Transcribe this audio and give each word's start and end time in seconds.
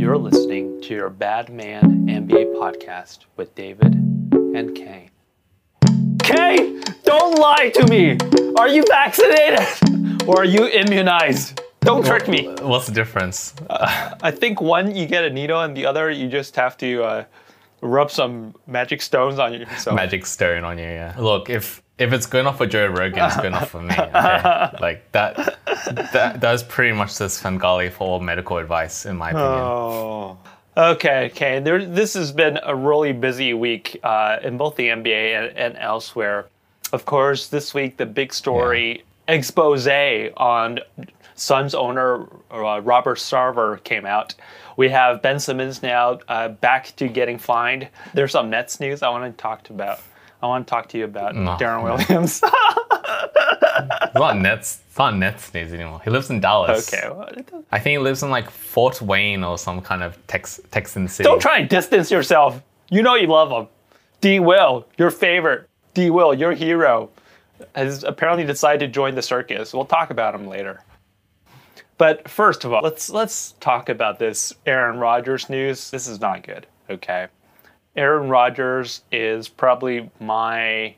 You're 0.00 0.16
listening 0.16 0.80
to 0.80 0.94
your 0.94 1.10
Bad 1.10 1.50
Man 1.50 2.06
NBA 2.06 2.54
podcast 2.54 3.26
with 3.36 3.54
David 3.54 3.92
and 3.92 4.74
Kane. 4.74 5.10
Kane, 6.22 6.82
don't 7.02 7.38
lie 7.38 7.70
to 7.74 7.86
me. 7.86 8.16
Are 8.56 8.66
you 8.66 8.82
vaccinated 8.88 9.60
or 10.26 10.40
are 10.40 10.44
you 10.46 10.68
immunized? 10.68 11.60
Don't 11.80 12.02
trick 12.02 12.28
me. 12.28 12.48
What's 12.62 12.86
the 12.86 12.94
difference? 12.94 13.52
I 13.68 14.30
think 14.30 14.62
one 14.62 14.96
you 14.96 15.04
get 15.04 15.24
a 15.24 15.30
needle, 15.30 15.60
and 15.60 15.76
the 15.76 15.84
other 15.84 16.10
you 16.10 16.28
just 16.28 16.56
have 16.56 16.78
to 16.78 17.02
uh, 17.04 17.24
rub 17.82 18.10
some 18.10 18.54
magic 18.66 19.02
stones 19.02 19.38
on 19.38 19.52
yourself. 19.52 19.94
Magic 19.94 20.24
stone 20.24 20.64
on 20.64 20.78
you, 20.78 20.84
yeah. 20.84 21.14
Look, 21.18 21.50
if 21.50 21.82
if 22.00 22.14
it's 22.14 22.26
good 22.26 22.40
enough 22.40 22.56
for 22.56 22.66
Joe 22.66 22.86
Rogan, 22.86 23.26
it's 23.26 23.36
good 23.36 23.46
enough 23.46 23.70
for 23.70 23.82
me. 23.82 23.92
Okay? 23.92 24.76
like 24.80 25.12
that, 25.12 25.58
that 26.12 26.40
that's 26.40 26.62
pretty 26.62 26.92
much 26.92 27.16
the 27.16 27.28
Svengali 27.28 27.90
for 27.90 28.04
all 28.04 28.20
medical 28.20 28.56
advice, 28.56 29.04
in 29.04 29.16
my 29.16 29.30
opinion. 29.30 29.50
Oh. 29.50 30.38
Okay, 30.76 31.26
okay. 31.26 31.60
There, 31.60 31.84
this 31.84 32.14
has 32.14 32.32
been 32.32 32.58
a 32.62 32.74
really 32.74 33.12
busy 33.12 33.52
week 33.52 34.00
uh, 34.02 34.38
in 34.42 34.56
both 34.56 34.76
the 34.76 34.86
NBA 34.86 35.38
and, 35.38 35.58
and 35.58 35.76
elsewhere. 35.76 36.46
Of 36.92 37.04
course, 37.04 37.48
this 37.48 37.74
week 37.74 37.98
the 37.98 38.06
big 38.06 38.32
story 38.32 39.04
expose 39.28 39.86
on 39.86 40.80
Suns 41.34 41.74
owner 41.74 42.26
uh, 42.50 42.80
Robert 42.80 43.18
Sarver 43.18 43.82
came 43.84 44.06
out. 44.06 44.34
We 44.76 44.88
have 44.88 45.20
Ben 45.20 45.38
Simmons 45.38 45.82
now 45.82 46.20
uh, 46.28 46.48
back 46.48 46.94
to 46.96 47.08
getting 47.08 47.38
fined. 47.38 47.88
There's 48.14 48.32
some 48.32 48.48
Nets 48.48 48.80
news 48.80 49.02
I 49.02 49.10
want 49.10 49.36
to 49.36 49.42
talk 49.42 49.64
to 49.64 49.74
about. 49.74 50.00
I 50.42 50.46
want 50.46 50.66
to 50.66 50.70
talk 50.70 50.88
to 50.90 50.98
you 50.98 51.04
about 51.04 51.34
No, 51.34 51.56
Deron 51.56 51.84
no. 51.84 51.94
Williams. 51.96 52.42
It's 54.02 54.14
not 54.14 54.36
Nets. 54.38 54.80
It's 54.88 54.98
not 54.98 55.16
Nets 55.16 55.54
news 55.54 55.72
anymore. 55.72 56.00
He 56.04 56.10
lives 56.10 56.28
in 56.30 56.40
Dallas. 56.40 56.92
okay. 56.92 57.08
well, 57.08 57.28
I 57.70 57.78
think 57.78 57.92
he 57.92 57.98
lives 57.98 58.22
in 58.22 58.28
like 58.30 58.50
Fort 58.50 59.00
Wayne 59.00 59.42
or 59.44 59.56
some 59.56 59.80
kind 59.80 60.02
of 60.02 60.18
Tex- 60.26 60.60
Texan 60.70 61.08
city. 61.08 61.26
Don't 61.26 61.40
try 61.40 61.58
and 61.58 61.68
distance 61.68 62.10
yourself. 62.10 62.60
You 62.90 63.02
know 63.02 63.14
you 63.14 63.26
love 63.28 63.50
him. 63.50 63.68
D. 64.20 64.40
Will, 64.40 64.86
your 64.98 65.10
favorite. 65.10 65.68
D. 65.94 66.10
Will, 66.10 66.34
your 66.34 66.52
hero, 66.52 67.10
has 67.74 68.04
apparently 68.04 68.44
decided 68.44 68.80
to 68.80 68.88
join 68.88 69.14
the 69.14 69.22
circus. 69.22 69.72
We'll 69.72 69.84
talk 69.86 70.10
about 70.10 70.34
him 70.34 70.46
later. 70.46 70.82
But 71.96 72.28
first 72.28 72.64
of 72.64 72.72
all, 72.72 72.82
let's 72.82 73.08
let's 73.10 73.52
talk 73.60 73.88
about 73.88 74.18
this 74.18 74.52
Aaron 74.66 74.98
Rodgers 74.98 75.48
news. 75.48 75.90
This 75.90 76.06
is 76.08 76.20
not 76.20 76.42
good. 76.42 76.66
Okay. 76.90 77.28
Aaron 77.96 78.28
Rodgers 78.28 79.02
is 79.10 79.48
probably 79.48 80.10
my 80.20 80.94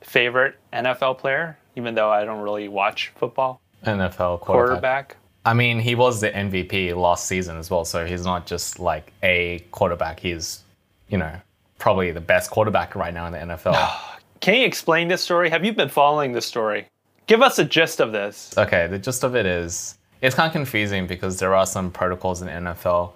favorite 0.00 0.56
NFL 0.72 1.18
player, 1.18 1.58
even 1.76 1.94
though 1.94 2.10
I 2.10 2.24
don't 2.24 2.40
really 2.40 2.68
watch 2.68 3.12
football. 3.16 3.60
NFL 3.84 4.40
quarterback. 4.40 4.44
Quarterback. 4.44 5.16
I 5.44 5.54
mean, 5.54 5.78
he 5.78 5.94
was 5.94 6.20
the 6.20 6.30
MVP 6.30 6.94
last 6.96 7.26
season 7.26 7.56
as 7.56 7.70
well, 7.70 7.84
so 7.84 8.04
he's 8.04 8.24
not 8.24 8.46
just 8.46 8.78
like 8.78 9.12
a 9.22 9.60
quarterback. 9.70 10.20
He's, 10.20 10.62
you 11.08 11.16
know, 11.18 11.32
probably 11.78 12.10
the 12.10 12.20
best 12.20 12.50
quarterback 12.50 12.94
right 12.94 13.14
now 13.14 13.26
in 13.26 13.32
the 13.32 13.54
NFL. 13.54 13.90
Can 14.40 14.54
you 14.54 14.66
explain 14.66 15.08
this 15.08 15.22
story? 15.22 15.48
Have 15.50 15.64
you 15.64 15.72
been 15.72 15.88
following 15.88 16.32
this 16.32 16.46
story? 16.46 16.86
Give 17.26 17.42
us 17.42 17.58
a 17.58 17.64
gist 17.64 18.00
of 18.00 18.12
this. 18.12 18.54
okay, 18.56 18.86
the 18.86 18.98
gist 18.98 19.22
of 19.22 19.36
it 19.36 19.46
is 19.46 19.98
it's 20.20 20.34
kind 20.34 20.46
of 20.46 20.52
confusing 20.52 21.06
because 21.06 21.38
there 21.38 21.54
are 21.54 21.66
some 21.66 21.90
protocols 21.90 22.42
in 22.42 22.46
the 22.46 22.70
NFL. 22.70 23.12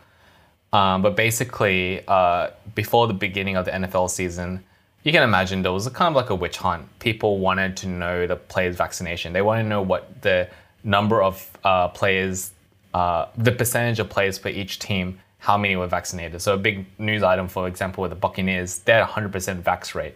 Um, 0.72 1.02
but 1.02 1.16
basically, 1.16 2.02
uh, 2.08 2.50
before 2.74 3.06
the 3.06 3.14
beginning 3.14 3.56
of 3.56 3.64
the 3.66 3.72
NFL 3.72 4.10
season, 4.10 4.64
you 5.04 5.12
can 5.12 5.22
imagine 5.22 5.62
there 5.62 5.72
was 5.72 5.86
a 5.86 5.90
kind 5.90 6.08
of 6.12 6.16
like 6.16 6.30
a 6.30 6.34
witch 6.34 6.56
hunt. 6.58 6.86
People 6.98 7.38
wanted 7.38 7.76
to 7.78 7.88
know 7.88 8.26
the 8.26 8.36
players' 8.36 8.76
vaccination. 8.76 9.32
They 9.32 9.42
wanted 9.42 9.64
to 9.64 9.68
know 9.68 9.82
what 9.82 10.22
the 10.22 10.48
number 10.84 11.22
of 11.22 11.50
uh, 11.64 11.88
players, 11.88 12.52
uh, 12.94 13.26
the 13.36 13.52
percentage 13.52 13.98
of 13.98 14.08
players 14.08 14.38
for 14.38 14.48
each 14.48 14.78
team, 14.78 15.18
how 15.38 15.58
many 15.58 15.76
were 15.76 15.88
vaccinated. 15.88 16.40
So 16.40 16.54
a 16.54 16.56
big 16.56 16.86
news 16.98 17.22
item, 17.22 17.48
for 17.48 17.66
example, 17.66 18.02
with 18.02 18.10
the 18.10 18.16
Buccaneers, 18.16 18.78
they 18.78 18.92
had 18.92 19.06
100% 19.06 19.62
vax 19.62 19.94
rate 19.94 20.14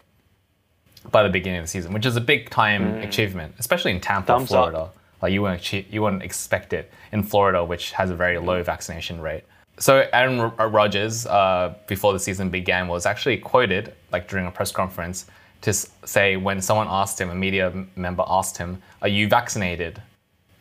by 1.11 1.23
the 1.23 1.29
beginning 1.29 1.59
of 1.59 1.65
the 1.65 1.69
season, 1.69 1.93
which 1.93 2.07
is 2.07 2.17
a 2.17 2.21
big 2.21 2.49
time 2.49 2.95
achievement, 2.99 3.55
especially 3.59 3.91
in 3.91 4.01
Tampa, 4.01 4.29
Thumbs 4.29 4.53
up. 4.53 4.71
Florida. 4.71 4.91
Like 5.21 5.33
you 5.33 5.43
wouldn't 5.43 5.63
achie- 5.63 5.91
you 5.91 6.03
wouldn't 6.03 6.23
expect 6.23 6.73
it 6.73 6.93
in 7.13 7.23
Florida, 7.23 7.65
which 7.65 7.93
has 7.93 8.11
a 8.11 8.15
very 8.15 8.39
low 8.39 8.63
vaccination 8.63 9.21
rate. 9.21 9.45
So 9.79 10.09
Aaron 10.13 10.41
Ro- 10.41 10.67
Rodgers, 10.69 11.27
uh, 11.27 11.75
before 11.87 12.13
the 12.13 12.19
season 12.19 12.49
began, 12.51 12.89
was 12.89 13.05
actually 13.07 13.37
quoted 13.39 13.93
like 14.13 14.29
during 14.29 14.47
a 14.47 14.51
press 14.51 14.73
conference 14.73 15.27
to 15.63 15.73
say 15.73 16.37
when 16.37 16.61
someone 16.63 16.87
asked 16.89 17.21
him, 17.21 17.31
a 17.31 17.35
media 17.35 17.73
member 17.95 18.25
asked 18.27 18.57
him, 18.57 18.81
"Are 19.03 19.09
you 19.09 19.29
vaccinated?" 19.29 20.01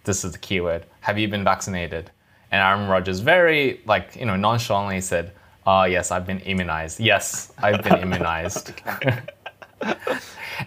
This 0.03 0.23
is 0.25 0.33
the 0.33 0.37
keyword. 0.37 0.85
Have 1.01 1.17
you 1.17 1.27
been 1.27 1.43
vaccinated? 1.43 2.11
And 2.51 2.61
Aaron 2.61 2.87
Rodgers 2.89 3.19
very 3.19 3.81
like 3.85 4.15
you 4.15 4.25
know 4.25 4.35
nonchalantly 4.35 5.01
said, 5.01 5.31
"Ah, 5.65 5.85
yes, 5.85 6.11
I've 6.11 6.25
been 6.25 6.39
immunized. 6.41 6.99
Yes, 6.99 7.53
I've 7.57 7.83
been 7.83 7.99
immunized." 8.05 8.73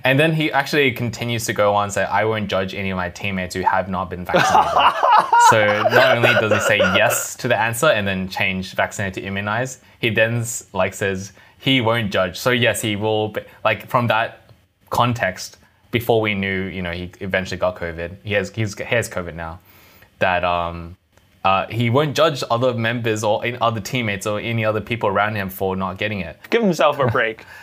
And 0.04 0.18
then 0.18 0.32
he 0.32 0.50
actually 0.52 0.90
continues 0.92 1.46
to 1.46 1.52
go 1.52 1.74
on 1.74 1.84
and 1.84 1.92
say, 1.92 2.04
I 2.04 2.24
won't 2.24 2.48
judge 2.48 2.74
any 2.74 2.90
of 2.90 2.96
my 2.96 3.10
teammates 3.10 3.54
who 3.54 3.62
have 3.62 3.88
not 3.88 4.10
been 4.10 4.24
vaccinated. 4.24 4.72
so 5.50 5.82
not 5.94 6.16
only 6.16 6.32
does 6.34 6.52
he 6.52 6.60
say 6.60 6.78
yes 6.78 7.34
to 7.36 7.48
the 7.48 7.58
answer 7.58 7.86
and 7.86 8.06
then 8.06 8.28
change 8.28 8.74
vaccinated 8.74 9.22
to 9.22 9.28
immunized, 9.28 9.80
he 10.00 10.10
then 10.10 10.44
like 10.72 10.94
says 10.94 11.32
he 11.58 11.80
won't 11.80 12.12
judge. 12.12 12.38
So 12.38 12.50
yes, 12.50 12.80
he 12.80 12.96
will. 12.96 13.28
Be, 13.28 13.40
like 13.64 13.88
from 13.88 14.06
that 14.08 14.50
context, 14.90 15.58
before 15.90 16.20
we 16.20 16.34
knew, 16.34 16.64
you 16.64 16.82
know, 16.82 16.92
he 16.92 17.10
eventually 17.20 17.58
got 17.58 17.76
COVID. 17.76 18.16
He 18.24 18.34
has 18.34 18.50
he's, 18.50 18.76
he 18.76 18.84
has 18.84 19.08
COVID 19.08 19.34
now. 19.34 19.58
That 20.18 20.44
um, 20.44 20.96
uh, 21.44 21.66
he 21.68 21.90
won't 21.90 22.16
judge 22.16 22.42
other 22.50 22.74
members 22.74 23.24
or 23.24 23.44
other 23.60 23.80
teammates 23.80 24.26
or 24.26 24.40
any 24.40 24.64
other 24.64 24.80
people 24.80 25.08
around 25.08 25.36
him 25.36 25.48
for 25.48 25.76
not 25.76 25.98
getting 25.98 26.20
it. 26.20 26.38
Give 26.50 26.62
himself 26.62 26.98
a 26.98 27.06
break. 27.06 27.44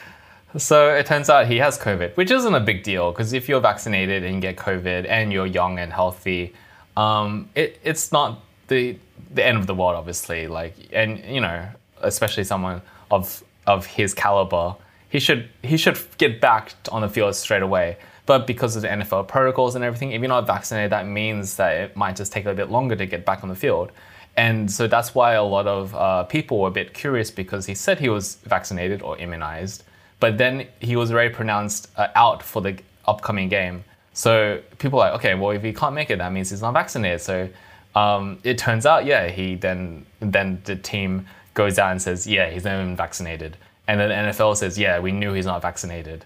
So 0.58 0.96
it 0.96 1.06
turns 1.06 1.30
out 1.30 1.48
he 1.48 1.58
has 1.58 1.78
COVID, 1.78 2.16
which 2.16 2.32
isn't 2.32 2.56
a 2.56 2.60
big 2.60 2.84
deal 2.84 3.12
because 3.12 3.34
if 3.34 3.50
you're 3.50 3.60
vaccinated 3.60 4.24
and 4.24 4.36
you 4.36 4.42
get 4.42 4.56
COVID 4.56 5.06
and 5.08 5.34
you're 5.34 5.46
young 5.46 5.80
and 5.80 5.92
healthy, 5.92 6.54
um, 6.96 7.50
it, 7.56 7.80
it's 7.84 8.12
not 8.12 8.42
the 8.68 8.98
the 9.34 9.46
end 9.46 9.58
of 9.58 9.68
the 9.68 9.76
world, 9.76 9.96
obviously. 9.96 10.48
Like, 10.48 10.76
and 10.94 11.20
you 11.26 11.42
know, 11.42 11.68
especially 12.02 12.46
someone 12.46 12.82
of 13.12 13.44
of 13.68 13.86
his 13.86 14.14
caliber, 14.14 14.76
he 15.10 15.20
should 15.20 15.50
he 15.62 15.78
should 15.78 16.00
get 16.18 16.40
back 16.40 16.74
on 16.92 17.02
the 17.02 17.10
field 17.10 17.36
straight 17.36 17.64
away. 17.64 17.98
But 18.26 18.48
because 18.48 18.76
of 18.76 18.82
the 18.82 18.88
NFL 18.88 19.28
protocols 19.28 19.76
and 19.76 19.84
everything, 19.84 20.12
if 20.12 20.20
you're 20.20 20.30
not 20.30 20.48
vaccinated, 20.48 20.92
that 20.92 21.06
means 21.06 21.58
that 21.58 21.74
it 21.74 21.96
might 21.96 22.16
just 22.16 22.32
take 22.32 22.46
a 22.46 22.54
bit 22.54 22.72
longer 22.72 22.96
to 22.96 23.06
get 23.06 23.24
back 23.24 23.44
on 23.44 23.50
the 23.50 23.56
field. 23.56 23.92
And 24.36 24.70
so 24.72 24.88
that's 24.88 25.14
why 25.14 25.34
a 25.34 25.44
lot 25.44 25.68
of 25.68 25.96
uh, 25.96 26.24
people 26.24 26.60
were 26.60 26.68
a 26.70 26.72
bit 26.72 26.94
curious 26.94 27.30
because 27.30 27.68
he 27.68 27.76
said 27.76 28.00
he 28.00 28.10
was 28.10 28.36
vaccinated 28.46 29.02
or 29.02 29.18
immunized, 29.18 29.84
but 30.20 30.38
then 30.38 30.68
he 30.80 30.96
was 30.96 31.12
very 31.12 31.30
pronounced 31.30 31.90
uh, 31.98 32.08
out 32.16 32.42
for 32.44 32.62
the 32.62 32.78
upcoming 33.06 33.50
game. 33.50 33.84
So 34.14 34.62
people 34.78 35.00
are 35.00 35.12
like, 35.12 35.20
okay, 35.20 35.36
well, 35.36 35.52
if 35.52 35.62
he 35.62 35.74
can't 35.74 35.94
make 35.94 36.09
it, 36.09 36.20
that 36.20 36.31
means 36.31 36.50
he's 36.50 36.62
not 36.62 36.74
vaccinated. 36.74 37.22
So 37.22 37.50
um, 37.96 38.40
it 38.44 38.58
turns 38.58 38.86
out, 38.86 39.06
yeah, 39.06 39.28
he 39.28 39.56
then 39.56 40.06
then 40.20 40.62
the 40.66 40.75
team 40.75 41.28
goes 41.54 41.80
out 41.80 41.92
and 41.92 42.02
says, 42.02 42.28
yeah, 42.28 42.50
he's 42.50 42.64
not 42.64 42.78
been 42.78 42.96
vaccinated, 42.96 43.58
and 43.88 44.00
then 44.00 44.09
the 44.09 44.31
NFL 44.31 44.58
says, 44.58 44.78
yeah, 44.78 45.00
we 45.00 45.12
knew 45.12 45.34
he's 45.34 45.46
not 45.46 45.62
vaccinated. 45.62 46.25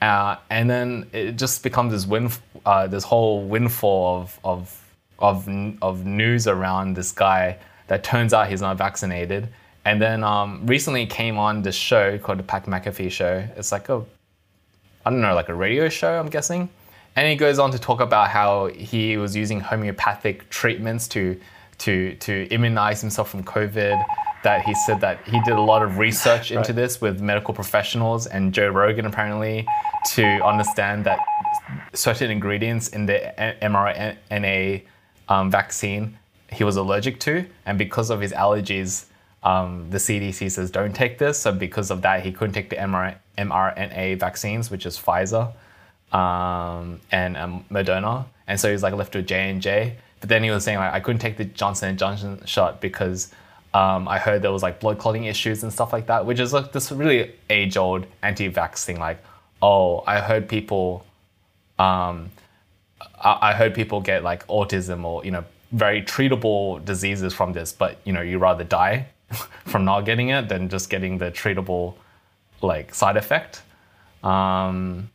Uh, 0.00 0.36
and 0.48 0.70
then 0.70 1.08
it 1.12 1.32
just 1.32 1.62
becomes 1.62 1.92
this 1.92 2.06
win, 2.06 2.30
uh, 2.64 2.86
this 2.86 3.04
whole 3.04 3.42
windfall 3.42 4.22
of 4.22 4.40
of 4.44 4.84
of 5.18 5.48
of 5.82 6.06
news 6.06 6.46
around 6.46 6.94
this 6.94 7.12
guy 7.12 7.58
that 7.88 8.02
turns 8.02 8.32
out 8.32 8.48
he's 8.48 8.62
not 8.62 8.78
vaccinated. 8.78 9.48
And 9.84 10.00
then 10.00 10.22
um, 10.22 10.66
recently 10.66 11.06
came 11.06 11.38
on 11.38 11.62
this 11.62 11.74
show 11.74 12.18
called 12.18 12.38
the 12.38 12.42
Pat 12.42 12.66
McAfee 12.66 13.10
Show. 13.10 13.46
It's 13.56 13.72
like 13.72 13.88
a 13.88 14.04
I 15.06 15.10
don't 15.10 15.22
know, 15.22 15.34
like 15.34 15.48
a 15.48 15.54
radio 15.54 15.88
show, 15.88 16.18
I'm 16.20 16.28
guessing. 16.28 16.68
And 17.16 17.26
he 17.26 17.34
goes 17.34 17.58
on 17.58 17.70
to 17.72 17.78
talk 17.78 18.00
about 18.00 18.28
how 18.28 18.66
he 18.66 19.16
was 19.16 19.34
using 19.34 19.58
homeopathic 19.60 20.48
treatments 20.50 21.08
to 21.08 21.40
to 21.78 22.14
to 22.16 22.46
immunize 22.50 23.00
himself 23.00 23.30
from 23.30 23.42
COVID. 23.44 24.02
That 24.42 24.62
he 24.64 24.74
said 24.74 25.00
that 25.02 25.22
he 25.26 25.38
did 25.42 25.52
a 25.54 25.60
lot 25.60 25.82
of 25.82 25.98
research 25.98 26.50
into 26.56 26.72
Right. 26.72 26.76
this 26.76 27.00
with 27.00 27.20
medical 27.20 27.52
professionals 27.52 28.26
and 28.26 28.54
Joe 28.54 28.68
Rogan 28.68 29.04
apparently 29.06 29.66
to 30.14 30.24
understand 30.24 31.04
that 31.04 31.18
certain 31.92 32.30
ingredients 32.30 32.88
in 32.88 33.04
the 33.04 33.34
mRNA 33.60 34.82
um, 35.28 35.50
vaccine 35.50 36.16
he 36.52 36.64
was 36.64 36.76
allergic 36.76 37.20
to, 37.20 37.44
and 37.66 37.78
because 37.78 38.10
of 38.10 38.20
his 38.20 38.32
allergies, 38.32 39.04
um, 39.42 39.88
the 39.90 39.98
CDC 39.98 40.50
says 40.50 40.70
don't 40.70 40.94
take 40.94 41.18
this. 41.18 41.38
So 41.38 41.52
because 41.52 41.90
of 41.90 42.02
that, 42.02 42.24
he 42.24 42.32
couldn't 42.32 42.54
take 42.54 42.70
the 42.70 42.76
mRNA 42.76 44.18
vaccines, 44.18 44.70
which 44.70 44.86
is 44.86 44.98
Pfizer 44.98 45.52
um, 46.12 47.00
and 47.10 47.36
um, 47.36 47.64
Moderna, 47.70 48.26
and 48.46 48.60
so 48.60 48.70
he's 48.70 48.82
like 48.82 48.94
left 48.94 49.14
with 49.14 49.26
J 49.26 49.50
and 49.50 49.62
J. 49.62 49.96
But 50.20 50.28
then 50.28 50.42
he 50.42 50.50
was 50.50 50.64
saying 50.64 50.78
like 50.78 50.92
I 50.92 51.00
couldn't 51.00 51.20
take 51.20 51.38
the 51.38 51.46
Johnson 51.46 51.88
and 51.88 51.98
Johnson 51.98 52.42
shot 52.44 52.80
because 52.80 53.32
um, 53.72 54.08
I 54.08 54.18
heard 54.18 54.42
there 54.42 54.52
was 54.52 54.62
like 54.62 54.80
blood 54.80 54.98
clotting 54.98 55.24
issues 55.24 55.62
and 55.62 55.72
stuff 55.72 55.92
like 55.92 56.06
that, 56.08 56.26
which 56.26 56.40
is 56.40 56.52
like 56.52 56.72
this 56.72 56.92
really 56.92 57.32
age 57.48 57.76
old 57.76 58.06
anti-vax 58.22 58.84
thing. 58.84 58.98
Like, 58.98 59.22
oh, 59.62 60.02
I 60.06 60.20
heard 60.20 60.48
people 60.48 61.06
um, 61.78 62.30
I, 63.22 63.38
I 63.40 63.52
heard 63.54 63.74
people 63.74 64.02
get 64.02 64.22
like 64.22 64.46
autism 64.48 65.04
or 65.04 65.24
you 65.24 65.30
know 65.30 65.44
very 65.72 66.02
treatable 66.02 66.84
diseases 66.84 67.32
from 67.32 67.54
this, 67.54 67.72
but 67.72 67.98
you 68.04 68.12
know 68.12 68.20
you 68.20 68.38
rather 68.38 68.64
die 68.64 69.06
from 69.66 69.84
not 69.84 70.02
getting 70.02 70.28
it 70.30 70.48
than 70.48 70.68
just 70.68 70.90
getting 70.90 71.18
the 71.18 71.30
treatable 71.30 71.94
like 72.62 72.94
side 72.94 73.16
effect. 73.16 73.62
Um, 74.22 75.10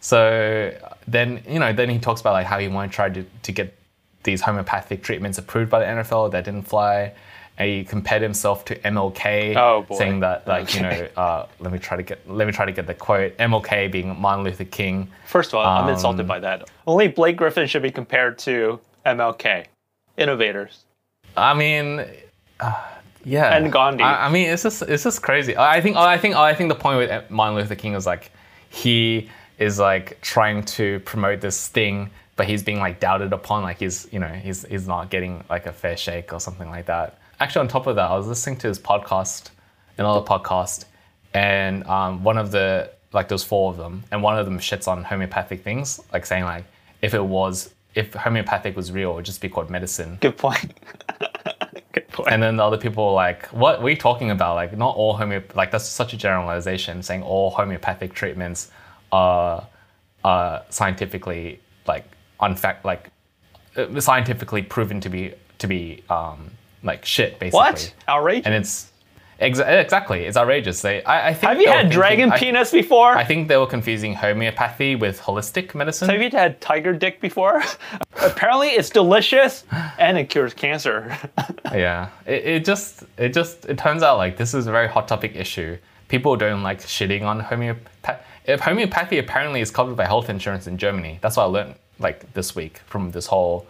so 0.00 0.72
then 1.08 1.42
you 1.48 1.58
know 1.58 1.72
then 1.72 1.88
he 1.88 1.98
talks 1.98 2.20
about 2.20 2.32
like 2.34 2.46
how 2.46 2.58
he 2.58 2.68
wanted 2.68 2.88
to 2.90 2.94
try 2.94 3.08
to, 3.10 3.24
to 3.42 3.52
get 3.52 3.76
these 4.22 4.40
homeopathic 4.42 5.02
treatments 5.02 5.38
approved 5.38 5.70
by 5.70 5.80
the 5.80 5.86
NFL 6.02 6.30
that 6.32 6.44
didn't 6.44 6.64
fly. 6.68 7.12
And 7.56 7.68
he 7.68 7.84
compared 7.84 8.20
himself 8.20 8.64
to 8.64 8.74
MLK, 8.80 9.54
Oh, 9.56 9.86
saying 9.96 10.20
that 10.20 10.46
like 10.48 10.74
you 10.74 10.82
know 10.82 11.08
uh, 11.16 11.46
let 11.60 11.72
me 11.72 11.78
try 11.78 11.96
to 11.96 12.02
get 12.02 12.28
let 12.28 12.46
me 12.46 12.52
try 12.52 12.64
to 12.66 12.72
get 12.72 12.86
the 12.86 12.94
quote 12.94 13.36
MLK 13.38 13.90
being 13.92 14.18
Martin 14.20 14.44
Luther 14.44 14.64
King. 14.64 15.08
First 15.26 15.50
of 15.50 15.60
all, 15.60 15.66
I'm 15.66 15.84
Um, 15.84 15.90
insulted 15.90 16.26
by 16.26 16.40
that. 16.40 16.68
Only 16.86 17.08
Blake 17.08 17.36
Griffin 17.36 17.66
should 17.68 17.82
be 17.82 17.92
compared 17.92 18.38
to 18.40 18.80
MLK. 19.06 19.66
Innovators. 20.16 20.84
I 21.36 21.54
mean, 21.54 22.04
uh, 22.60 22.74
yeah, 23.24 23.56
And 23.56 23.72
Gandhi. 23.72 24.02
I, 24.02 24.26
I 24.26 24.30
mean, 24.30 24.50
it's 24.50 24.62
just 24.62 24.82
it's 24.82 25.04
just 25.04 25.22
crazy. 25.22 25.56
I 25.56 25.80
think 25.80 25.96
I 25.96 26.18
think 26.18 26.36
I 26.36 26.54
think 26.54 26.68
the 26.68 26.74
point 26.74 26.98
with 26.98 27.30
Martin 27.30 27.56
Luther 27.56 27.74
King 27.74 27.94
is 27.94 28.06
like 28.06 28.30
he 28.68 29.30
is 29.58 29.78
like 29.78 30.20
trying 30.20 30.64
to 30.64 31.00
promote 31.00 31.40
this 31.40 31.68
thing, 31.68 32.10
but 32.36 32.46
he's 32.46 32.62
being 32.62 32.78
like 32.78 33.00
doubted 33.00 33.32
upon. 33.32 33.62
Like 33.62 33.78
he's 33.78 34.06
you 34.12 34.18
know 34.18 34.28
he's 34.28 34.64
he's 34.64 34.86
not 34.86 35.10
getting 35.10 35.44
like 35.48 35.66
a 35.66 35.72
fair 35.72 35.96
shake 35.96 36.32
or 36.32 36.40
something 36.40 36.68
like 36.68 36.86
that. 36.86 37.18
Actually, 37.40 37.60
on 37.60 37.68
top 37.68 37.86
of 37.86 37.96
that, 37.96 38.10
I 38.10 38.16
was 38.16 38.26
listening 38.26 38.58
to 38.58 38.68
his 38.68 38.78
podcast, 38.78 39.50
another 39.98 40.24
podcast, 40.24 40.84
and 41.32 41.84
um, 41.86 42.22
one 42.22 42.38
of 42.38 42.50
the 42.50 42.90
like 43.12 43.28
there's 43.28 43.44
four 43.44 43.70
of 43.70 43.76
them, 43.76 44.04
and 44.10 44.22
one 44.22 44.38
of 44.38 44.44
them 44.44 44.58
shits 44.58 44.88
on 44.88 45.04
homeopathic 45.04 45.62
things, 45.62 46.00
like 46.12 46.26
saying 46.26 46.44
like 46.44 46.64
if 47.02 47.14
it 47.14 47.24
was 47.24 47.70
if 47.94 48.12
homeopathic 48.14 48.76
was 48.76 48.92
real, 48.92 49.12
it 49.12 49.14
would 49.14 49.24
just 49.24 49.40
be 49.40 49.48
called 49.48 49.70
medicine. 49.70 50.18
Good 50.20 50.36
point. 50.36 50.74
And 52.28 52.42
then 52.42 52.56
the 52.56 52.64
other 52.64 52.78
people 52.78 53.06
were 53.06 53.12
like, 53.12 53.46
what, 53.46 53.82
you 53.84 53.96
talking 53.96 54.30
about? 54.30 54.54
Like, 54.54 54.76
not 54.76 54.96
all 54.96 55.16
homeop 55.16 55.54
like 55.54 55.70
that's 55.70 55.88
such 55.88 56.12
a 56.12 56.16
generalization, 56.16 57.02
saying 57.02 57.22
all 57.22 57.50
homeopathic 57.50 58.14
treatments 58.14 58.70
are, 59.12 59.66
are 60.24 60.62
scientifically 60.70 61.60
like 61.86 62.04
unfact 62.40 62.84
like 62.84 63.10
uh, 63.76 64.00
scientifically 64.00 64.62
proven 64.62 65.00
to 65.00 65.08
be 65.08 65.34
to 65.58 65.66
be 65.66 66.02
um, 66.10 66.50
like 66.82 67.04
shit 67.04 67.38
basically. 67.38 67.58
what? 67.58 67.94
Outrageous. 68.08 68.46
And 68.46 68.54
it's 68.54 68.92
exa- 69.40 69.66
eh, 69.66 69.80
exactly 69.80 70.24
it's 70.24 70.36
outrageous. 70.36 70.80
They 70.82 71.02
I, 71.04 71.28
I 71.28 71.34
think 71.34 71.48
Have 71.50 71.60
you 71.60 71.68
had 71.68 71.76
thinking- 71.82 71.90
dragon 71.98 72.32
I- 72.32 72.38
penis 72.38 72.70
before? 72.70 73.16
I 73.16 73.24
think 73.24 73.48
they 73.48 73.56
were 73.56 73.66
confusing 73.66 74.14
homeopathy 74.14 74.96
with 74.96 75.20
holistic 75.20 75.74
medicine. 75.74 76.08
Have 76.08 76.22
you 76.22 76.30
had 76.30 76.60
tiger 76.60 76.92
dick 76.92 77.20
before? 77.20 77.62
Apparently, 78.22 78.68
it's 78.68 78.90
delicious 78.90 79.64
and 79.98 80.16
it 80.18 80.30
cures 80.30 80.54
cancer. 80.54 81.16
Yeah, 81.72 82.10
it, 82.26 82.44
it 82.44 82.64
just 82.64 83.02
it 83.18 83.30
just 83.32 83.64
it 83.64 83.78
turns 83.78 84.02
out 84.04 84.16
like 84.18 84.36
this 84.36 84.54
is 84.54 84.66
a 84.68 84.70
very 84.70 84.86
hot 84.86 85.08
topic 85.08 85.34
issue. 85.34 85.76
People 86.08 86.36
don't 86.36 86.62
like 86.62 86.80
shitting 86.80 87.22
on 87.22 87.40
homeopathy. 87.40 87.90
If 88.44 88.60
homeopathy 88.60 89.18
apparently 89.18 89.60
is 89.60 89.70
covered 89.72 89.96
by 89.96 90.04
health 90.04 90.28
insurance 90.30 90.66
in 90.68 90.76
Germany, 90.78 91.18
that's 91.20 91.36
what 91.36 91.44
I 91.44 91.46
learned 91.46 91.74
like 91.98 92.32
this 92.34 92.54
week 92.54 92.78
from 92.86 93.10
this 93.10 93.26
whole 93.26 93.66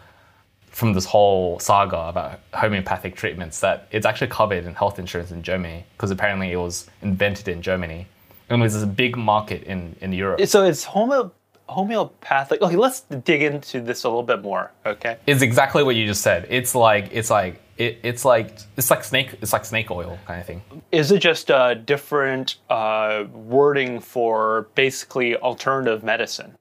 from 0.75 0.93
this 0.93 1.05
whole 1.05 1.59
saga 1.61 2.09
about 2.09 2.41
homeopathic 2.53 3.15
treatments 3.15 3.61
that 3.61 3.87
it's 3.93 4.05
actually 4.05 4.27
covered 4.27 4.65
in 4.65 4.75
health 4.75 4.99
insurance 4.99 5.31
in 5.31 5.43
Germany 5.43 5.85
because 5.97 6.11
apparently 6.11 6.51
it 6.51 6.57
was 6.57 6.89
invented 7.01 7.47
in 7.49 7.63
Germany 7.63 8.09
and 8.49 8.61
was 8.61 8.83
a 8.83 8.87
big 8.87 9.17
market 9.17 9.63
in 9.63 9.97
in 10.01 10.13
Europe. 10.13 10.41
so 10.47 10.65
it's 10.65 10.85
homo- 10.85 11.33
homeopathic. 11.69 12.61
Okay, 12.61 12.77
let's 12.77 13.01
dig 13.01 13.43
into 13.43 13.81
this 13.81 14.05
a 14.05 14.09
little 14.09 14.23
bit 14.23 14.43
more. 14.43 14.73
Okay. 14.85 15.17
It's 15.27 15.43
exactly 15.43 15.83
what 15.83 15.95
you 15.97 16.07
just 16.07 16.23
said. 16.23 16.47
It's 16.51 16.75
like 16.75 17.09
it's 17.13 17.31
like 17.31 17.61
it, 17.79 17.99
it's 18.03 18.25
like 18.25 18.59
it's 18.77 18.91
like 18.91 19.05
snake 19.05 19.37
it's 19.41 19.53
like 19.53 19.65
snake 19.65 19.91
oil 19.91 20.19
kind 20.27 20.41
of 20.41 20.47
thing. 20.47 20.63
Is 20.91 21.13
it 21.13 21.21
just 21.21 21.51
a 21.51 21.75
different 21.75 22.57
uh, 22.69 23.25
wording 23.33 24.01
for 24.01 24.67
basically 24.75 25.37
alternative 25.37 26.03
medicine? 26.03 26.57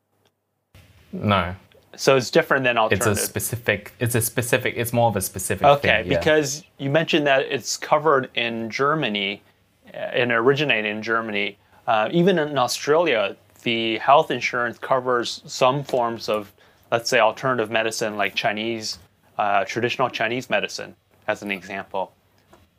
No, 1.11 1.55
So 1.95 2.15
it's 2.17 2.31
different 2.31 2.63
than 2.63 2.77
alternative. 2.77 3.11
it's 3.13 3.21
a 3.21 3.25
specific 3.25 3.91
it's 3.99 4.15
a 4.15 4.21
specific 4.21 4.73
it's 4.77 4.93
more 4.93 5.07
of 5.09 5.15
a 5.15 5.21
specific 5.21 5.65
Okay, 5.65 6.03
thing, 6.03 6.11
yeah. 6.11 6.17
because 6.19 6.63
you 6.77 6.89
mentioned 6.89 7.27
that 7.27 7.41
it's 7.43 7.77
covered 7.77 8.29
in 8.35 8.69
Germany 8.69 9.41
uh, 9.93 9.97
and 9.97 10.31
originated 10.31 10.89
in 10.89 11.01
Germany. 11.03 11.57
Uh, 11.87 12.09
even 12.11 12.39
in 12.39 12.57
Australia, 12.57 13.35
the 13.63 13.97
health 13.99 14.31
insurance 14.31 14.77
covers 14.77 15.41
some 15.45 15.83
forms 15.83 16.29
of, 16.29 16.51
let's 16.91 17.09
say, 17.09 17.19
alternative 17.19 17.69
medicine 17.69 18.17
like 18.17 18.33
Chinese, 18.35 18.99
uh, 19.37 19.63
traditional 19.65 20.09
Chinese 20.09 20.49
medicine, 20.49 20.95
as 21.27 21.41
an 21.43 21.51
example. 21.51 22.11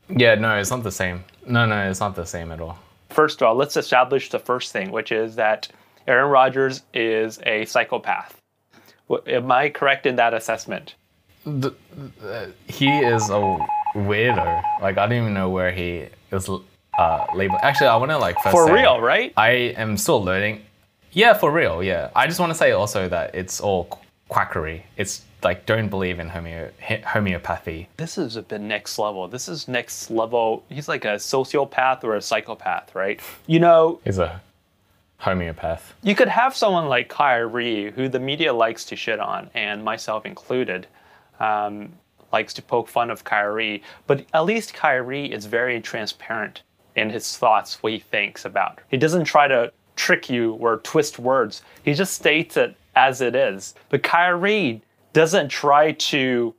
yeah 0.09 0.35
no 0.35 0.51
it's 0.59 0.71
not 0.71 0.83
the 0.83 0.91
same 0.93 1.25
no 1.47 1.65
no 1.67 1.89
it's 1.91 2.01
not 2.01 2.15
the 2.15 2.27
same 2.27 2.53
at 2.53 2.61
all 2.61 2.77
First 3.11 3.41
of 3.41 3.47
all, 3.47 3.55
let's 3.55 3.77
establish 3.77 4.29
the 4.31 4.41
first 4.41 4.73
thing, 4.73 4.91
which 4.91 5.13
is 5.13 5.37
that 5.37 5.69
Aaron 6.09 6.31
Rodgers 6.33 6.83
is 6.93 7.39
a 7.47 7.65
psychopath. 7.65 8.41
W- 9.09 9.37
Am 9.37 9.51
I 9.53 9.69
correct 9.71 10.07
in 10.07 10.17
that 10.17 10.35
assessment? 10.35 10.95
he 12.67 12.89
is 12.89 13.29
a 13.29 13.59
weirdo 13.95 14.63
like 14.81 14.97
I 14.99 15.07
don't 15.07 15.19
even 15.19 15.35
know 15.35 15.51
where 15.51 15.71
he 15.73 16.07
is 16.33 16.49
uh 16.99 17.27
labeled 17.35 17.61
actually 17.63 17.89
I 17.89 17.97
want 17.97 18.11
to 18.13 18.19
like 18.19 18.37
first 18.43 18.53
For 18.57 18.67
say, 18.67 18.73
real, 18.73 19.01
right? 19.01 19.33
I 19.37 19.51
am 19.77 19.97
still 19.99 20.23
learning 20.25 20.63
yeah 21.13 21.35
for 21.35 21.53
real 21.53 21.83
yeah 21.83 22.11
I 22.17 22.27
just 22.27 22.41
want 22.41 22.51
to 22.51 22.55
say 22.55 22.73
also 22.73 23.09
that 23.11 23.35
it's 23.35 23.61
all 23.61 24.01
quackery 24.29 24.87
it's 24.97 25.23
like 25.43 25.67
don't 25.67 25.89
believe 25.89 26.19
in 26.19 26.31
homeo- 26.31 26.71
homeopathy 27.05 27.89
this 27.99 28.17
is 28.17 28.37
a 28.37 28.43
bit 28.43 28.63
next 28.63 28.99
level. 28.99 29.29
This 29.29 29.47
is 29.49 29.69
next 29.69 30.11
level. 30.11 30.65
He's 30.71 30.89
like 30.89 31.05
a 31.05 31.17
sociopath 31.17 32.03
or 32.05 32.17
a 32.17 32.23
psychopath, 32.23 32.95
right? 32.95 33.21
You 33.47 33.61
know, 33.61 34.01
is 34.07 34.19
a 34.19 34.41
homeopath 35.25 35.95
you 36.05 36.15
could 36.15 36.29
have 36.29 36.55
someone 36.55 36.87
like 36.87 37.09
Kyrie, 37.09 37.91
who 37.91 38.09
the 38.09 38.21
media 38.21 38.53
likes 38.53 38.85
to 38.87 38.97
shit 38.97 39.19
on, 39.19 39.51
and 39.55 39.83
myself 39.83 40.27
included, 40.27 40.87
um, 41.41 41.91
likes 42.31 42.53
to 42.55 42.63
poke 42.63 42.89
fun 42.89 43.11
of 43.11 43.25
Kyrie. 43.25 43.83
But 44.07 44.27
at 44.35 44.45
least 44.45 44.75
Kyrie 44.75 45.33
is 45.33 45.47
very 45.47 45.81
transparent 45.81 46.63
in 46.95 47.09
his 47.09 47.39
thoughts, 47.39 47.83
what 47.83 47.93
he 47.93 47.99
thinks 47.99 48.45
about. 48.45 48.81
He 48.89 48.99
doesn't 48.99 49.25
try 49.25 49.49
to 49.49 49.73
trick 49.97 50.29
you 50.29 50.55
or 50.55 50.77
twist 50.79 51.19
words. 51.19 51.63
He 51.83 51.95
just 51.95 52.13
states 52.13 52.59
it 52.59 52.77
as 52.95 53.23
it 53.23 53.35
is. 53.35 53.75
But 53.89 54.03
Kyrie 54.03 54.83
doesn't 55.15 55.49
try 55.49 55.93
to 55.93 56.55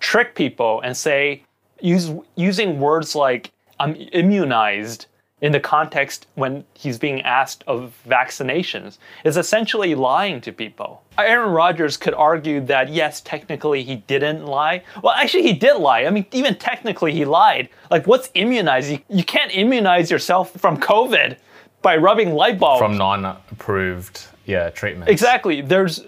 trick 0.00 0.34
people 0.34 0.80
and 0.80 0.96
say 0.96 1.44
use 1.80 2.10
using 2.34 2.80
words 2.80 3.14
like 3.14 3.52
I'm 3.78 3.94
immunized 4.12 5.06
in 5.40 5.52
the 5.52 5.60
context 5.60 6.26
when 6.34 6.64
he's 6.74 6.98
being 6.98 7.22
asked 7.22 7.62
of 7.66 7.96
vaccinations 8.08 8.98
is 9.24 9.36
essentially 9.36 9.94
lying 9.94 10.40
to 10.40 10.52
people. 10.52 11.02
Aaron 11.16 11.52
Rodgers 11.52 11.96
could 11.96 12.14
argue 12.14 12.60
that 12.62 12.88
yes, 12.88 13.20
technically 13.20 13.82
he 13.82 13.96
didn't 13.96 14.46
lie. 14.46 14.82
Well, 15.02 15.14
actually 15.14 15.44
he 15.44 15.52
did 15.52 15.76
lie. 15.76 16.04
I 16.04 16.10
mean, 16.10 16.26
even 16.32 16.56
technically 16.56 17.12
he 17.12 17.24
lied. 17.24 17.68
Like 17.90 18.06
what's 18.06 18.30
immunize? 18.34 18.90
You, 18.90 19.00
you 19.08 19.24
can't 19.24 19.54
immunize 19.54 20.10
yourself 20.10 20.52
from 20.52 20.78
COVID 20.78 21.36
by 21.82 21.96
rubbing 21.96 22.32
light 22.34 22.58
bulbs. 22.58 22.80
from 22.80 22.98
non-approved 22.98 24.26
yeah 24.46 24.70
treatments 24.70 25.10
Exactly. 25.10 25.60
There's 25.60 26.04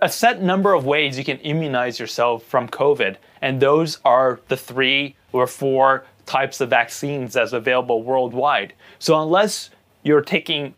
a 0.00 0.08
set 0.08 0.42
number 0.42 0.74
of 0.74 0.84
ways 0.84 1.16
you 1.16 1.24
can 1.24 1.38
immunize 1.38 1.98
yourself 1.98 2.44
from 2.44 2.68
COVID, 2.68 3.16
and 3.40 3.60
those 3.60 3.98
are 4.04 4.40
the 4.48 4.56
three 4.56 5.16
or 5.32 5.46
four 5.46 6.04
types 6.26 6.60
of 6.60 6.70
vaccines 6.70 7.34
that's 7.34 7.52
available 7.52 8.02
worldwide. 8.02 8.74
So 8.98 9.20
unless 9.20 9.70
you're 10.02 10.22
taking 10.22 10.74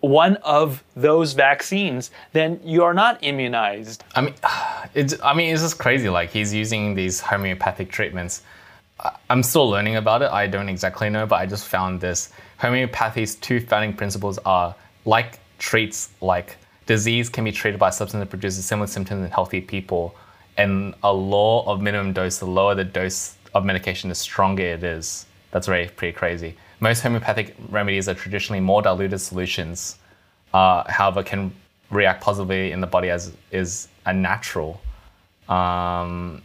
one 0.00 0.36
of 0.36 0.84
those 0.94 1.32
vaccines, 1.32 2.10
then 2.32 2.60
you 2.64 2.84
are 2.84 2.94
not 2.94 3.18
immunized. 3.22 4.04
I 4.14 4.20
mean, 4.20 4.34
it's, 4.94 5.14
I 5.22 5.34
mean, 5.34 5.52
it's 5.52 5.62
just 5.62 5.78
crazy. 5.78 6.08
Like 6.08 6.30
he's 6.30 6.52
using 6.54 6.94
these 6.94 7.20
homeopathic 7.20 7.90
treatments. 7.90 8.42
I'm 9.28 9.42
still 9.42 9.68
learning 9.68 9.96
about 9.96 10.22
it. 10.22 10.30
I 10.30 10.46
don't 10.46 10.68
exactly 10.68 11.10
know, 11.10 11.26
but 11.26 11.36
I 11.36 11.46
just 11.46 11.66
found 11.66 12.00
this. 12.00 12.30
Homeopathy's 12.58 13.34
two 13.34 13.60
founding 13.60 13.92
principles 13.94 14.38
are 14.46 14.74
like 15.04 15.38
treats 15.58 16.10
like 16.20 16.56
disease 16.86 17.28
can 17.28 17.44
be 17.44 17.52
treated 17.52 17.78
by 17.78 17.88
a 17.88 17.92
substance 17.92 18.22
that 18.22 18.30
produces 18.30 18.64
similar 18.64 18.86
symptoms 18.86 19.24
in 19.24 19.30
healthy 19.30 19.60
people, 19.60 20.14
and 20.56 20.94
a 21.02 21.12
law 21.12 21.70
of 21.70 21.82
minimum 21.82 22.12
dose. 22.12 22.38
The 22.38 22.46
lower 22.46 22.74
the 22.74 22.84
dose 22.84 23.35
of 23.56 23.64
medication, 23.64 24.08
the 24.08 24.14
stronger 24.14 24.62
it 24.62 24.84
is. 24.84 25.26
That's 25.50 25.66
very 25.66 25.88
pretty 25.88 26.16
crazy. 26.16 26.56
Most 26.80 27.00
homeopathic 27.00 27.56
remedies 27.70 28.08
are 28.08 28.14
traditionally 28.14 28.60
more 28.60 28.82
diluted 28.82 29.20
solutions 29.20 29.98
uh, 30.54 30.84
however, 30.90 31.22
can 31.22 31.52
react 31.90 32.22
positively 32.22 32.72
in 32.72 32.80
the 32.80 32.86
body 32.86 33.10
as 33.10 33.32
is 33.50 33.88
a 34.06 34.12
natural. 34.12 34.80
Um, 35.48 36.42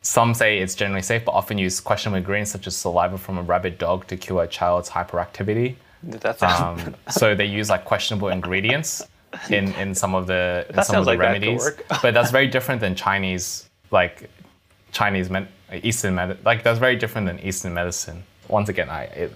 some 0.00 0.32
say 0.34 0.58
it's 0.60 0.74
generally 0.74 1.02
safe, 1.02 1.24
but 1.24 1.32
often 1.32 1.58
use 1.58 1.80
questionable 1.80 2.18
ingredients 2.18 2.52
such 2.52 2.66
as 2.66 2.76
saliva 2.76 3.18
from 3.18 3.36
a 3.38 3.42
rabid 3.42 3.76
dog 3.78 4.06
to 4.06 4.16
cure 4.16 4.44
a 4.44 4.48
child's 4.48 4.88
hyperactivity. 4.88 5.76
That's 6.02 6.42
Um, 6.42 6.94
so 7.10 7.34
they 7.34 7.44
use 7.44 7.68
like 7.68 7.84
questionable 7.84 8.28
ingredients 8.28 9.02
in, 9.50 9.72
in 9.74 9.94
some 9.94 10.14
of 10.14 10.26
the 10.26 10.64
in 10.70 10.76
That 10.76 10.86
some 10.86 10.96
of 10.96 11.04
the 11.04 11.10
like 11.10 11.18
that 11.18 11.24
remedies. 11.26 11.60
work. 11.60 11.84
but 12.00 12.14
that's 12.14 12.30
very 12.30 12.46
different 12.46 12.80
than 12.80 12.94
Chinese 12.94 13.68
like 13.90 14.30
Chinese 14.92 15.28
men, 15.28 15.48
Eastern 15.72 16.14
medicine. 16.14 16.42
Like 16.44 16.62
that's 16.62 16.78
very 16.78 16.96
different 16.96 17.26
than 17.26 17.38
Eastern 17.40 17.74
medicine. 17.74 18.24
Once 18.48 18.68
again, 18.68 18.88
I 18.88 19.02
it, 19.04 19.32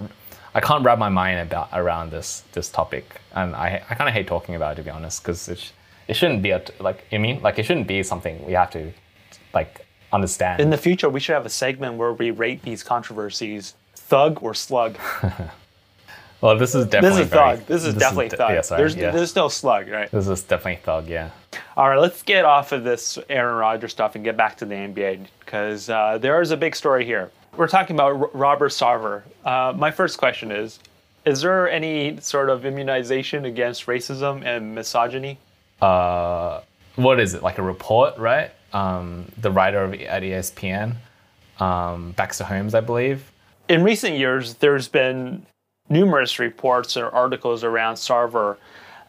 I 0.54 0.60
can't 0.60 0.84
wrap 0.84 0.98
my 0.98 1.08
mind 1.08 1.40
about 1.40 1.68
around 1.72 2.10
this 2.10 2.42
this 2.52 2.68
topic, 2.68 3.20
and 3.34 3.54
I 3.54 3.82
I 3.88 3.94
kind 3.94 4.08
of 4.08 4.14
hate 4.14 4.26
talking 4.26 4.54
about 4.54 4.72
it 4.72 4.76
to 4.76 4.82
be 4.82 4.90
honest, 4.90 5.22
because 5.22 5.48
it, 5.48 5.58
sh- 5.58 5.70
it 6.08 6.14
shouldn't 6.14 6.42
be 6.42 6.50
a 6.50 6.60
t- 6.60 6.72
like 6.80 7.04
I 7.12 7.18
mean 7.18 7.40
like 7.42 7.58
it 7.58 7.64
shouldn't 7.64 7.86
be 7.86 8.02
something 8.02 8.44
we 8.46 8.52
have 8.52 8.70
to 8.70 8.92
like 9.54 9.86
understand. 10.12 10.60
In 10.60 10.70
the 10.70 10.76
future, 10.78 11.08
we 11.08 11.20
should 11.20 11.34
have 11.34 11.46
a 11.46 11.50
segment 11.50 11.96
where 11.96 12.12
we 12.12 12.30
rate 12.30 12.62
these 12.62 12.82
controversies 12.82 13.74
thug 13.94 14.42
or 14.42 14.54
slug. 14.54 14.96
well, 16.42 16.58
this 16.58 16.74
is 16.74 16.84
This 16.84 16.90
definitely 16.92 17.22
is 17.22 17.28
very- 17.28 17.56
thug. 17.56 17.66
This 17.66 17.84
is 17.84 17.94
definitely 17.94 18.28
de- 18.28 18.36
thug. 18.36 18.50
Yeah, 18.50 18.60
sorry, 18.60 18.78
there's, 18.82 18.96
yeah. 18.96 19.10
there's 19.12 19.34
no 19.34 19.48
slug, 19.48 19.88
right? 19.88 20.10
this 20.10 20.28
is 20.28 20.42
definitely 20.42 20.80
thug. 20.84 21.08
Yeah. 21.08 21.30
All 21.76 21.88
right, 21.88 21.98
let's 21.98 22.22
get 22.22 22.44
off 22.44 22.72
of 22.72 22.84
this 22.84 23.18
Aaron 23.30 23.56
Rodgers 23.56 23.92
stuff 23.92 24.14
and 24.14 24.22
get 24.24 24.36
back 24.36 24.58
to 24.58 24.66
the 24.66 24.74
NBA 24.74 25.26
because 25.40 25.88
uh, 25.88 26.18
there 26.18 26.40
is 26.42 26.50
a 26.50 26.56
big 26.56 26.76
story 26.76 27.04
here. 27.06 27.30
We're 27.56 27.68
talking 27.68 27.96
about 27.96 28.16
R- 28.16 28.30
Robert 28.34 28.70
Sarver. 28.72 29.22
Uh, 29.44 29.72
my 29.76 29.90
first 29.90 30.18
question 30.18 30.50
is 30.52 30.78
Is 31.24 31.40
there 31.42 31.70
any 31.70 32.18
sort 32.20 32.50
of 32.50 32.66
immunization 32.66 33.44
against 33.44 33.86
racism 33.86 34.44
and 34.44 34.74
misogyny? 34.74 35.38
uh, 35.80 36.60
what 36.96 37.18
is 37.20 37.32
it 37.34 37.42
like 37.42 37.56
a 37.58 37.62
report, 37.62 38.18
right? 38.18 38.50
Um, 38.74 39.30
the 39.38 39.50
writer 39.50 39.82
of, 39.84 39.94
at 39.94 40.22
ESPN, 40.22 40.96
um, 41.60 42.12
Baxter 42.12 42.44
Holmes, 42.44 42.74
I 42.74 42.80
believe. 42.80 43.30
In 43.68 43.82
recent 43.82 44.16
years, 44.18 44.54
there's 44.54 44.88
been 44.88 45.46
numerous 45.92 46.38
reports 46.38 46.96
or 46.96 47.10
articles 47.10 47.62
around 47.62 47.94
Sarver, 47.94 48.56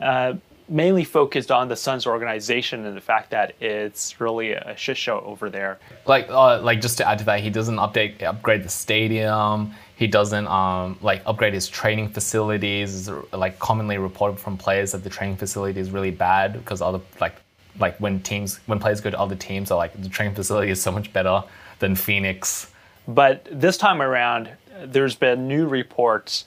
uh, 0.02 0.34
mainly 0.70 1.04
focused 1.04 1.52
on 1.52 1.68
the 1.68 1.76
Suns 1.76 2.06
organization 2.06 2.86
and 2.86 2.96
the 2.96 3.02
fact 3.02 3.32
that 3.32 3.54
it's 3.62 4.20
really 4.20 4.52
a 4.52 4.76
shit 4.78 4.98
show 4.98 5.20
over 5.22 5.50
there. 5.50 5.80
Like, 6.06 6.30
uh, 6.30 6.62
like 6.62 6.82
just 6.82 6.98
to 6.98 7.08
add 7.08 7.20
to 7.20 7.26
that, 7.26 7.40
he 7.40 7.50
doesn't 7.50 7.78
update, 7.78 8.22
upgrade 8.22 8.64
the 8.64 8.70
stadium. 8.70 9.74
He 9.96 10.08
doesn't 10.08 10.48
um, 10.48 10.98
like 11.02 11.22
upgrade 11.26 11.54
his 11.54 11.68
training 11.68 12.10
facilities. 12.10 13.08
It's, 13.08 13.34
Like 13.34 13.60
commonly 13.60 13.98
reported 13.98 14.40
from 14.40 14.58
players 14.58 14.92
that 14.92 15.04
the 15.04 15.10
training 15.10 15.38
facility 15.38 15.80
is 15.80 15.92
really 15.92 16.12
bad 16.12 16.54
because 16.54 16.82
other 16.82 17.02
like 17.20 17.36
like 17.80 17.98
when 18.00 18.20
teams 18.20 18.60
when 18.68 18.80
players 18.80 19.02
go 19.02 19.10
to 19.10 19.20
other 19.20 19.36
teams, 19.36 19.72
are 19.72 19.78
like 19.78 20.00
the 20.02 20.10
training 20.10 20.36
facility 20.36 20.72
is 20.72 20.82
so 20.82 20.92
much 20.92 21.12
better 21.14 21.44
than 21.80 21.96
Phoenix. 21.96 22.68
But 23.08 23.48
this 23.52 23.78
time 23.78 24.02
around, 24.02 24.50
there's 24.86 25.16
been 25.16 25.48
new 25.48 25.68
reports, 25.68 26.46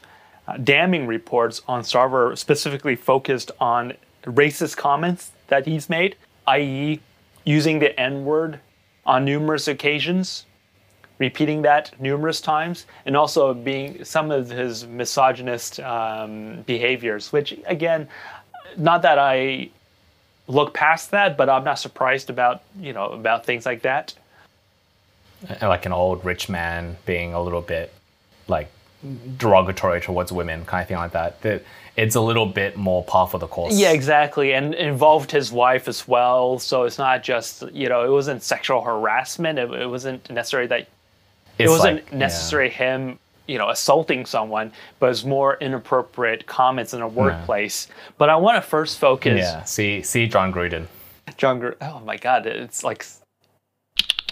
damning 0.63 1.07
reports 1.07 1.63
on 1.67 1.83
Sarver 1.83 2.37
specifically 2.37 2.97
focused 2.97 3.51
on 3.61 3.95
racist 4.25 4.77
comments 4.77 5.33
that 5.49 5.67
he's 5.67 5.89
made, 5.89 6.17
i.e., 6.47 7.01
using 7.45 7.79
the 7.79 7.99
N 7.99 8.25
word 8.25 8.61
on 9.05 9.25
numerous 9.25 9.69
occasions, 9.69 10.45
repeating 11.19 11.63
that 11.63 11.99
numerous 12.01 12.41
times, 12.41 12.87
and 13.07 13.17
also 13.17 13.55
being 13.55 14.05
some 14.05 14.31
of 14.31 14.51
his 14.51 14.87
misogynist 14.87 15.81
um, 15.81 16.63
behaviors, 16.63 17.33
which, 17.33 17.57
again, 17.67 18.09
not 18.77 19.03
that 19.03 19.19
I 19.19 19.71
look 20.49 20.75
past 20.75 21.11
that, 21.13 21.37
but 21.37 21.49
I'm 21.49 21.65
not 21.65 21.79
surprised 21.79 22.31
about, 22.31 22.63
you 22.81 22.93
know, 22.93 23.07
about 23.07 23.47
things 23.47 23.65
like 23.65 23.83
that. 23.83 24.15
Like 25.63 25.87
an 25.87 25.93
old 25.93 26.25
rich 26.25 26.49
man 26.49 26.97
being 27.05 27.35
a 27.35 27.43
little 27.43 27.61
bit 27.61 27.93
like 28.49 28.71
derogatory 29.39 30.01
towards 30.01 30.33
women, 30.33 30.65
kind 30.65 30.83
of 30.83 30.89
thing 30.89 30.97
like 30.97 31.13
that. 31.13 31.41
That 31.43 31.65
it's 31.97 32.15
a 32.15 32.21
little 32.21 32.47
bit 32.47 32.77
more 32.77 33.03
par 33.05 33.27
for 33.27 33.39
the 33.39 33.47
course. 33.47 33.75
Yeah, 33.75 33.93
exactly, 33.93 34.53
and 34.53 34.75
involved 34.75 35.31
his 35.31 35.51
wife 35.51 35.89
as 35.89 36.07
well. 36.07 36.59
So 36.59 36.85
it's 36.85 36.99
not 36.99 37.23
just 37.23 37.63
you 37.73 37.89
know 37.89 38.05
it 38.05 38.11
wasn't 38.11 38.43
sexual 38.43 38.83
harassment. 38.83 39.59
It, 39.59 39.71
it 39.73 39.87
wasn't 39.87 40.29
necessarily 40.31 40.69
that 40.69 40.89
it 41.59 41.69
wasn't 41.69 41.97
like- 41.97 42.13
yeah. 42.13 42.19
necessarily 42.19 42.71
him 42.71 43.19
you 43.47 43.59
know 43.59 43.71
assaulting 43.71 44.27
someone, 44.27 44.73
but 44.99 45.11
it's 45.11 45.25
more 45.25 45.57
inappropriate 45.61 46.47
comments 46.47 46.93
in 46.93 47.01
a 47.01 47.09
workplace. 47.09 47.89
But 48.19 48.29
I 48.29 48.37
want 48.37 48.57
to 48.57 48.69
first 48.69 48.99
focus. 48.99 49.39
Yeah. 49.39 49.63
See, 49.65 50.03
see, 50.03 50.27
Jon 50.27 50.53
Gruden. 50.53 50.87
Jon 51.37 51.61
Gruden. 51.61 51.77
Oh 51.81 52.01
my 52.01 52.17
God, 52.17 52.47
it's 52.47 52.85
like, 52.85 53.07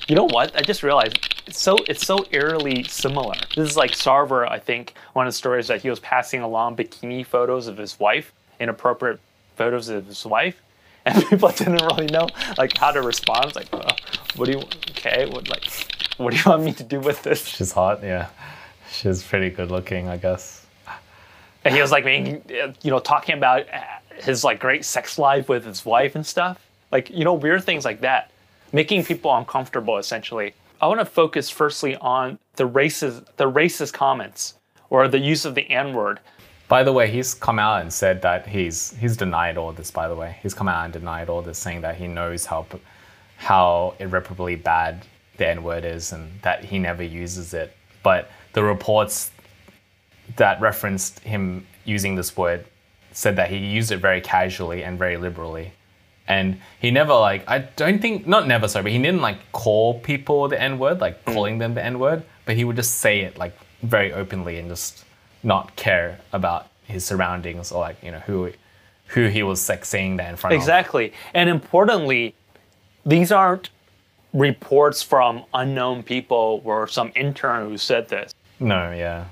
you 0.08 0.14
know 0.14 0.24
what? 0.24 0.54
I 0.56 0.62
just 0.62 0.82
realized 0.82 1.33
it's 1.46 1.60
so 1.60 1.76
it's 1.88 2.06
so 2.06 2.24
eerily 2.30 2.84
similar. 2.84 3.34
This 3.54 3.70
is 3.70 3.76
like 3.76 3.92
Sarver. 3.92 4.48
I 4.48 4.58
think 4.58 4.94
one 5.12 5.26
of 5.26 5.32
the 5.32 5.36
stories 5.36 5.68
that 5.68 5.82
he 5.82 5.90
was 5.90 6.00
passing 6.00 6.40
along 6.40 6.76
bikini 6.76 7.24
photos 7.26 7.66
of 7.66 7.76
his 7.76 7.98
wife, 7.98 8.32
inappropriate 8.60 9.20
photos 9.56 9.88
of 9.88 10.06
his 10.06 10.24
wife, 10.24 10.60
and 11.04 11.22
people 11.26 11.50
didn't 11.50 11.82
really 11.82 12.06
know 12.06 12.28
like 12.56 12.76
how 12.78 12.90
to 12.90 13.02
respond. 13.02 13.46
It's 13.46 13.56
like, 13.56 13.68
uh, 13.72 13.92
what 14.36 14.46
do 14.46 14.52
you? 14.52 14.58
Okay, 14.90 15.26
what 15.26 15.48
like, 15.48 15.64
what 16.16 16.32
do 16.32 16.36
you 16.36 16.42
want 16.46 16.62
me 16.62 16.72
to 16.72 16.84
do 16.84 17.00
with 17.00 17.22
this? 17.22 17.44
She's 17.46 17.72
hot. 17.72 18.02
Yeah. 18.02 18.28
She's 18.90 19.22
pretty 19.22 19.50
good 19.50 19.70
looking, 19.70 20.08
I 20.08 20.16
guess. 20.16 20.64
And 21.64 21.74
he 21.74 21.80
was 21.80 21.90
like, 21.90 22.04
making, 22.04 22.42
uh, 22.62 22.72
you 22.82 22.90
know, 22.90 23.00
talking 23.00 23.34
about 23.34 23.66
his 24.22 24.44
like 24.44 24.60
great 24.60 24.84
sex 24.84 25.18
life 25.18 25.48
with 25.48 25.64
his 25.64 25.84
wife 25.84 26.14
and 26.14 26.24
stuff. 26.24 26.64
Like, 26.92 27.10
you 27.10 27.24
know, 27.24 27.34
weird 27.34 27.64
things 27.64 27.84
like 27.84 28.02
that, 28.02 28.30
making 28.72 29.04
people 29.04 29.34
uncomfortable. 29.34 29.98
Essentially, 29.98 30.54
I 30.84 30.86
want 30.86 31.00
to 31.00 31.06
focus 31.06 31.48
firstly 31.48 31.96
on 31.96 32.38
the 32.56 32.68
racist, 32.68 33.24
the 33.38 33.50
racist 33.50 33.94
comments 33.94 34.52
or 34.90 35.08
the 35.08 35.18
use 35.18 35.46
of 35.46 35.54
the 35.54 35.62
N 35.70 35.94
word. 35.94 36.20
By 36.68 36.82
the 36.82 36.92
way, 36.92 37.10
he's 37.10 37.32
come 37.32 37.58
out 37.58 37.80
and 37.80 37.90
said 37.90 38.20
that 38.20 38.46
he's 38.46 38.94
he's 39.00 39.16
denied 39.16 39.56
all 39.56 39.72
this. 39.72 39.90
By 39.90 40.08
the 40.08 40.14
way, 40.14 40.36
he's 40.42 40.52
come 40.52 40.68
out 40.68 40.84
and 40.84 40.92
denied 40.92 41.30
all 41.30 41.40
this, 41.40 41.56
saying 41.56 41.80
that 41.80 41.96
he 41.96 42.06
knows 42.06 42.44
how 42.44 42.66
how 43.38 43.94
irreparably 43.98 44.56
bad 44.56 45.06
the 45.38 45.48
N 45.48 45.62
word 45.62 45.86
is 45.86 46.12
and 46.12 46.30
that 46.42 46.62
he 46.66 46.78
never 46.78 47.02
uses 47.02 47.54
it. 47.54 47.74
But 48.02 48.30
the 48.52 48.62
reports 48.62 49.30
that 50.36 50.60
referenced 50.60 51.20
him 51.20 51.66
using 51.86 52.14
this 52.14 52.36
word 52.36 52.66
said 53.12 53.36
that 53.36 53.48
he 53.48 53.56
used 53.56 53.90
it 53.90 54.00
very 54.00 54.20
casually 54.20 54.84
and 54.84 54.98
very 54.98 55.16
liberally. 55.16 55.72
And 56.26 56.60
he 56.80 56.90
never 56.90 57.12
like 57.14 57.44
I 57.48 57.58
don't 57.58 58.00
think 58.00 58.26
not 58.26 58.46
never 58.48 58.66
sorry, 58.68 58.84
but 58.84 58.92
he 58.92 58.98
didn't 58.98 59.20
like 59.20 59.52
call 59.52 60.00
people 60.00 60.48
the 60.48 60.60
N 60.60 60.78
word, 60.78 61.00
like 61.00 61.24
calling 61.24 61.58
them 61.58 61.74
the 61.74 61.84
N 61.84 61.98
word, 61.98 62.22
but 62.46 62.56
he 62.56 62.64
would 62.64 62.76
just 62.76 62.96
say 62.96 63.20
it 63.20 63.36
like 63.36 63.54
very 63.82 64.12
openly 64.12 64.58
and 64.58 64.68
just 64.68 65.04
not 65.42 65.76
care 65.76 66.18
about 66.32 66.68
his 66.84 67.04
surroundings 67.04 67.70
or 67.72 67.80
like, 67.80 68.02
you 68.02 68.10
know, 68.10 68.20
who 68.20 68.52
who 69.08 69.26
he 69.28 69.42
was 69.42 69.68
like 69.68 69.84
saying 69.84 70.16
that 70.16 70.30
in 70.30 70.36
front 70.36 70.54
of. 70.54 70.60
Exactly, 70.60 71.12
and 71.34 71.50
importantly, 71.50 72.34
these 73.04 73.30
aren't 73.30 73.68
reports 74.32 75.02
from 75.02 75.44
unknown 75.52 76.02
people 76.02 76.60
or 76.64 76.88
some 76.88 77.12
intern 77.14 77.68
who 77.68 77.76
said 77.78 78.08
this. 78.08 78.34
No, 78.58 78.92
yeah. 78.92 79.26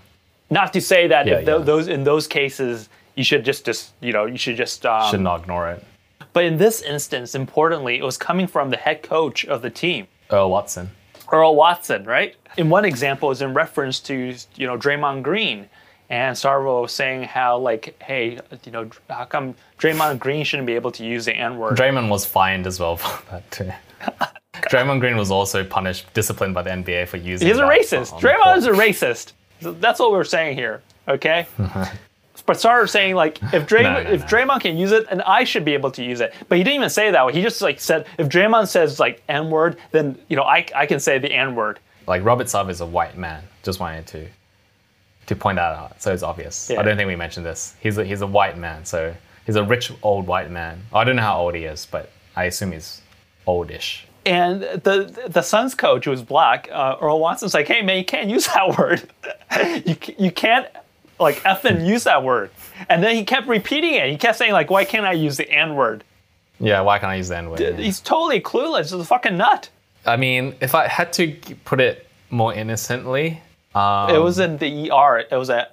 Not 0.51 0.73
to 0.75 0.81
say 0.81 1.07
that 1.09 1.27
Yeah, 1.27 1.39
if 1.39 1.47
tho- 1.47 1.59
yeah. 1.59 1.65
those 1.65 1.89
in 1.89 2.05
those 2.05 2.27
cases 2.27 2.89
you 3.17 3.25
should 3.25 3.45
just 3.45 3.65
just 3.65 3.93
you 4.01 4.13
know 4.13 4.27
you 4.27 4.37
should 4.37 4.57
just 4.57 4.85
um, 4.87 5.11
Should 5.11 5.21
not 5.21 5.41
ignore 5.41 5.71
it. 5.71 5.85
But 6.33 6.45
in 6.45 6.57
this 6.57 6.83
instance, 6.83 7.35
importantly, 7.35 7.99
it 7.99 8.05
was 8.05 8.17
coming 8.17 8.47
from 8.47 8.71
the 8.71 8.77
head 8.77 9.03
coach 9.03 9.45
of 9.45 9.63
the 9.63 9.71
team, 9.71 10.07
Earl 10.31 10.51
Watson. 10.51 10.91
Earl 11.31 11.55
Watson, 11.57 12.05
right? 12.05 12.37
In 12.57 12.69
one 12.69 12.85
example 12.85 13.31
is 13.31 13.43
in 13.43 13.55
reference 13.55 14.01
to, 14.01 14.35
you 14.55 14.67
know, 14.67 14.77
Draymond 14.77 15.23
Green. 15.23 15.69
And 16.11 16.37
Sarver 16.37 16.91
saying 16.91 17.23
how, 17.23 17.57
like, 17.57 17.97
hey, 18.03 18.39
you 18.65 18.73
know, 18.73 18.91
how 19.09 19.25
come 19.25 19.55
Draymond 19.79 20.19
Green 20.19 20.45
shouldn't 20.45 20.67
be 20.67 20.75
able 20.75 20.91
to 20.93 21.05
use 21.05 21.25
the 21.25 21.33
N 21.35 21.57
word? 21.57 21.79
Draymond 21.79 22.11
was 22.11 22.27
fined 22.27 22.67
as 22.67 22.79
well 22.79 22.97
for 22.99 23.31
that 23.31 23.51
too. 23.51 23.73
Draymond 24.55 25.01
Green 25.01 25.17
was 25.17 25.31
also 25.31 25.65
punished, 25.65 26.13
disciplined 26.13 26.53
by 26.53 26.63
the 26.63 26.71
NBA 26.71 27.09
for 27.09 27.17
using. 27.17 27.49
He's 27.49 27.57
a 27.57 27.63
racist. 27.63 28.13
on 28.13 28.21
Draymond 28.21 28.59
is 28.59 28.67
a 28.67 28.73
racist. 28.73 29.33
That's 29.63 30.01
what 30.01 30.13
we're 30.13 30.25
saying 30.25 30.57
here, 30.57 30.83
okay? 31.09 31.47
but 32.47 32.57
Sarver 32.57 32.89
saying 32.89 33.15
like 33.15 33.43
if 33.53 33.67
Draymond 33.67 33.83
No, 33.83 34.03
no, 34.03 34.11
if. 34.11 34.27
Draymond 34.27 34.61
can 34.61 34.77
use 34.77 34.93
it, 34.93 35.07
and 35.11 35.23
I 35.23 35.45
should 35.45 35.65
be 35.65 35.75
able 35.75 35.91
to 35.93 36.05
use 36.05 36.21
it. 36.21 36.35
But 36.49 36.59
he 36.59 36.65
didn't 36.65 36.77
even 36.77 36.91
say 36.91 37.11
that 37.11 37.27
way. 37.27 37.33
He 37.33 37.43
just 37.43 37.63
like 37.63 37.81
said 37.81 38.07
if 38.19 38.29
Draymond 38.29 38.69
says 38.69 38.99
like 38.99 39.23
N 39.29 39.51
word, 39.51 39.77
then 39.93 40.19
you 40.29 40.37
know 40.37 40.45
I 40.45 40.67
I 40.75 40.87
can 40.87 41.01
say 41.01 41.19
the 41.19 41.33
N 41.33 41.55
word. 41.55 41.79
Like 42.07 42.25
Robert 42.25 42.49
Sarver 42.49 42.71
is 42.71 42.81
a 42.81 42.87
white 42.87 43.17
man. 43.17 43.43
Just 43.63 43.81
wanted 43.81 44.07
to 44.09 44.27
to 45.27 45.37
point 45.37 45.57
that 45.57 45.75
out, 45.77 46.03
so 46.03 46.13
it's 46.13 46.23
obvious. 46.23 46.69
Yeah. 46.71 46.81
I 46.81 46.83
don't 46.83 46.97
think 46.97 47.07
we 47.07 47.17
mentioned 47.17 47.47
this. 47.47 47.77
He's 47.81 47.97
a, 47.97 48.05
he's 48.05 48.23
a 48.23 48.27
white 48.27 48.59
man, 48.59 48.85
so 48.85 49.15
he's 49.47 49.57
a 49.57 49.63
rich 49.63 49.93
old 50.03 50.27
white 50.27 50.51
man. 50.51 50.83
I 50.93 51.05
don't 51.05 51.17
know 51.17 51.23
how 51.23 51.41
old 51.41 51.55
he 51.55 51.65
is, 51.65 51.87
but 51.87 52.11
I 52.35 52.45
assume 52.45 52.73
he's 52.73 53.03
oldish. 53.47 54.07
And 54.25 54.63
the 54.63 55.29
the 55.29 55.43
Suns 55.43 55.75
coach, 55.75 56.05
who 56.05 56.11
was 56.11 56.23
black, 56.23 56.69
uh, 56.73 56.97
Earl 57.01 57.19
Watson's 57.19 57.55
like, 57.55 57.67
"Hey 57.67 57.83
man, 57.83 57.99
you 57.99 58.05
can't 58.05 58.29
use 58.29 58.47
that 58.47 58.77
word. 58.79 59.09
you 59.87 59.97
you 60.19 60.31
can't 60.31 60.67
like 61.23 61.37
effing 61.43 61.87
use 61.87 62.05
that 62.05 62.23
word." 62.23 62.51
And 62.89 63.03
then 63.03 63.17
he 63.17 63.25
kept 63.25 63.49
repeating 63.49 63.95
it. 63.95 64.11
He 64.11 64.17
kept 64.17 64.39
saying 64.39 64.53
like, 64.53 64.71
"Why 64.71 64.85
can't 64.85 65.07
I 65.07 65.13
use 65.13 65.37
the 65.37 65.51
N 65.51 65.75
word?" 65.77 66.05
Yeah, 66.61 66.81
why 66.81 66.99
can't 66.99 67.11
I 67.11 67.17
use 67.17 67.29
the 67.29 67.39
N 67.39 67.51
word? 67.51 67.79
He's 67.79 68.01
totally 68.01 68.41
clueless. 68.41 68.91
He's 68.91 68.93
a 68.93 69.05
fucking 69.05 69.37
nut. 69.37 69.69
I 70.05 70.17
mean, 70.17 70.55
if 70.61 70.75
I 70.75 70.89
had 70.89 71.13
to 71.15 71.35
put 71.65 71.81
it 71.81 72.09
more 72.31 72.53
innocently, 72.53 73.41
um, 73.75 74.11
It 74.11 74.19
was 74.19 74.39
in 74.39 74.59
the 74.59 74.91
ER. 74.91 75.25
It 75.31 75.37
was 75.37 75.49
a 75.49 75.69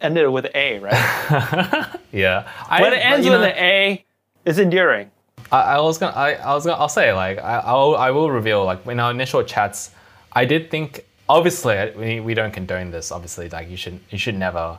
ended 0.00 0.28
with 0.28 0.46
A, 0.54 0.78
right? 0.80 0.92
yeah. 2.12 2.48
I, 2.68 2.84
it 2.84 2.92
ends 2.94 3.26
with 3.26 3.40
know, 3.40 3.46
an 3.46 3.56
A, 3.56 4.04
it's 4.44 4.58
endearing. 4.58 5.10
I, 5.52 5.76
I 5.76 5.80
was 5.80 5.98
gonna, 5.98 6.16
I, 6.16 6.32
I 6.34 6.54
was 6.54 6.66
gonna, 6.66 6.80
I'll 6.80 6.88
say 6.88 7.12
like, 7.12 7.38
I, 7.38 7.58
I'll, 7.64 7.96
I 7.96 8.10
will 8.10 8.30
reveal 8.30 8.64
like 8.64 8.86
in 8.86 9.00
our 9.00 9.10
initial 9.10 9.42
chats, 9.44 9.90
I 10.32 10.44
did 10.44 10.70
think 10.70 11.04
obviously 11.28 11.92
we, 11.96 12.20
we 12.20 12.34
don't 12.34 12.52
condone 12.52 12.90
this. 12.90 13.12
Obviously, 13.12 13.48
like 13.48 13.70
you 13.70 13.76
should 13.76 14.00
you 14.10 14.18
should 14.18 14.36
never 14.36 14.78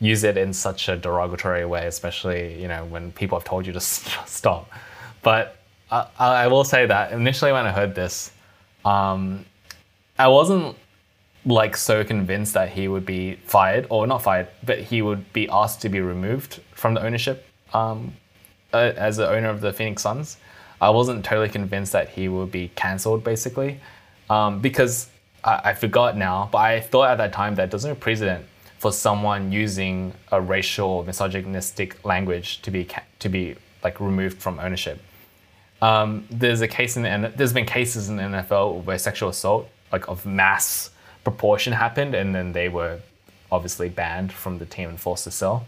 use 0.00 0.24
it 0.24 0.36
in 0.36 0.52
such 0.52 0.88
a 0.88 0.96
derogatory 0.96 1.64
way, 1.64 1.86
especially 1.86 2.60
you 2.60 2.68
know 2.68 2.84
when 2.86 3.12
people 3.12 3.38
have 3.38 3.46
told 3.46 3.66
you 3.66 3.72
to 3.72 3.80
stop. 3.80 4.70
But 5.22 5.56
I, 5.90 6.06
I 6.18 6.46
will 6.48 6.64
say 6.64 6.86
that 6.86 7.12
initially 7.12 7.52
when 7.52 7.66
I 7.66 7.72
heard 7.72 7.94
this, 7.94 8.32
um, 8.84 9.44
I 10.18 10.28
wasn't 10.28 10.76
like 11.44 11.76
so 11.76 12.04
convinced 12.04 12.54
that 12.54 12.70
he 12.70 12.88
would 12.88 13.06
be 13.06 13.34
fired 13.44 13.86
or 13.90 14.06
not 14.06 14.22
fired, 14.22 14.48
but 14.64 14.78
he 14.78 15.02
would 15.02 15.32
be 15.32 15.48
asked 15.48 15.80
to 15.82 15.88
be 15.88 16.00
removed 16.00 16.60
from 16.72 16.94
the 16.94 17.02
ownership 17.02 17.46
um, 17.72 18.12
uh, 18.72 18.92
as 18.96 19.16
the 19.16 19.28
owner 19.28 19.48
of 19.48 19.60
the 19.60 19.72
Phoenix 19.72 20.02
Suns. 20.02 20.36
I 20.80 20.90
wasn't 20.90 21.24
totally 21.24 21.48
convinced 21.48 21.92
that 21.92 22.10
he 22.10 22.28
would 22.28 22.52
be 22.52 22.70
cancelled 22.76 23.24
basically 23.24 23.80
um, 24.30 24.60
because 24.60 25.08
I, 25.42 25.60
I, 25.64 25.74
forgot 25.74 26.16
now, 26.16 26.48
but 26.52 26.58
I 26.58 26.80
thought 26.80 27.10
at 27.10 27.18
that 27.18 27.32
time 27.32 27.54
that 27.56 27.70
there's 27.70 27.84
no 27.84 27.94
precedent 27.94 28.44
for 28.78 28.92
someone 28.92 29.52
using 29.52 30.14
a 30.30 30.40
racial 30.40 31.04
misogynistic 31.04 32.04
language 32.04 32.62
to 32.62 32.70
be 32.70 32.88
to 33.18 33.28
be 33.28 33.56
like 33.82 34.00
removed 34.00 34.38
from 34.40 34.58
ownership. 34.60 35.00
Um, 35.82 36.26
there's 36.30 36.60
a 36.60 36.68
case 36.68 36.96
in 36.96 37.02
the 37.02 37.32
there's 37.36 37.52
been 37.52 37.66
cases 37.66 38.08
in 38.08 38.16
the 38.16 38.22
NFL 38.22 38.84
where 38.84 38.98
sexual 38.98 39.28
assault 39.28 39.68
like 39.92 40.08
of 40.08 40.24
mass 40.24 40.90
proportion 41.24 41.72
happened, 41.72 42.14
and 42.14 42.34
then 42.34 42.52
they 42.52 42.68
were 42.68 43.00
obviously 43.50 43.88
banned 43.88 44.32
from 44.32 44.58
the 44.58 44.66
team 44.66 44.88
and 44.88 45.00
forced 45.00 45.24
to 45.24 45.30
sell. 45.30 45.66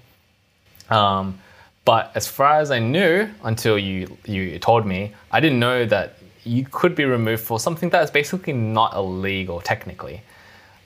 Um, 0.88 1.40
but 1.84 2.12
as 2.14 2.26
far 2.28 2.60
as 2.60 2.70
I 2.70 2.78
knew, 2.78 3.28
until 3.42 3.78
you 3.78 4.16
you 4.24 4.58
told 4.58 4.86
me, 4.86 5.12
I 5.32 5.40
didn't 5.40 5.58
know 5.58 5.84
that 5.86 6.16
you 6.44 6.64
could 6.70 6.94
be 6.94 7.04
removed 7.04 7.42
for 7.42 7.58
something 7.58 7.90
that's 7.90 8.10
basically 8.10 8.52
not 8.52 8.94
illegal 8.94 9.60
technically. 9.60 10.22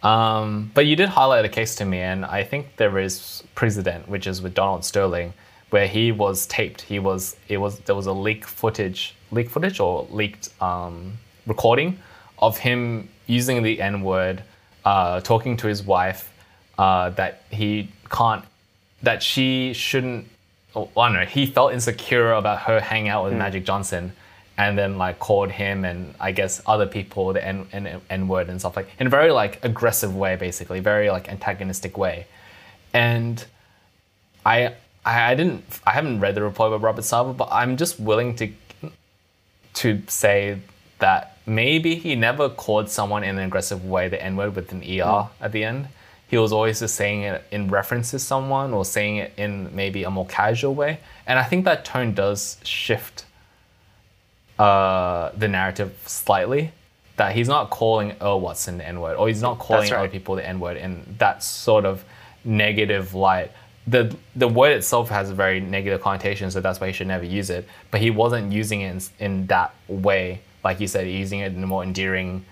Um, 0.04 0.70
but 0.75 0.84
you 0.84 0.96
did 0.96 1.08
highlight 1.08 1.46
a 1.46 1.49
case 1.49 1.75
to 1.76 1.84
me, 1.84 1.99
and 1.99 2.26
I 2.26 2.44
think 2.44 2.76
there 2.76 2.99
is 2.99 3.42
precedent, 3.54 4.06
which 4.06 4.26
is 4.26 4.42
with 4.42 4.54
Donald 4.54 4.84
Sterling, 4.84 5.32
where 5.70 5.88
he 5.88 6.12
was 6.12 6.46
taped. 6.46 6.82
He 6.82 6.99
was 6.99 7.37
it 7.49 7.56
was 7.56 7.78
there 7.80 7.94
was 7.94 8.06
a 8.06 8.12
leak 8.12 8.44
footage, 8.44 9.16
leak 9.30 9.49
footage 9.49 9.80
or 9.80 10.06
leaked 10.11 10.50
um, 10.62 11.14
recording 11.46 11.99
of 12.38 12.58
him 12.58 13.08
using 13.26 13.62
the 13.62 13.80
N 13.80 14.02
word, 14.02 14.42
uh, 14.84 15.20
talking 15.20 15.56
to 15.56 15.66
his 15.66 15.82
wife 15.82 16.30
uh, 16.76 17.08
that 17.11 17.44
he 17.50 17.88
can't, 18.11 18.44
that 19.02 19.23
she 19.23 19.73
shouldn't. 19.73 20.28
Oh, 20.76 20.90
I 20.99 21.08
don't 21.08 21.16
know. 21.16 21.26
He 21.26 21.46
felt 21.46 21.73
insecure 21.73 22.32
about 22.32 22.61
her 22.62 22.78
hanging 22.80 23.08
out 23.08 23.25
with 23.25 23.32
mm. 23.32 23.38
Magic 23.38 23.64
Johnson 23.64 24.12
and 24.56 24.78
then 24.78 24.99
like 24.99 25.18
called 25.18 25.50
him 25.50 25.84
and 25.84 26.14
I 26.20 26.32
guess 26.32 26.62
other 26.66 26.87
people 26.87 27.32
the 27.32 27.44
N, 27.44 27.66
N, 27.73 28.00
N 28.08 28.28
word 28.28 28.49
and 28.49 28.61
stuff 28.61 28.76
like 28.76 28.88
in 28.99 29.06
a 29.06 29.11
very 29.11 29.30
like 29.30 29.64
aggressive 29.64 30.14
way, 30.14 30.37
basically, 30.37 30.80
very 30.80 31.11
like 31.11 31.28
antagonistic 31.28 31.99
way. 31.99 32.26
And 32.92 33.44
I 34.46 34.75
I 35.04 35.34
didn't 35.34 35.64
I 35.87 35.90
haven't 35.90 36.20
read 36.20 36.34
the 36.34 36.42
report 36.42 36.70
by 36.70 36.76
Robert 36.76 37.02
Sarver, 37.02 37.37
but 37.37 37.49
I'm 37.50 37.76
just 37.76 37.99
willing 37.99 38.37
to 38.37 38.52
to 39.75 40.02
say 40.06 40.61
that 41.00 41.37
maybe 41.46 41.96
he 41.96 42.14
never 42.14 42.49
called 42.49 42.88
someone 42.88 43.25
in 43.25 43.37
an 43.38 43.44
aggressive 43.44 43.84
way 43.84 44.08
the 44.08 44.23
N 44.23 44.37
word 44.37 44.54
with 44.54 44.70
an 44.73 44.82
ER 44.82 44.82
mm. 44.82 45.28
at 45.40 45.52
the 45.52 45.64
end. 45.64 45.88
He 46.28 46.38
was 46.38 46.52
always 46.52 46.80
just 46.80 46.94
saying 46.94 47.23
it 47.23 47.44
in 47.50 47.68
reference 47.68 48.11
to 48.12 48.18
someone 48.18 48.73
or 48.73 48.84
saying 48.84 49.16
it 49.16 49.32
in 49.37 49.75
maybe 49.75 50.04
a 50.04 50.11
more 50.11 50.26
casual 50.26 50.75
way. 50.75 51.00
And 51.26 51.38
I 51.38 51.44
think 51.44 51.64
that 51.64 51.84
tone 51.84 52.14
does 52.14 52.58
shift 52.64 53.25
uh, 54.58 55.30
the 55.37 55.49
narrative 55.49 55.96
slightly. 56.06 56.73
That 57.16 57.34
he's 57.37 57.46
not 57.46 57.70
calling 57.70 58.16
Earl 58.20 58.40
Watson 58.40 58.78
the 58.78 58.88
N 58.88 59.00
word, 59.00 59.16
or 59.16 59.28
he's 59.28 59.40
not 59.40 59.61
calling 59.61 59.88
right. 59.90 60.00
other 60.00 60.08
people 60.08 60.34
the 60.34 60.46
N 60.46 60.58
word 60.58 60.76
in 60.76 61.14
that 61.18 61.44
sort 61.44 61.84
of 61.84 62.04
negative 62.44 63.14
light. 63.14 63.52
The 63.87 64.16
the 64.34 64.49
word 64.49 64.72
itself 64.72 65.11
has 65.11 65.31
a 65.31 65.35
very 65.35 65.61
negative 65.61 66.00
connotation, 66.00 66.50
so 66.50 66.61
that's 66.61 66.81
why 66.81 66.88
he 66.88 66.92
should 66.92 67.07
never 67.07 67.24
use 67.24 67.50
it. 67.50 67.68
But 67.92 68.00
he 68.00 68.11
wasn't 68.11 68.52
using 68.52 68.81
it 68.81 69.11
in, 69.20 69.24
in 69.24 69.46
that 69.46 69.74
way, 69.87 70.40
like 70.64 70.81
you 70.81 70.88
said, 70.88 71.07
using 71.07 71.38
it 71.38 71.52
in 71.52 71.62
a 71.62 71.66
more 71.68 71.85
endearing 71.85 72.44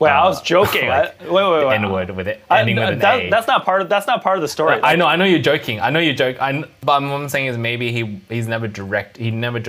well, 0.00 0.16
uh, 0.16 0.24
I 0.24 0.28
was 0.28 0.42
joking. 0.42 0.80
Like 0.88 1.20
I, 1.20 1.30
wait, 1.30 1.50
wait, 1.50 1.66
wait. 1.66 1.74
N 1.74 1.92
word 1.92 2.10
with 2.10 2.26
it 2.26 2.42
ending 2.50 2.78
I, 2.78 2.86
with 2.86 2.94
an 2.94 2.98
that, 3.00 3.20
A. 3.20 3.30
That's 3.30 3.46
not 3.46 3.64
part 3.64 3.82
of. 3.82 3.88
That's 3.88 4.06
not 4.06 4.22
part 4.22 4.38
of 4.38 4.42
the 4.42 4.48
story. 4.48 4.80
I 4.82 4.96
know. 4.96 5.06
I 5.06 5.16
know 5.16 5.26
you're 5.26 5.38
joking. 5.38 5.78
I 5.78 5.90
know 5.90 6.00
you're 6.00 6.14
joking. 6.14 6.40
I, 6.40 6.64
but 6.80 7.02
what 7.02 7.12
I'm 7.12 7.28
saying 7.28 7.46
is 7.46 7.58
maybe 7.58 7.92
he 7.92 8.20
he's 8.28 8.48
never 8.48 8.66
direct. 8.66 9.18
He 9.18 9.30
never 9.30 9.60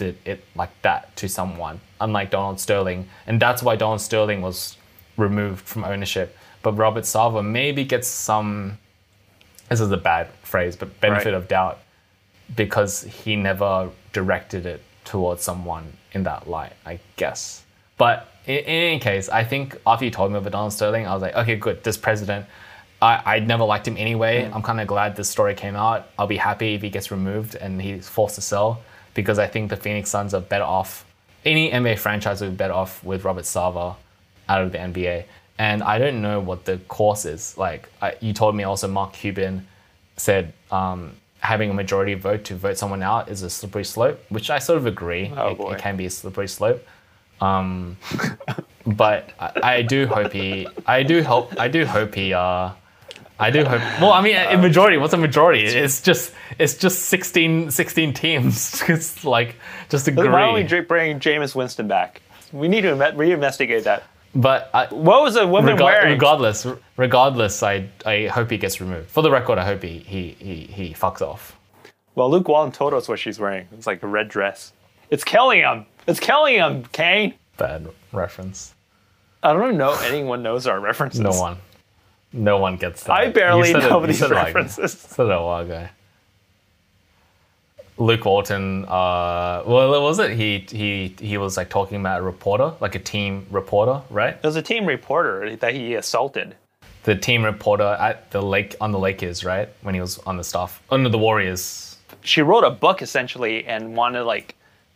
it 0.00 0.44
like 0.54 0.70
that 0.82 1.14
to 1.16 1.28
someone, 1.28 1.80
unlike 2.00 2.30
Donald 2.30 2.60
Sterling, 2.60 3.08
and 3.26 3.40
that's 3.40 3.62
why 3.62 3.76
Donald 3.76 4.00
Sterling 4.00 4.42
was 4.42 4.76
removed 5.16 5.66
from 5.66 5.84
ownership. 5.84 6.36
But 6.62 6.72
Robert 6.72 7.04
Sarver 7.04 7.44
maybe 7.44 7.84
gets 7.84 8.08
some. 8.08 8.78
This 9.68 9.80
is 9.80 9.90
a 9.90 9.96
bad 9.96 10.28
phrase, 10.42 10.76
but 10.76 11.00
benefit 11.00 11.26
right. 11.26 11.34
of 11.34 11.48
doubt 11.48 11.78
because 12.56 13.02
he 13.02 13.36
never 13.36 13.90
directed 14.12 14.66
it 14.66 14.82
towards 15.04 15.42
someone 15.42 15.92
in 16.12 16.24
that 16.24 16.48
light. 16.48 16.72
I 16.84 16.98
guess, 17.16 17.64
but 17.96 18.28
in, 18.46 18.58
in, 18.58 18.64
any 18.64 18.98
case, 18.98 19.28
I 19.28 19.44
think 19.44 19.76
after 19.86 20.04
you 20.04 20.10
told 20.10 20.32
me 20.32 20.38
about 20.38 20.52
Donald 20.52 20.72
Sterling, 20.72 21.06
I 21.06 21.14
was 21.14 21.22
like, 21.22 21.34
okay, 21.34 21.56
good. 21.56 21.84
This 21.84 21.96
president, 21.96 22.46
I, 23.00 23.36
I 23.36 23.38
never 23.38 23.64
liked 23.64 23.86
him 23.86 23.96
anyway. 23.96 24.44
Mm. 24.44 24.56
I'm 24.56 24.62
kind 24.62 24.80
of 24.80 24.86
glad 24.86 25.16
this 25.16 25.28
story 25.28 25.54
came 25.54 25.76
out. 25.76 26.08
I'll 26.18 26.26
be 26.26 26.36
happy 26.36 26.74
if 26.74 26.82
he 26.82 26.90
gets 26.90 27.10
removed 27.10 27.54
and 27.54 27.80
he's 27.80 28.08
forced 28.08 28.34
to 28.34 28.40
sell 28.40 28.82
because 29.14 29.38
I 29.38 29.46
think 29.46 29.70
the 29.70 29.76
Phoenix 29.76 30.10
Suns 30.10 30.34
are 30.34 30.40
better 30.40 30.64
off. 30.64 31.04
Any 31.44 31.70
NBA 31.70 31.98
franchise 31.98 32.40
would 32.40 32.50
be 32.50 32.56
better 32.56 32.74
off 32.74 33.02
with 33.02 33.24
Robert 33.24 33.44
Sarver 33.44 33.96
out 34.48 34.62
of 34.62 34.72
the 34.72 34.78
NBA. 34.78 35.24
And 35.58 35.82
I 35.82 35.98
don't 35.98 36.22
know 36.22 36.40
what 36.40 36.64
the 36.64 36.78
course 36.88 37.24
is. 37.24 37.56
Like 37.58 37.88
I, 38.00 38.14
you 38.20 38.32
told 38.32 38.54
me 38.54 38.64
also, 38.64 38.88
Mark 38.88 39.12
Cuban 39.12 39.66
said 40.16 40.52
um, 40.70 41.12
having 41.40 41.70
a 41.70 41.74
majority 41.74 42.14
vote 42.14 42.44
to 42.44 42.54
vote 42.54 42.78
someone 42.78 43.02
out 43.02 43.28
is 43.28 43.42
a 43.42 43.50
slippery 43.50 43.84
slope, 43.84 44.22
which 44.28 44.50
I 44.50 44.58
sort 44.58 44.78
of 44.78 44.86
agree. 44.86 45.32
Oh, 45.36 45.48
it, 45.48 45.74
it, 45.74 45.78
can 45.78 45.96
be 45.96 46.06
a 46.06 46.10
slippery 46.10 46.48
slope. 46.48 46.86
Um, 47.40 47.96
but 48.86 49.30
I, 49.38 49.52
I, 49.62 49.82
do 49.82 50.06
hope 50.06 50.32
he. 50.32 50.68
I 50.86 51.02
do 51.02 51.22
hope. 51.22 51.58
I 51.58 51.68
do 51.68 51.86
hope 51.86 52.14
he. 52.14 52.34
Uh, 52.34 52.70
I 53.40 53.50
do 53.50 53.64
hope. 53.64 53.80
Well, 54.00 54.12
I 54.12 54.20
mean, 54.20 54.36
a 54.36 54.54
um, 54.54 54.60
majority. 54.60 54.98
What's 54.98 55.14
a 55.14 55.16
majority? 55.16 55.64
It's 55.64 56.00
just. 56.00 56.32
It's 56.58 56.74
just 56.74 57.06
16, 57.06 57.70
16 57.70 58.14
teams. 58.14 58.82
It's 58.88 59.24
like 59.24 59.56
just 59.88 60.06
agree. 60.08 60.28
Why 60.28 60.46
don't 60.46 60.54
we 60.54 60.80
bring 60.80 61.18
Jameis 61.20 61.54
Winston 61.54 61.88
back? 61.88 62.20
We 62.52 62.68
need 62.68 62.82
to 62.82 62.88
reinvestigate 62.94 63.84
that. 63.84 64.02
But 64.34 64.70
I, 64.72 64.86
what 64.86 65.22
was 65.22 65.34
the 65.34 65.46
woman 65.46 65.72
rega- 65.72 65.84
wearing? 65.84 66.12
Regardless, 66.12 66.66
regardless, 66.96 67.62
I 67.62 67.88
I 68.06 68.26
hope 68.26 68.50
he 68.50 68.58
gets 68.58 68.80
removed. 68.80 69.08
For 69.08 69.22
the 69.22 69.30
record, 69.30 69.58
I 69.58 69.64
hope 69.64 69.82
he 69.82 69.98
he 69.98 70.36
he, 70.38 70.54
he 70.64 70.94
fucks 70.94 71.20
off. 71.22 71.56
Well, 72.14 72.30
Luke 72.30 72.48
Walton 72.48 72.72
told 72.72 72.92
us 72.94 73.08
what 73.08 73.18
she's 73.18 73.38
wearing. 73.38 73.68
It's 73.72 73.86
like 73.86 74.02
a 74.02 74.06
red 74.06 74.28
dress. 74.28 74.72
It's 75.10 75.24
killing 75.24 75.60
him. 75.60 75.68
Um, 75.68 75.86
it's 76.06 76.20
killing 76.20 76.56
him, 76.56 76.64
um, 76.64 76.82
Kane. 76.92 77.34
Bad 77.56 77.88
reference. 78.12 78.74
I 79.42 79.52
don't 79.52 79.76
know 79.76 79.98
anyone 80.02 80.42
knows 80.42 80.66
our 80.66 80.78
references. 80.78 81.20
No 81.20 81.30
one. 81.30 81.56
No 82.32 82.58
one 82.58 82.76
gets 82.76 83.04
that. 83.04 83.12
I 83.12 83.30
barely 83.30 83.72
know 83.72 84.02
it, 84.04 84.08
these 84.08 84.20
references. 84.22 84.78
Like, 84.78 84.90
said 85.12 85.26
it 85.26 85.32
a 85.32 85.42
while 85.42 85.62
ago. 85.62 85.88
Luke 88.00 88.24
Walton, 88.24 88.86
uh, 88.86 89.62
well, 89.66 90.02
was 90.02 90.18
it? 90.18 90.30
He 90.30 90.64
he 90.70 91.14
he 91.20 91.36
was 91.36 91.58
like 91.58 91.68
talking 91.68 92.00
about 92.00 92.20
a 92.20 92.22
reporter, 92.22 92.72
like 92.80 92.94
a 92.94 92.98
team 92.98 93.46
reporter, 93.50 94.00
right? 94.08 94.34
It 94.34 94.42
was 94.42 94.56
a 94.56 94.62
team 94.62 94.86
reporter 94.86 95.54
that 95.56 95.74
he 95.74 95.94
assaulted. 95.94 96.56
The 97.02 97.14
team 97.14 97.44
reporter 97.44 97.96
at 98.00 98.30
the 98.30 98.40
lake 98.40 98.74
on 98.80 98.92
the 98.92 98.98
Lakers, 98.98 99.44
right? 99.44 99.68
When 99.82 99.94
he 99.94 100.00
was 100.00 100.18
on 100.20 100.38
the 100.38 100.44
staff 100.44 100.82
under 100.90 101.10
the 101.10 101.18
Warriors. 101.18 101.98
She 102.22 102.40
wrote 102.40 102.64
a 102.64 102.70
book 102.70 103.02
essentially 103.02 103.66
and 103.66 103.94
wanted 103.94 104.22
like 104.22 104.54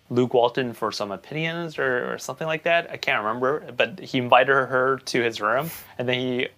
Luke 0.09 0.33
Walton 0.33 0.73
for 0.73 0.91
some 0.93 1.11
opinions 1.11 1.79
or, 1.79 2.13
or, 2.13 2.19
something 2.19 2.47
like 2.47 2.63
that. 2.65 2.91
I 2.91 2.97
can't 2.97 3.25
remember, 3.25 3.73
but 3.77 3.99
he 3.99 4.19
invited 4.19 4.53
her 4.53 5.01
to 5.07 5.23
his 5.23 5.41
room, 5.41 5.71
and 5.99 6.09
then 6.09 6.19
he 6.19 6.49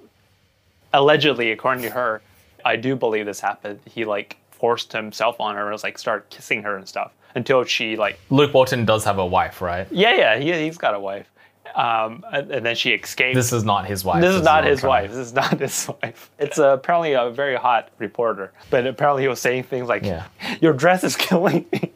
allegedly, 0.96 1.52
according 1.52 1.82
to 1.84 1.90
her, 1.90 2.22
I 2.64 2.76
do 2.76 2.96
believe 2.96 3.26
this 3.26 3.40
happened. 3.40 3.80
He 3.84 4.04
like 4.04 4.36
forced 4.50 4.92
himself 4.92 5.40
on 5.40 5.54
her 5.54 5.62
and 5.62 5.72
was 5.72 5.84
like 5.84 5.98
started 5.98 6.28
kissing 6.30 6.62
her 6.62 6.76
and 6.76 6.88
stuff 6.88 7.12
until 7.34 7.62
she 7.64 7.96
like. 7.96 8.18
Luke 8.30 8.52
Walton 8.52 8.84
does 8.84 9.04
have 9.04 9.18
a 9.18 9.26
wife, 9.26 9.60
right? 9.60 9.86
Yeah, 9.90 10.14
yeah, 10.14 10.38
he, 10.38 10.64
he's 10.64 10.78
got 10.78 10.94
a 10.94 11.00
wife. 11.00 11.30
Um, 11.74 12.24
and, 12.32 12.64
then 12.64 12.74
she 12.74 12.92
escaped. 12.92 13.34
This 13.34 13.52
is 13.52 13.62
not 13.62 13.86
his 13.86 14.02
wife. 14.02 14.22
This 14.22 14.34
is 14.34 14.42
not 14.42 14.64
his 14.64 14.82
wife. 14.82 15.10
This 15.10 15.26
is 15.26 15.34
not 15.34 15.60
his 15.60 15.88
wife. 16.00 16.30
It's 16.38 16.58
uh, 16.58 16.68
apparently 16.68 17.12
a 17.12 17.28
very 17.28 17.56
hot 17.56 17.90
reporter, 17.98 18.52
but 18.70 18.86
apparently 18.86 19.24
he 19.24 19.28
was 19.28 19.40
saying 19.40 19.64
things 19.64 19.86
like, 19.86 20.02
yeah. 20.02 20.26
"Your 20.60 20.72
dress 20.72 21.04
is 21.04 21.16
killing 21.16 21.66
me." 21.72 21.92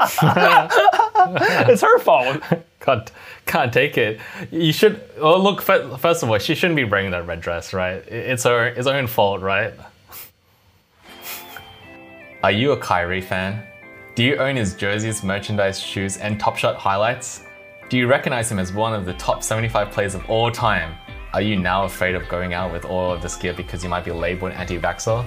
it's 1.68 1.82
her 1.82 1.98
fault. 2.00 2.42
Can't 2.80 3.10
can't 3.46 3.72
take 3.72 3.96
it. 3.98 4.20
You 4.50 4.72
should. 4.72 5.00
Well, 5.18 5.42
look. 5.42 5.62
First 5.62 6.22
of 6.22 6.30
all, 6.30 6.38
she 6.38 6.54
shouldn't 6.54 6.76
be 6.76 6.84
wearing 6.84 7.10
that 7.10 7.26
red 7.26 7.40
dress, 7.40 7.72
right? 7.72 8.06
It's 8.06 8.44
her. 8.44 8.66
It's 8.66 8.86
her 8.86 8.94
own 8.94 9.06
fault, 9.06 9.40
right? 9.40 9.72
Are 12.42 12.52
you 12.52 12.72
a 12.72 12.76
Kyrie 12.76 13.20
fan? 13.20 13.66
Do 14.14 14.22
you 14.22 14.36
own 14.36 14.56
his 14.56 14.74
jerseys, 14.74 15.24
merchandise, 15.24 15.80
shoes, 15.80 16.16
and 16.16 16.38
Top 16.38 16.56
Shot 16.56 16.76
highlights? 16.76 17.42
Do 17.88 17.96
you 17.98 18.06
recognize 18.06 18.50
him 18.50 18.58
as 18.58 18.72
one 18.72 18.94
of 18.94 19.04
the 19.04 19.14
top 19.14 19.42
75 19.42 19.90
players 19.90 20.14
of 20.14 20.28
all 20.30 20.50
time? 20.50 20.96
Are 21.32 21.42
you 21.42 21.56
now 21.56 21.84
afraid 21.84 22.14
of 22.14 22.28
going 22.28 22.54
out 22.54 22.72
with 22.72 22.84
all 22.84 23.12
of 23.12 23.20
this 23.20 23.36
gear 23.36 23.52
because 23.52 23.82
you 23.84 23.90
might 23.90 24.04
be 24.04 24.12
labeled 24.12 24.52
anti 24.52 24.78
vaxxer? 24.78 25.26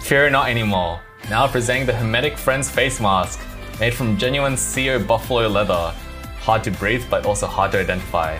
Fear 0.00 0.30
not 0.30 0.48
anymore. 0.48 1.00
Now 1.28 1.46
presenting 1.46 1.86
the 1.86 1.92
Hermetic 1.92 2.38
Friends 2.38 2.70
face 2.70 3.00
mask, 3.00 3.40
made 3.82 3.92
from 3.92 4.16
genuine 4.16 4.56
CO 4.56 4.96
buffalo 5.02 5.48
leather. 5.48 5.92
Hard 6.38 6.62
to 6.62 6.70
breathe, 6.70 7.04
but 7.10 7.26
also 7.26 7.48
hard 7.48 7.72
to 7.72 7.80
identify. 7.80 8.38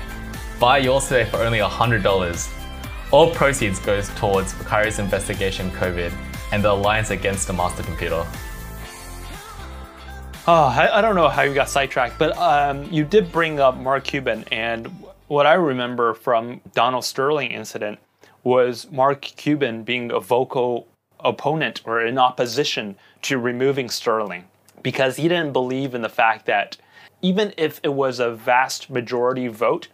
Buy 0.60 0.78
yours 0.78 1.08
today 1.08 1.24
for 1.24 1.38
only 1.38 1.58
$100. 1.58 2.48
All 3.10 3.28
proceeds 3.28 3.80
goes 3.80 4.08
towards 4.10 4.52
Kyrie's 4.52 5.00
investigation 5.00 5.68
COVID 5.72 6.12
and 6.52 6.62
the 6.62 6.70
Alliance 6.70 7.10
Against 7.10 7.48
the 7.48 7.54
Master 7.54 7.82
Computer. 7.82 8.24
Oh, 10.46 10.66
I, 10.78 10.98
I 10.98 11.00
don't 11.00 11.16
know 11.16 11.28
how 11.28 11.42
you 11.42 11.52
got 11.54 11.68
sidetracked, 11.68 12.20
but 12.20 12.38
um, 12.38 12.84
you 12.92 13.04
did 13.04 13.32
bring 13.32 13.58
up 13.58 13.76
Mark 13.76 14.04
Cuban, 14.04 14.44
and 14.52 14.86
what 15.26 15.44
I 15.44 15.54
remember 15.54 16.14
from 16.14 16.60
Donald 16.72 17.04
Sterling 17.04 17.50
incident 17.50 17.98
was 18.44 18.88
Mark 18.92 19.22
Cuban 19.22 19.82
being 19.82 20.12
a 20.12 20.20
vocal 20.20 20.86
opponent 21.18 21.82
or 21.84 22.00
in 22.00 22.16
opposition 22.16 22.94
to 23.22 23.38
removing 23.38 23.88
Sterling 23.88 24.44
because 24.82 25.16
he 25.16 25.28
didn't 25.28 25.52
believe 25.52 25.94
in 25.94 26.02
the 26.02 26.08
fact 26.08 26.46
that 26.46 26.76
even 27.20 27.54
if 27.56 27.80
it 27.82 27.94
was 27.94 28.18
a 28.18 28.30
vast 28.30 28.90
majority 28.90 29.48
vote 29.48 29.88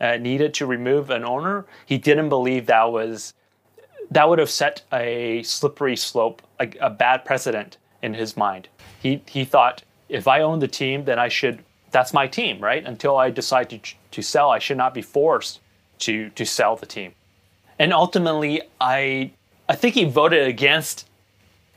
uh, 0.00 0.16
needed 0.16 0.54
to 0.54 0.66
remove 0.66 1.10
an 1.10 1.24
owner, 1.24 1.66
he 1.86 1.98
didn't 1.98 2.28
believe 2.28 2.66
that 2.66 2.92
was 2.92 3.34
that 4.10 4.28
would 4.28 4.38
have 4.38 4.50
set 4.50 4.82
a 4.92 5.42
slippery 5.42 5.96
slope, 5.96 6.40
a, 6.58 6.70
a 6.80 6.88
bad 6.88 7.24
precedent 7.24 7.76
in 8.02 8.14
his 8.14 8.36
mind. 8.36 8.68
He 9.00 9.22
he 9.26 9.44
thought 9.44 9.82
if 10.08 10.26
I 10.26 10.40
own 10.40 10.60
the 10.60 10.68
team, 10.68 11.04
then 11.04 11.18
I 11.18 11.28
should. 11.28 11.64
That's 11.90 12.12
my 12.12 12.26
team, 12.26 12.60
right? 12.60 12.84
Until 12.84 13.16
I 13.16 13.30
decide 13.30 13.70
to 13.70 13.80
to 14.10 14.22
sell, 14.22 14.50
I 14.50 14.58
should 14.58 14.78
not 14.78 14.94
be 14.94 15.02
forced 15.02 15.60
to 16.00 16.30
to 16.30 16.44
sell 16.46 16.76
the 16.76 16.86
team. 16.86 17.14
And 17.78 17.92
ultimately, 17.92 18.62
I 18.80 19.32
I 19.68 19.74
think 19.74 19.94
he 19.94 20.04
voted 20.04 20.46
against 20.46 21.08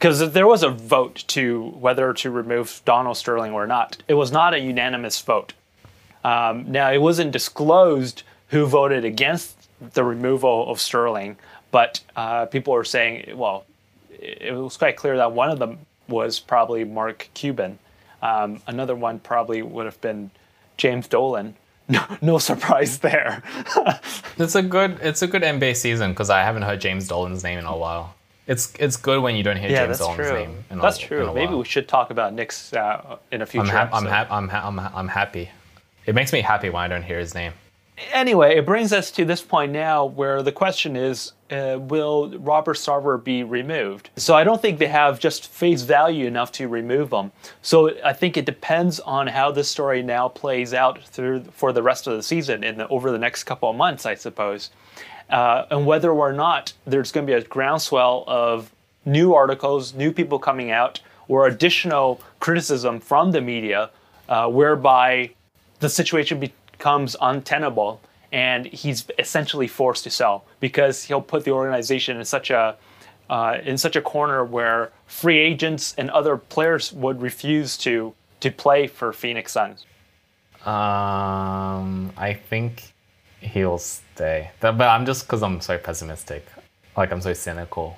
because 0.01 0.31
there 0.31 0.47
was 0.47 0.63
a 0.63 0.69
vote 0.69 1.23
to 1.27 1.61
whether 1.79 2.11
to 2.11 2.31
remove 2.31 2.81
Donald 2.85 3.17
Sterling 3.17 3.51
or 3.51 3.67
not. 3.67 4.01
It 4.07 4.15
was 4.15 4.31
not 4.31 4.55
a 4.55 4.59
unanimous 4.59 5.21
vote. 5.21 5.53
Um, 6.23 6.71
now 6.71 6.91
it 6.91 6.99
wasn't 6.99 7.31
disclosed 7.31 8.23
who 8.47 8.65
voted 8.65 9.05
against 9.05 9.69
the 9.93 10.03
removal 10.03 10.67
of 10.71 10.81
Sterling, 10.81 11.37
but 11.69 11.99
uh, 12.15 12.47
people 12.47 12.73
were 12.73 12.83
saying, 12.83 13.37
well, 13.37 13.65
it 14.09 14.55
was 14.55 14.75
quite 14.75 14.95
clear 14.95 15.17
that 15.17 15.33
one 15.33 15.51
of 15.51 15.59
them 15.59 15.77
was 16.07 16.39
probably 16.39 16.83
Mark 16.83 17.29
Cuban. 17.35 17.77
Um, 18.23 18.59
another 18.65 18.95
one 18.95 19.19
probably 19.19 19.61
would 19.61 19.85
have 19.85 20.01
been 20.01 20.31
James 20.77 21.07
Dolan. 21.07 21.55
No, 21.87 22.05
no 22.21 22.37
surprise 22.37 22.99
there. 22.99 23.43
it's 24.37 24.55
a 24.55 24.61
good 24.61 24.97
it's 25.01 25.21
a 25.23 25.27
good 25.27 25.41
NBA 25.41 25.75
season 25.75 26.11
because 26.11 26.29
I 26.29 26.41
haven't 26.41 26.61
heard 26.61 26.79
James 26.79 27.05
Dolan's 27.05 27.43
name 27.43 27.59
in 27.59 27.65
a 27.65 27.75
while. 27.75 28.15
It's 28.47 28.73
it's 28.79 28.97
good 28.97 29.21
when 29.21 29.35
you 29.35 29.43
don't 29.43 29.57
hear 29.57 29.69
yeah, 29.69 29.85
James 29.85 29.99
that's 29.99 30.09
Dolan's 30.09 30.27
true. 30.29 30.39
name. 30.39 30.63
In 30.69 30.79
that's 30.79 30.97
a, 30.97 31.01
true. 31.01 31.23
in 31.23 31.29
a 31.29 31.33
Maybe 31.33 31.47
while. 31.47 31.59
we 31.59 31.65
should 31.65 31.87
talk 31.87 32.09
about 32.09 32.33
Knicks 32.33 32.73
uh, 32.73 33.17
in 33.31 33.41
a 33.41 33.45
future. 33.45 33.67
I'm, 33.67 33.71
hap- 33.71 33.93
I'm, 33.93 34.03
episode. 34.05 34.09
hap- 34.09 34.31
I'm, 34.31 34.47
ha- 34.49 34.67
I'm, 34.67 34.77
ha- 34.77 34.91
I'm 34.95 35.07
happy. 35.07 35.49
It 36.05 36.15
makes 36.15 36.33
me 36.33 36.41
happy 36.41 36.69
when 36.69 36.81
I 36.83 36.87
don't 36.87 37.03
hear 37.03 37.19
his 37.19 37.35
name. 37.35 37.53
anyway, 38.13 38.57
it 38.57 38.65
brings 38.65 38.91
us 38.91 39.11
to 39.11 39.23
this 39.25 39.41
point 39.41 39.71
now 39.71 40.05
where 40.05 40.41
the 40.41 40.51
question 40.51 40.95
is 40.95 41.33
uh, 41.51 41.77
will 41.79 42.35
Robert 42.39 42.77
Sarver 42.77 43.23
be 43.23 43.43
removed? 43.43 44.09
So 44.15 44.33
I 44.33 44.43
don't 44.43 44.59
think 44.61 44.79
they 44.79 44.87
have 44.87 45.19
just 45.19 45.47
face 45.49 45.83
value 45.83 46.25
enough 46.25 46.51
to 46.53 46.67
remove 46.67 47.11
him. 47.13 47.31
So 47.61 47.95
I 48.03 48.13
think 48.13 48.37
it 48.37 48.45
depends 48.45 48.99
on 49.01 49.27
how 49.27 49.51
this 49.51 49.69
story 49.69 50.01
now 50.01 50.29
plays 50.29 50.73
out 50.73 51.03
through 51.03 51.43
for 51.51 51.71
the 51.73 51.83
rest 51.83 52.07
of 52.07 52.15
the 52.15 52.23
season 52.23 52.63
and 52.63 52.79
the, 52.79 52.87
over 52.87 53.11
the 53.11 53.19
next 53.19 53.43
couple 53.43 53.69
of 53.69 53.75
months, 53.75 54.05
I 54.07 54.15
suppose. 54.15 54.71
Uh, 55.31 55.65
and 55.71 55.85
whether 55.85 56.11
or 56.11 56.33
not 56.33 56.73
there's 56.85 57.11
going 57.11 57.25
to 57.25 57.31
be 57.31 57.37
a 57.37 57.41
groundswell 57.41 58.25
of 58.27 58.71
new 59.05 59.33
articles, 59.33 59.93
new 59.93 60.11
people 60.11 60.37
coming 60.37 60.71
out, 60.71 60.99
or 61.27 61.47
additional 61.47 62.21
criticism 62.39 62.99
from 62.99 63.31
the 63.31 63.39
media, 63.41 63.89
uh, 64.27 64.47
whereby 64.47 65.29
the 65.79 65.89
situation 65.89 66.39
becomes 66.39 67.15
untenable 67.21 68.01
and 68.31 68.65
he's 68.67 69.05
essentially 69.19 69.67
forced 69.67 70.03
to 70.03 70.09
sell 70.09 70.45
because 70.59 71.03
he'll 71.05 71.21
put 71.21 71.43
the 71.43 71.51
organization 71.51 72.17
in 72.17 72.25
such 72.25 72.49
a 72.49 72.75
uh, 73.29 73.57
in 73.63 73.77
such 73.77 73.95
a 73.95 74.01
corner 74.01 74.43
where 74.43 74.91
free 75.07 75.37
agents 75.37 75.95
and 75.97 76.09
other 76.11 76.35
players 76.35 76.91
would 76.91 77.21
refuse 77.21 77.77
to 77.77 78.13
to 78.41 78.51
play 78.51 78.87
for 78.87 79.13
Phoenix 79.13 79.51
Suns. 79.53 79.85
Um, 80.65 82.11
I 82.17 82.37
think 82.49 82.93
he'll 83.41 83.77
stay. 83.77 84.51
But 84.59 84.79
I'm 84.79 85.05
just 85.05 85.25
because 85.25 85.43
I'm 85.43 85.59
so 85.59 85.77
pessimistic, 85.77 86.45
like 86.95 87.11
I'm 87.11 87.21
so 87.21 87.33
cynical, 87.33 87.97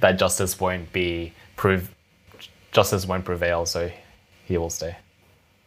that 0.00 0.18
justice 0.18 0.60
won't 0.60 0.92
be 0.92 1.32
prove, 1.56 1.94
justice 2.72 3.06
won't 3.06 3.24
prevail. 3.24 3.64
So 3.64 3.90
he 4.44 4.58
will 4.58 4.70
stay. 4.70 4.96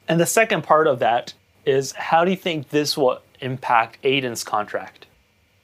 And 0.07 0.19
the 0.19 0.25
second 0.25 0.63
part 0.63 0.87
of 0.87 0.99
that 0.99 1.33
is 1.65 1.91
how 1.93 2.25
do 2.25 2.31
you 2.31 2.37
think 2.37 2.69
this 2.69 2.97
will 2.97 3.19
impact 3.39 3.97
Ayton's 4.03 4.43
contract? 4.43 5.05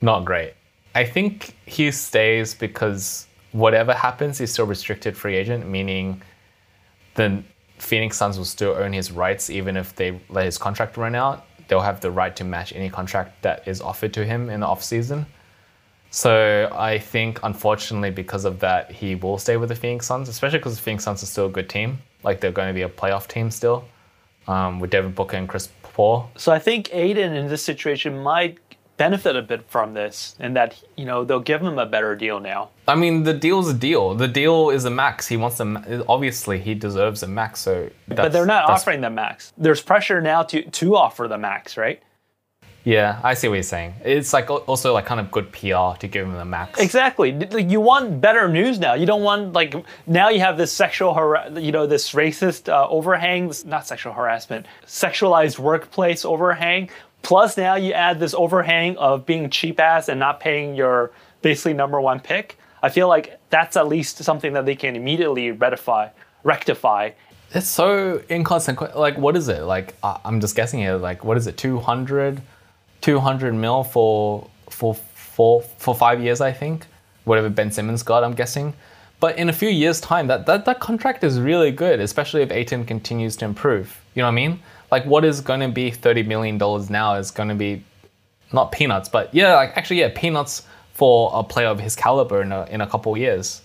Not 0.02 0.26
great. 0.26 0.54
I 0.96 1.06
think 1.06 1.56
he 1.66 1.92
stays 1.92 2.54
because 2.54 3.28
whatever 3.52 3.94
happens, 3.94 4.38
he's 4.38 4.54
still 4.54 4.66
restricted 4.68 5.18
free 5.18 5.36
agent, 5.36 5.68
meaning 5.68 6.22
the 7.16 7.44
Phoenix 7.80 8.18
Suns 8.18 8.38
will 8.38 8.46
still 8.46 8.74
own 8.74 8.94
his 8.94 9.12
rights 9.12 9.50
even 9.50 9.76
if 9.76 9.96
they 9.96 10.20
let 10.30 10.46
his 10.46 10.58
contract 10.58 10.98
run 10.98 11.16
out. 11.16 11.47
They'll 11.68 11.82
have 11.82 12.00
the 12.02 12.12
right 12.12 12.36
to 12.36 12.44
match 12.44 12.74
any 12.74 12.90
contract 12.90 13.42
that 13.42 13.68
is 13.68 13.82
offered 13.82 14.14
to 14.14 14.26
him 14.26 14.50
in 14.50 14.62
the 14.62 14.66
offseason. 14.66 15.26
So 16.10 16.72
I 16.74 16.98
think, 16.98 17.40
unfortunately, 17.44 18.12
because 18.12 18.46
of 18.46 18.60
that, 18.60 18.92
he 18.92 19.16
will 19.16 19.38
stay 19.38 19.58
with 19.58 19.70
the 19.70 19.76
Phoenix 19.76 20.06
Suns, 20.06 20.30
especially 20.30 20.60
because 20.60 20.76
the 20.76 20.82
Phoenix 20.82 21.04
Suns 21.04 21.22
are 21.22 21.26
still 21.26 21.48
a 21.48 21.50
good 21.50 21.70
team. 21.70 22.00
Like 22.24 22.40
they're 22.40 22.52
going 22.52 22.70
to 22.70 22.74
be 22.74 22.84
a 22.84 22.90
playoff 22.90 23.28
team 23.28 23.52
still, 23.52 23.86
um, 24.48 24.80
with 24.80 24.90
Devin 24.90 25.12
Booker 25.12 25.38
and 25.38 25.48
Chris 25.50 25.70
Paul. 25.84 26.30
So 26.38 26.52
I 26.52 26.60
think 26.60 26.94
Ayton 26.94 27.34
in 27.34 27.48
this 27.48 27.64
situation 27.64 28.20
might 28.20 28.58
benefit 28.98 29.36
a 29.36 29.42
bit 29.42 29.70
from 29.70 29.94
this, 29.94 30.36
and 30.40 30.56
that 30.56 30.76
you 30.96 31.06
know 31.06 31.24
they'll 31.24 31.40
give 31.40 31.62
him 31.62 31.80
a 31.80 31.86
better 31.86 32.16
deal 32.16 32.40
now. 32.40 32.70
I 32.88 32.96
mean, 32.96 33.24
the 33.24 33.34
deal's 33.34 33.70
a 33.70 33.74
deal. 33.74 34.16
The 34.16 34.28
deal 34.28 34.70
is 34.70 34.86
a 34.86 34.90
max. 34.90 35.28
He 35.28 35.38
wants 35.38 35.60
a 35.60 35.66
ma- 35.66 35.82
obviously 36.10 36.60
he 36.60 36.74
deserves 36.74 37.24
a 37.24 37.28
max. 37.28 37.60
So, 37.62 37.90
But 38.08 38.32
they're 38.32 38.46
not 38.46 38.70
offering 38.70 39.02
the 39.02 39.10
max. 39.10 39.54
There's 39.58 39.82
pressure 39.82 40.22
now 40.22 40.44
to 40.44 40.64
to 40.64 40.96
offer 40.96 41.28
the 41.28 41.38
max, 41.38 41.78
right? 41.78 42.02
Yeah, 42.84 43.20
I 43.22 43.34
see 43.34 43.50
what 43.50 43.56
you're 43.56 43.64
saying. 43.64 43.96
It's 44.06 44.32
like 44.32 44.50
also 44.50 44.94
like 44.94 45.06
kind 45.06 45.20
of 45.20 45.30
good 45.30 45.52
PR 45.52 45.98
to 46.00 46.08
give 46.10 46.26
him 46.26 46.32
the 46.38 46.46
max. 46.46 46.80
Exactly. 46.80 47.36
You 47.62 47.82
want 47.82 48.22
better 48.22 48.48
news 48.48 48.80
now. 48.80 48.94
You 48.94 49.06
don't 49.06 49.24
want 49.24 49.52
like 49.52 49.76
now 50.06 50.30
you 50.30 50.40
have 50.40 50.58
this 50.58 50.72
sexual 50.72 51.14
har- 51.14 51.50
you 51.60 51.74
know 51.74 51.86
this 51.86 52.14
racist 52.14 52.70
uh, 52.70 52.88
overhang, 52.90 53.50
this- 53.50 53.66
not 53.66 53.86
sexual 53.86 54.14
harassment, 54.14 54.68
sexualized 54.86 55.60
workplace 55.60 56.24
overhang. 56.24 56.90
Plus 57.24 57.58
now 57.58 57.76
you 57.76 57.94
add 57.94 58.20
this 58.20 58.34
overhang 58.34 58.98
of 58.98 59.26
being 59.26 59.50
cheap 59.50 59.80
ass 59.80 60.08
and 60.10 60.20
not 60.20 60.40
paying 60.40 60.76
your 60.76 61.12
basically 61.42 61.74
number 61.74 62.00
one 62.00 62.20
pick. 62.20 62.58
I 62.82 62.90
feel 62.90 63.08
like 63.08 63.40
that's 63.50 63.76
at 63.76 63.88
least 63.88 64.18
something 64.24 64.54
that 64.54 64.66
they 64.66 64.76
can 64.76 64.96
immediately 64.96 65.52
rectify. 65.52 66.10
Rectify. 66.44 67.12
It's 67.52 67.68
so 67.68 68.22
inconsequential. 68.30 69.00
Like, 69.00 69.18
what 69.18 69.36
is 69.36 69.50
it? 69.50 69.64
Like, 69.64 69.96
I- 70.04 70.20
I'm 70.24 70.40
just 70.42 70.56
guessing 70.56 70.80
here. 70.80 70.96
Like, 70.96 71.24
what 71.24 71.38
is 71.38 71.48
it? 71.48 71.58
200, 71.58 72.42
200 73.02 73.54
mil 73.54 73.84
for 73.84 74.48
for 74.70 74.96
for 75.16 75.62
for 75.78 75.96
five 75.96 76.22
years, 76.22 76.42
I 76.42 76.52
think. 76.52 76.86
Whatever 77.26 77.50
Ben 77.50 77.72
Simmons 77.72 78.04
got, 78.04 78.24
I'm 78.24 78.34
guessing. 78.34 78.74
But 79.20 79.38
in 79.38 79.50
a 79.50 79.54
few 79.54 79.70
years' 79.70 80.00
time, 80.00 80.28
that, 80.28 80.46
that, 80.46 80.66
that 80.66 80.80
contract 80.80 81.24
is 81.24 81.40
really 81.40 81.72
good, 81.72 82.00
especially 82.00 82.44
if 82.44 82.52
Ayton 82.52 82.86
continues 82.86 83.36
to 83.38 83.46
improve. 83.46 84.00
You 84.14 84.22
know 84.22 84.28
what 84.28 84.34
I 84.34 84.36
mean? 84.36 84.60
Like, 84.92 85.06
what 85.06 85.26
is 85.26 85.42
going 85.42 85.60
to 85.60 85.68
be 85.68 85.92
$30 85.92 86.26
million 86.26 86.58
now 86.90 87.16
is 87.16 87.32
going 87.32 87.50
to 87.50 87.56
be 87.56 87.84
not 88.54 88.72
peanuts, 88.72 89.10
but 89.10 89.34
yeah, 89.34 89.56
like 89.56 89.76
actually, 89.76 90.00
yeah, 90.00 90.12
peanuts 90.16 90.66
for 90.94 91.30
a 91.34 91.44
player 91.44 91.68
of 91.68 91.80
his 91.80 91.96
caliber 91.96 92.42
in 92.42 92.52
a, 92.52 92.66
in 92.66 92.82
a 92.82 92.88
couple 92.88 93.16
years. 93.18 93.62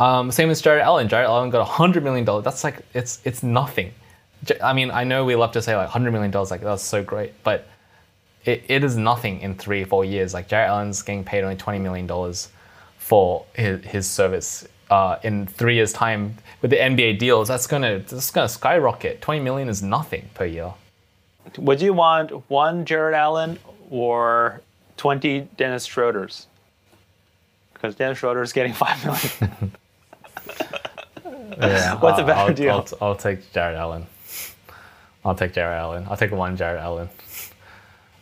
Um, 0.00 0.32
same 0.32 0.50
as 0.50 0.60
Jarrett 0.60 0.82
Allen. 0.84 1.08
Jarrett 1.08 1.28
Allen 1.28 1.50
got 1.50 1.66
hundred 1.66 2.02
million 2.02 2.24
dollars. 2.24 2.44
That's 2.44 2.64
like 2.64 2.80
it's 2.94 3.20
it's 3.24 3.42
nothing. 3.42 3.92
I 4.60 4.72
mean, 4.72 4.90
I 4.90 5.04
know 5.04 5.24
we 5.24 5.36
love 5.36 5.52
to 5.52 5.62
say 5.62 5.76
like 5.76 5.88
hundred 5.88 6.12
million 6.12 6.30
dollars, 6.30 6.50
like 6.50 6.62
that's 6.62 6.82
so 6.82 7.04
great, 7.04 7.34
but 7.44 7.68
it, 8.44 8.64
it 8.66 8.82
is 8.82 8.96
nothing 8.96 9.40
in 9.40 9.54
three 9.54 9.84
four 9.84 10.04
years. 10.04 10.34
Like 10.34 10.48
Jarrett 10.48 10.70
Allen's 10.70 11.02
getting 11.02 11.22
paid 11.22 11.44
only 11.44 11.56
twenty 11.56 11.78
million 11.78 12.06
dollars 12.06 12.48
for 12.98 13.44
his, 13.54 13.84
his 13.84 14.10
service. 14.10 14.66
Uh, 14.92 15.18
in 15.22 15.46
three 15.46 15.76
years' 15.76 15.94
time, 15.94 16.36
with 16.60 16.70
the 16.70 16.76
NBA 16.76 17.18
deals, 17.18 17.48
that's 17.48 17.66
gonna 17.66 18.00
that's 18.00 18.30
gonna 18.30 18.48
skyrocket. 18.48 19.22
Twenty 19.22 19.40
million 19.40 19.68
is 19.68 19.82
nothing 19.82 20.28
per 20.34 20.44
year. 20.44 20.74
Would 21.56 21.80
you 21.80 21.94
want 21.94 22.30
one 22.50 22.84
Jarrett 22.84 23.14
Allen 23.14 23.58
or 23.90 24.60
20 24.96 25.48
Dennis 25.56 25.84
Schroeder's? 25.84 26.46
Because 27.74 27.94
Dennis 27.94 28.18
Schroeder 28.18 28.42
is 28.42 28.52
getting 28.52 28.72
5 28.86 29.04
million. 29.06 29.72
Yeah, 31.58 31.94
What's 32.00 32.18
a 32.18 32.24
better 32.24 32.40
I'll, 32.40 32.54
deal? 32.54 32.86
I'll, 33.00 33.08
I'll 33.08 33.16
take 33.16 33.52
Jarrett 33.52 33.76
Allen. 33.76 34.06
I'll 35.24 35.34
take 35.34 35.52
Jarrett 35.52 35.78
Allen. 35.78 36.06
I'll 36.08 36.16
take 36.16 36.32
one 36.32 36.56
Jarrett 36.56 36.80
Allen. 36.80 37.08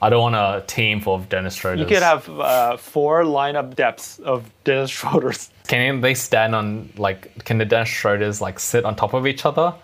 I 0.03 0.09
don't 0.09 0.33
want 0.33 0.35
a 0.35 0.65
team 0.67 1.01
full 1.01 1.15
of 1.15 1.29
Dennis 1.29 1.55
Schroeder. 1.55 1.83
You 1.83 1.87
could 1.87 2.03
have 2.03 2.29
uh, 2.31 2.77
four 2.77 3.23
lineup 3.25 3.75
depths 3.75 4.19
of 4.21 4.51
Dennis 4.65 4.91
Schroeder's. 4.99 5.51
Can 5.69 6.01
they 6.01 6.15
stand 6.15 6.55
on 6.55 6.91
like? 6.97 7.45
Can 7.45 7.59
the 7.59 7.65
Dennis 7.65 7.89
Schroeders 7.91 8.41
like 8.41 8.59
sit 8.59 8.85
on 8.85 8.97
top 8.97 9.13
of 9.13 9.27
each 9.27 9.45
other, 9.45 9.75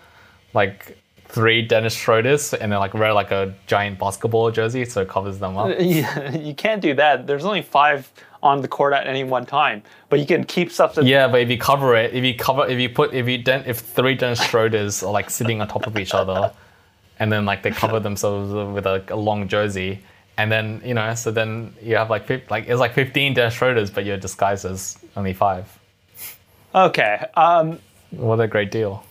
like 0.53 0.97
three 1.27 1.61
Dennis 1.61 1.95
Schroeders, 1.95 2.53
and 2.53 2.71
then 2.71 2.79
like 2.79 2.93
wear 2.93 3.13
like 3.13 3.31
a 3.31 3.53
giant 3.67 3.99
basketball 3.99 4.49
jersey 4.49 4.85
so 4.85 5.01
it 5.01 5.07
covers 5.09 5.37
them 5.39 5.57
up? 5.57 5.75
Yeah, 5.79 6.35
you 6.35 6.55
can't 6.55 6.81
do 6.81 6.93
that. 6.95 7.27
There's 7.27 7.45
only 7.45 7.61
five 7.61 8.11
on 8.41 8.61
the 8.61 8.67
court 8.67 8.93
at 8.93 9.07
any 9.07 9.23
one 9.23 9.45
time, 9.45 9.83
but 10.09 10.19
you 10.19 10.25
can 10.25 10.43
keep 10.43 10.71
stuff. 10.71 10.97
Yeah, 11.01 11.27
but 11.27 11.41
if 11.41 11.49
you 11.49 11.57
cover 11.57 11.95
it, 11.95 12.13
if 12.13 12.23
you 12.23 12.35
cover, 12.35 12.65
if 12.67 12.79
you 12.79 12.89
put, 12.89 13.13
if 13.13 13.27
you 13.27 13.37
den- 13.37 13.63
if 13.67 13.79
three 13.79 14.15
Dennis 14.15 14.39
Schroeders 14.41 15.03
are 15.03 15.11
like 15.11 15.29
sitting 15.29 15.61
on 15.61 15.67
top 15.67 15.85
of 15.87 15.97
each 15.97 16.13
other, 16.13 16.51
and 17.19 17.31
then 17.31 17.45
like 17.45 17.63
they 17.63 17.71
cover 17.71 17.99
themselves 17.99 18.51
with 18.73 18.85
a, 18.85 19.03
a 19.09 19.15
long 19.15 19.47
jersey, 19.47 19.99
and 20.37 20.51
then 20.51 20.81
you 20.85 20.93
know, 20.93 21.13
so 21.15 21.31
then 21.31 21.73
you 21.81 21.95
have 21.95 22.09
like 22.09 22.29
like 22.49 22.67
it's 22.67 22.79
like 22.79 22.93
fifteen 22.93 23.33
Dennis 23.33 23.55
Schroeders, 23.55 23.93
but 23.93 24.05
you're 24.05 24.17
disguised 24.17 24.65
as 24.65 24.97
only 25.15 25.33
five. 25.33 25.65
Okay. 26.75 27.25
Um, 27.35 27.79
What 28.11 28.39
a 28.39 28.47
great 28.47 28.71
deal. 28.71 29.03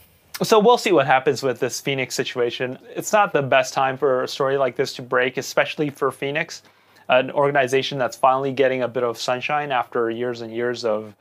so 0.43 0.59
we'll 0.59 0.79
see 0.79 0.93
what 0.93 1.07
happens 1.07 1.43
with 1.43 1.59
this 1.61 1.81
Phoenix 1.81 2.15
situation. 2.15 2.79
It's 2.95 3.13
not 3.13 3.33
the 3.33 3.43
best 3.43 3.75
time 3.75 3.97
for 3.97 4.23
a 4.23 4.29
story 4.29 4.57
like 4.57 4.77
this 4.77 4.93
to 4.95 5.03
break, 5.03 5.37
especially 5.37 5.91
for 5.91 6.11
Phoenix, 6.13 6.63
an 7.09 7.31
organization 7.31 7.99
that's 7.99 8.17
finally 8.17 8.53
getting 8.53 8.83
a 8.83 8.89
bit 8.89 9.03
of 9.03 9.19
sunshine 9.19 9.73
after 9.73 10.11
years 10.11 10.41
and 10.43 10.53
years 10.53 10.85
of 10.85 11.15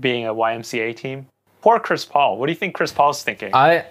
being 0.00 0.26
a 0.26 0.34
YMCA 0.34 0.96
team. 0.96 1.26
Poor 1.60 1.78
Chris 1.78 2.04
Paul. 2.04 2.38
What 2.38 2.46
do 2.46 2.52
you 2.52 2.58
think 2.58 2.74
Chris 2.74 2.92
Paul's 2.92 3.22
thinking? 3.22 3.54
I 3.54 3.84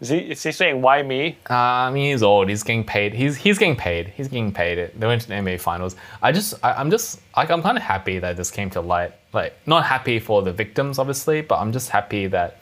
Is 0.00 0.08
he, 0.08 0.18
is 0.18 0.42
he 0.42 0.52
saying, 0.52 0.82
why 0.82 1.02
me? 1.02 1.38
Uh, 1.48 1.54
I 1.54 1.90
mean, 1.90 2.10
he's 2.10 2.22
old. 2.22 2.48
He's 2.48 2.62
getting 2.62 2.84
paid. 2.84 3.14
He's 3.14 3.36
he's 3.36 3.58
getting 3.58 3.76
paid. 3.76 4.08
He's 4.08 4.28
getting 4.28 4.52
paid. 4.52 4.90
They 4.98 5.06
went 5.06 5.22
to 5.22 5.28
the 5.28 5.34
NBA 5.34 5.60
Finals. 5.60 5.94
I 6.20 6.32
just, 6.32 6.54
I, 6.64 6.72
I'm 6.72 6.90
just, 6.90 7.20
like, 7.36 7.50
I'm 7.50 7.62
kind 7.62 7.78
of 7.78 7.82
happy 7.84 8.18
that 8.18 8.36
this 8.36 8.50
came 8.50 8.70
to 8.70 8.80
light. 8.80 9.12
Like, 9.32 9.54
not 9.66 9.84
happy 9.84 10.18
for 10.18 10.42
the 10.42 10.52
victims, 10.52 10.98
obviously, 10.98 11.42
but 11.42 11.58
I'm 11.58 11.72
just 11.72 11.90
happy 11.90 12.26
that 12.28 12.58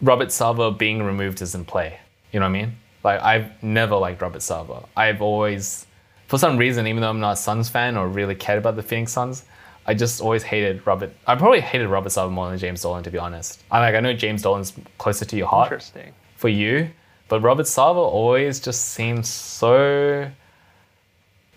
Robert 0.00 0.28
Sarver 0.28 0.76
being 0.76 1.02
removed 1.02 1.42
is 1.42 1.54
in 1.54 1.64
play. 1.64 1.98
You 2.32 2.40
know 2.40 2.46
what 2.46 2.56
I 2.56 2.60
mean? 2.60 2.76
Like, 3.02 3.20
I've 3.20 3.62
never 3.62 3.96
liked 3.96 4.22
Robert 4.22 4.40
Sarver. 4.40 4.86
I've 4.96 5.20
always, 5.20 5.86
for 6.28 6.38
some 6.38 6.56
reason, 6.56 6.86
even 6.86 7.02
though 7.02 7.10
I'm 7.10 7.20
not 7.20 7.32
a 7.32 7.36
Suns 7.36 7.68
fan 7.68 7.96
or 7.96 8.08
really 8.08 8.34
cared 8.34 8.58
about 8.58 8.76
the 8.76 8.82
Phoenix 8.82 9.12
Suns, 9.12 9.44
I 9.86 9.92
just 9.92 10.20
always 10.20 10.42
hated 10.42 10.86
Robert. 10.86 11.12
I 11.26 11.34
probably 11.34 11.60
hated 11.60 11.88
Robert 11.88 12.08
Sarver 12.08 12.30
more 12.30 12.48
than 12.48 12.58
James 12.58 12.80
Dolan, 12.80 13.02
to 13.04 13.10
be 13.10 13.18
honest. 13.18 13.62
I 13.70 13.80
like, 13.80 13.94
I 13.94 14.00
know 14.00 14.14
James 14.14 14.40
Dolan's 14.40 14.72
closer 14.98 15.24
to 15.26 15.36
your 15.36 15.48
heart 15.48 15.66
Interesting. 15.66 16.14
For 16.44 16.50
you. 16.50 16.90
But 17.28 17.40
Robert 17.40 17.64
Sarver 17.64 17.96
always 17.96 18.60
just 18.60 18.90
seems 18.90 19.30
so 19.30 20.30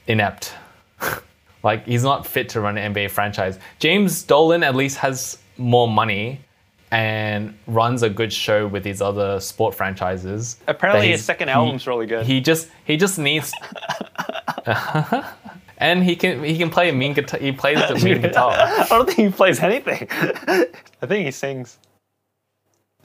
inept. 0.08 0.54
like 1.62 1.86
he's 1.86 2.04
not 2.04 2.26
fit 2.26 2.47
to 2.52 2.62
run 2.62 2.78
an 2.78 2.93
NBA 2.93 3.10
franchise. 3.10 3.60
James 3.80 4.23
Dolan 4.23 4.63
at 4.63 4.76
least 4.76 5.00
has 5.00 5.39
more 5.58 5.89
money 5.89 6.39
and 6.89 7.54
runs 7.67 8.02
a 8.02 8.10
good 8.10 8.32
show 8.32 8.65
with 8.65 8.86
these 8.86 9.02
other 9.02 9.41
sport 9.41 9.76
franchises. 9.76 10.56
Apparently, 10.69 11.10
his 11.10 11.26
second 11.26 11.50
he- 11.50 11.54
album's 11.54 11.86
really 11.86 12.06
good. 12.06 12.26
He 12.26 12.39
just 12.39 12.69
he 12.86 12.95
just 12.95 13.19
needs 13.19 13.52
And 15.80 16.02
he 16.02 16.15
can 16.15 16.45
he 16.45 16.58
can 16.58 16.69
play 16.69 16.88
a 16.88 16.93
mean 16.93 17.12
guitar. 17.13 17.41
He 17.41 17.52
plays 17.52 17.80
the 17.89 17.95
mean 18.06 18.21
guitar. 18.28 18.54
I 18.54 18.88
don't 18.88 19.06
think 19.06 19.17
he 19.17 19.30
plays 19.36 19.60
anything. 19.60 20.08
I 20.10 21.06
think 21.06 21.26
he 21.26 21.32
sings. 21.32 21.78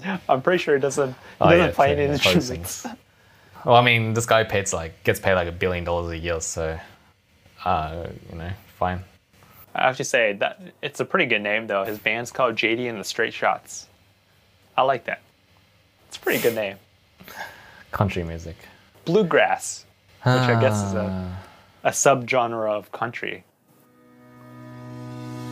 I'm 0.28 0.42
pretty 0.42 0.62
sure 0.62 0.74
he 0.74 0.80
doesn't. 0.80 1.10
He 1.10 1.16
Oh, 1.40 1.50
doesn't 1.50 1.66
yeah, 1.66 1.74
play 1.74 1.92
any 1.92 2.04
instruments. 2.12 2.86
Well, 3.64 3.76
I 3.76 3.82
mean, 3.82 4.14
this 4.14 4.26
guy 4.26 4.42
pays 4.44 4.72
like 4.72 5.02
gets 5.04 5.20
paid 5.20 5.34
like 5.34 5.48
a 5.48 5.52
billion 5.52 5.84
dollars 5.84 6.10
a 6.12 6.18
year, 6.18 6.40
so 6.40 6.78
uh, 7.64 8.06
you 8.30 8.36
know, 8.38 8.50
fine. 8.76 9.04
I 9.74 9.86
have 9.86 9.96
to 9.98 10.04
say 10.04 10.32
that 10.34 10.60
it's 10.82 11.00
a 11.00 11.04
pretty 11.04 11.26
good 11.26 11.42
name 11.42 11.66
though. 11.66 11.84
His 11.84 11.98
band's 11.98 12.30
called 12.32 12.56
JD 12.56 12.88
and 12.90 12.98
the 12.98 13.04
Straight 13.04 13.32
Shots. 13.32 13.86
I 14.76 14.82
like 14.82 15.04
that. 15.04 15.20
It's 16.08 16.16
a 16.16 16.20
pretty 16.20 16.42
good 16.42 16.54
name. 16.54 16.76
Country 17.92 18.24
music. 18.24 18.56
Bluegrass, 19.04 19.84
which 20.22 20.26
I 20.34 20.60
guess 20.60 20.74
is 20.82 20.94
Ah. 20.94 21.38
a 21.84 21.88
a 21.88 21.90
subgenre 21.90 22.70
of 22.70 22.90
country. 22.92 23.44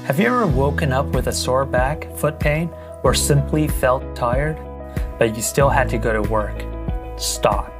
Have 0.05 0.19
you 0.19 0.27
ever 0.27 0.47
woken 0.47 0.93
up 0.93 1.07
with 1.07 1.27
a 1.29 1.33
sore 1.33 1.65
back, 1.65 2.07
foot 2.17 2.39
pain, 2.41 2.71
or 3.03 3.15
simply 3.15 3.69
felt 3.69 4.15
tired, 4.15 4.59
but 5.19 5.37
you 5.37 5.43
still 5.43 5.69
had 5.69 5.89
to 5.91 5.99
go 5.99 6.13
to 6.13 6.23
work? 6.31 6.65
Stop. 7.19 7.73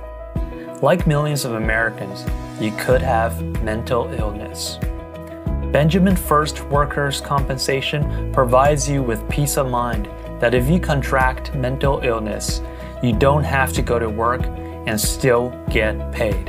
Like 0.83 1.07
millions 1.07 1.45
of 1.45 1.55
Americans, 1.55 2.25
you 2.61 2.73
could 2.73 3.03
have 3.03 3.43
mental 3.63 4.11
illness. 4.13 4.79
Benjamin 5.73 6.17
First 6.17 6.63
Workers' 6.65 7.21
Compensation 7.21 8.33
provides 8.33 8.89
you 8.89 9.03
with 9.03 9.29
peace 9.29 9.57
of 9.57 9.71
mind 9.71 10.09
that 10.41 10.55
if 10.55 10.69
you 10.69 10.81
contract 10.81 11.55
mental 11.55 12.01
illness, 12.01 12.61
you 13.03 13.13
don't 13.13 13.45
have 13.45 13.73
to 13.75 13.83
go 13.83 13.99
to 13.99 14.09
work 14.09 14.43
and 14.87 15.01
still 15.01 15.51
get 15.71 16.13
paid. 16.13 16.47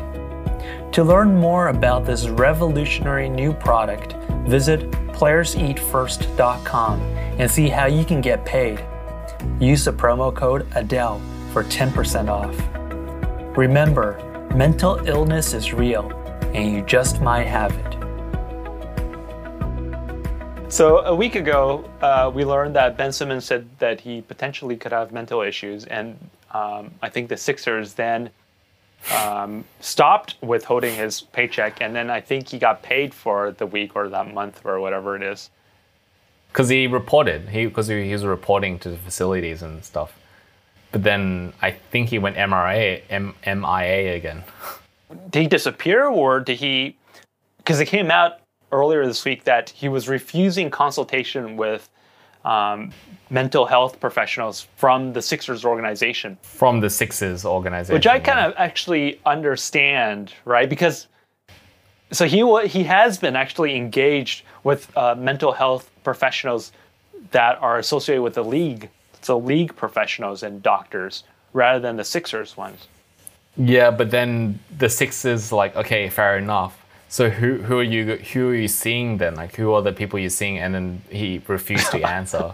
To 0.94 1.04
learn 1.04 1.36
more 1.36 1.68
about 1.68 2.06
this 2.06 2.28
revolutionary 2.28 3.30
new 3.30 3.54
product, 3.54 4.16
visit 4.48 4.92
playerseatfirst.com 5.22 7.00
and 7.38 7.50
see 7.50 7.70
how 7.70 7.86
you 7.86 8.04
can 8.04 8.22
get 8.22 8.44
paid. 8.44 8.84
Use 9.60 9.86
the 9.86 9.94
promo 9.94 10.36
code 10.36 10.66
ADELE 10.76 11.22
for 11.54 11.64
10% 11.64 12.28
off. 12.28 12.56
Remember, 13.56 14.18
mental 14.56 14.98
illness 15.08 15.54
is 15.54 15.74
real, 15.74 16.12
and 16.56 16.74
you 16.74 16.82
just 16.82 17.22
might 17.22 17.46
have 17.46 17.72
it. 17.78 17.92
So 20.74 21.00
a 21.00 21.14
week 21.14 21.36
ago, 21.36 21.86
uh, 22.02 22.32
we 22.34 22.44
learned 22.44 22.76
that 22.76 22.98
Ben 22.98 23.12
Simmons 23.12 23.46
said 23.46 23.68
that 23.78 24.02
he 24.02 24.22
potentially 24.22 24.76
could 24.76 24.92
have 24.92 25.12
mental 25.12 25.42
issues, 25.42 25.86
and 25.86 26.18
um, 26.52 26.92
I 27.02 27.10
think 27.10 27.30
the 27.30 27.38
Sixers 27.38 27.94
then 27.94 28.32
um, 29.10 29.66
stopped 29.80 30.36
withholding 30.42 30.96
his 30.96 31.22
paycheck, 31.22 31.82
and 31.82 31.96
then 31.96 32.10
I 32.10 32.22
think 32.22 32.50
he 32.50 32.60
got 32.60 32.84
paid 32.84 33.14
for 33.14 33.52
the 33.52 33.66
week 33.66 33.96
or 33.96 34.10
that 34.10 34.34
month 34.34 34.62
or 34.66 34.80
whatever 34.80 35.16
it 35.16 35.24
is. 35.24 35.50
Because 36.50 36.70
he 36.70 36.88
reported, 36.88 37.50
he 37.50 37.66
because 37.66 37.88
he, 37.88 38.06
he 38.06 38.12
was 38.12 38.26
reporting 38.26 38.78
to 38.80 38.90
the 38.90 38.98
facilities 38.98 39.62
and 39.64 39.84
stuff. 39.84 40.14
But 40.92 41.04
then 41.04 41.54
I 41.62 41.72
think 41.72 42.10
he 42.10 42.20
went 42.20 42.36
MRA, 42.36 43.02
M, 43.10 43.34
MIA 43.46 44.16
again. 44.16 44.44
Did 45.30 45.42
he 45.44 45.48
disappear, 45.48 46.06
or 46.08 46.40
did 46.42 46.60
he? 46.60 46.98
Because 47.58 47.80
it 47.80 47.86
came 47.86 48.12
out 48.12 48.42
earlier 48.72 49.06
this 49.06 49.24
week 49.24 49.44
that 49.46 49.70
he 49.70 49.90
was 49.90 50.08
refusing 50.08 50.70
consultation 50.70 51.58
with 51.58 51.90
um, 52.46 52.92
mental 53.30 53.66
health 53.66 54.00
professionals 54.00 54.68
from 54.76 55.14
the 55.14 55.22
Sixers 55.22 55.64
organization. 55.64 56.38
From 56.42 56.80
the 56.80 56.90
Sixers 56.90 57.46
organization. 57.46 57.94
which 57.94 58.08
I 58.08 58.20
kind 58.20 58.40
of 58.40 58.54
actually 58.58 59.20
understand, 59.26 60.34
right? 60.46 60.70
Because 60.70 61.08
so 62.12 62.26
he 62.26 62.68
he 62.68 62.84
has 62.84 63.18
been 63.18 63.36
actually 63.36 63.76
engaged 63.76 64.44
with 64.64 64.96
uh, 64.98 65.16
mental 65.16 65.52
health 65.52 65.90
professionals 66.04 66.72
that 67.32 67.58
are 67.62 67.78
associated 67.78 68.22
with 68.22 68.34
the 68.34 68.44
league, 68.44 68.90
so 69.22 69.38
league 69.38 69.76
professionals 69.76 70.44
and 70.44 70.62
doctors, 70.62 71.24
rather 71.54 71.80
than 71.80 71.96
the 71.96 72.04
Sixers 72.04 72.58
ones. 72.58 72.88
Yeah, 73.58 73.92
but 73.92 74.12
then 74.12 74.60
the 74.78 74.90
Sixers 74.90 75.52
like, 75.52 75.76
okay, 75.76 76.10
fair 76.10 76.38
enough. 76.38 76.78
So 77.12 77.30
who 77.30 77.58
who 77.58 77.78
are 77.78 77.84
you 77.84 78.16
who 78.16 78.48
are 78.52 78.56
you 78.56 78.70
seeing 78.70 79.18
then? 79.18 79.36
Like 79.36 79.58
who 79.58 79.74
are 79.74 79.82
the 79.82 79.92
people 79.92 80.18
you're 80.18 80.30
seeing? 80.30 80.58
And 80.58 80.74
then 80.74 81.02
he 81.10 81.42
refused 81.46 81.92
to 81.92 82.02
answer, 82.08 82.54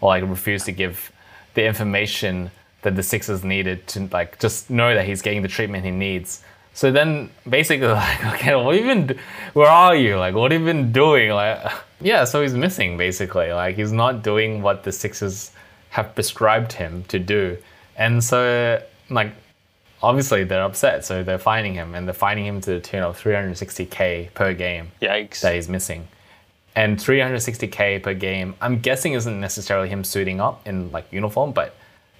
or 0.00 0.08
like 0.08 0.24
refused 0.24 0.64
to 0.64 0.72
give 0.72 1.12
the 1.52 1.66
information 1.66 2.50
that 2.80 2.96
the 2.96 3.02
Sixers 3.02 3.44
needed 3.44 3.86
to 3.88 4.08
like 4.10 4.38
just 4.38 4.70
know 4.70 4.94
that 4.94 5.04
he's 5.04 5.20
getting 5.20 5.42
the 5.42 5.48
treatment 5.48 5.84
he 5.84 5.90
needs. 5.90 6.42
So 6.72 6.90
then 6.90 7.28
basically 7.46 7.86
like, 8.02 8.24
okay, 8.36 8.56
what 8.56 8.74
have 8.74 8.82
you 8.82 8.94
been? 8.94 9.18
Where 9.52 9.68
are 9.68 9.94
you? 9.94 10.16
Like 10.16 10.34
what 10.34 10.52
have 10.52 10.60
you 10.62 10.66
been 10.66 10.90
doing? 10.90 11.30
Like 11.30 11.70
yeah, 12.00 12.24
so 12.24 12.40
he's 12.40 12.54
missing 12.54 12.96
basically. 12.96 13.52
Like 13.52 13.76
he's 13.76 13.92
not 13.92 14.22
doing 14.22 14.62
what 14.62 14.84
the 14.84 14.92
Sixers 14.92 15.50
have 15.90 16.14
prescribed 16.14 16.72
him 16.72 17.04
to 17.08 17.18
do, 17.18 17.58
and 17.94 18.24
so 18.24 18.82
like 19.10 19.34
obviously 20.02 20.44
they're 20.44 20.62
upset, 20.62 21.04
so 21.04 21.22
they're 21.22 21.38
fining 21.38 21.74
him, 21.74 21.94
and 21.94 22.06
they're 22.06 22.14
fining 22.14 22.46
him 22.46 22.60
to 22.62 22.70
the 22.72 22.80
tune 22.80 23.02
of 23.02 23.20
360k 23.20 24.32
per 24.34 24.54
game 24.54 24.92
Yikes! 25.00 25.40
that 25.40 25.54
he's 25.54 25.68
missing. 25.68 26.08
And 26.74 26.96
360k 26.96 28.02
per 28.02 28.14
game, 28.14 28.54
I'm 28.60 28.78
guessing 28.78 29.14
isn't 29.14 29.40
necessarily 29.40 29.88
him 29.88 30.04
suiting 30.04 30.40
up 30.40 30.66
in 30.66 30.92
like 30.92 31.12
uniform, 31.12 31.52
but 31.52 31.74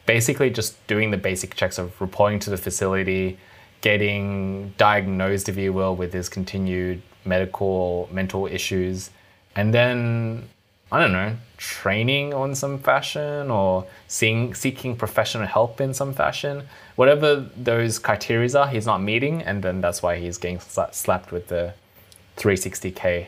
basically 0.06 0.50
just 0.50 0.84
doing 0.86 1.10
the 1.10 1.16
basic 1.16 1.54
checks 1.54 1.78
of 1.78 2.00
reporting 2.00 2.38
to 2.40 2.50
the 2.50 2.56
facility, 2.56 3.38
getting 3.82 4.74
diagnosed, 4.76 5.48
if 5.48 5.56
you 5.56 5.72
will, 5.72 5.94
with 5.94 6.12
his 6.12 6.28
continued 6.28 7.02
medical 7.24 8.08
mental 8.10 8.46
issues, 8.46 9.10
and 9.54 9.72
then 9.72 10.48
I 10.90 11.00
don't 11.00 11.12
know, 11.12 11.36
training 11.58 12.32
on 12.32 12.54
some 12.54 12.78
fashion 12.78 13.50
or 13.50 13.86
seeing 14.06 14.54
seeking 14.54 14.96
professional 14.96 15.46
help 15.46 15.80
in 15.80 15.92
some 15.92 16.14
fashion. 16.14 16.62
Whatever 16.96 17.46
those 17.56 17.98
criteria 17.98 18.56
are, 18.56 18.68
he's 18.68 18.86
not 18.86 19.02
meeting, 19.02 19.42
and 19.42 19.62
then 19.62 19.80
that's 19.80 20.02
why 20.02 20.16
he's 20.16 20.38
getting 20.38 20.58
sla- 20.58 20.94
slapped 20.94 21.30
with 21.30 21.48
the 21.48 21.74
360k 22.38 23.26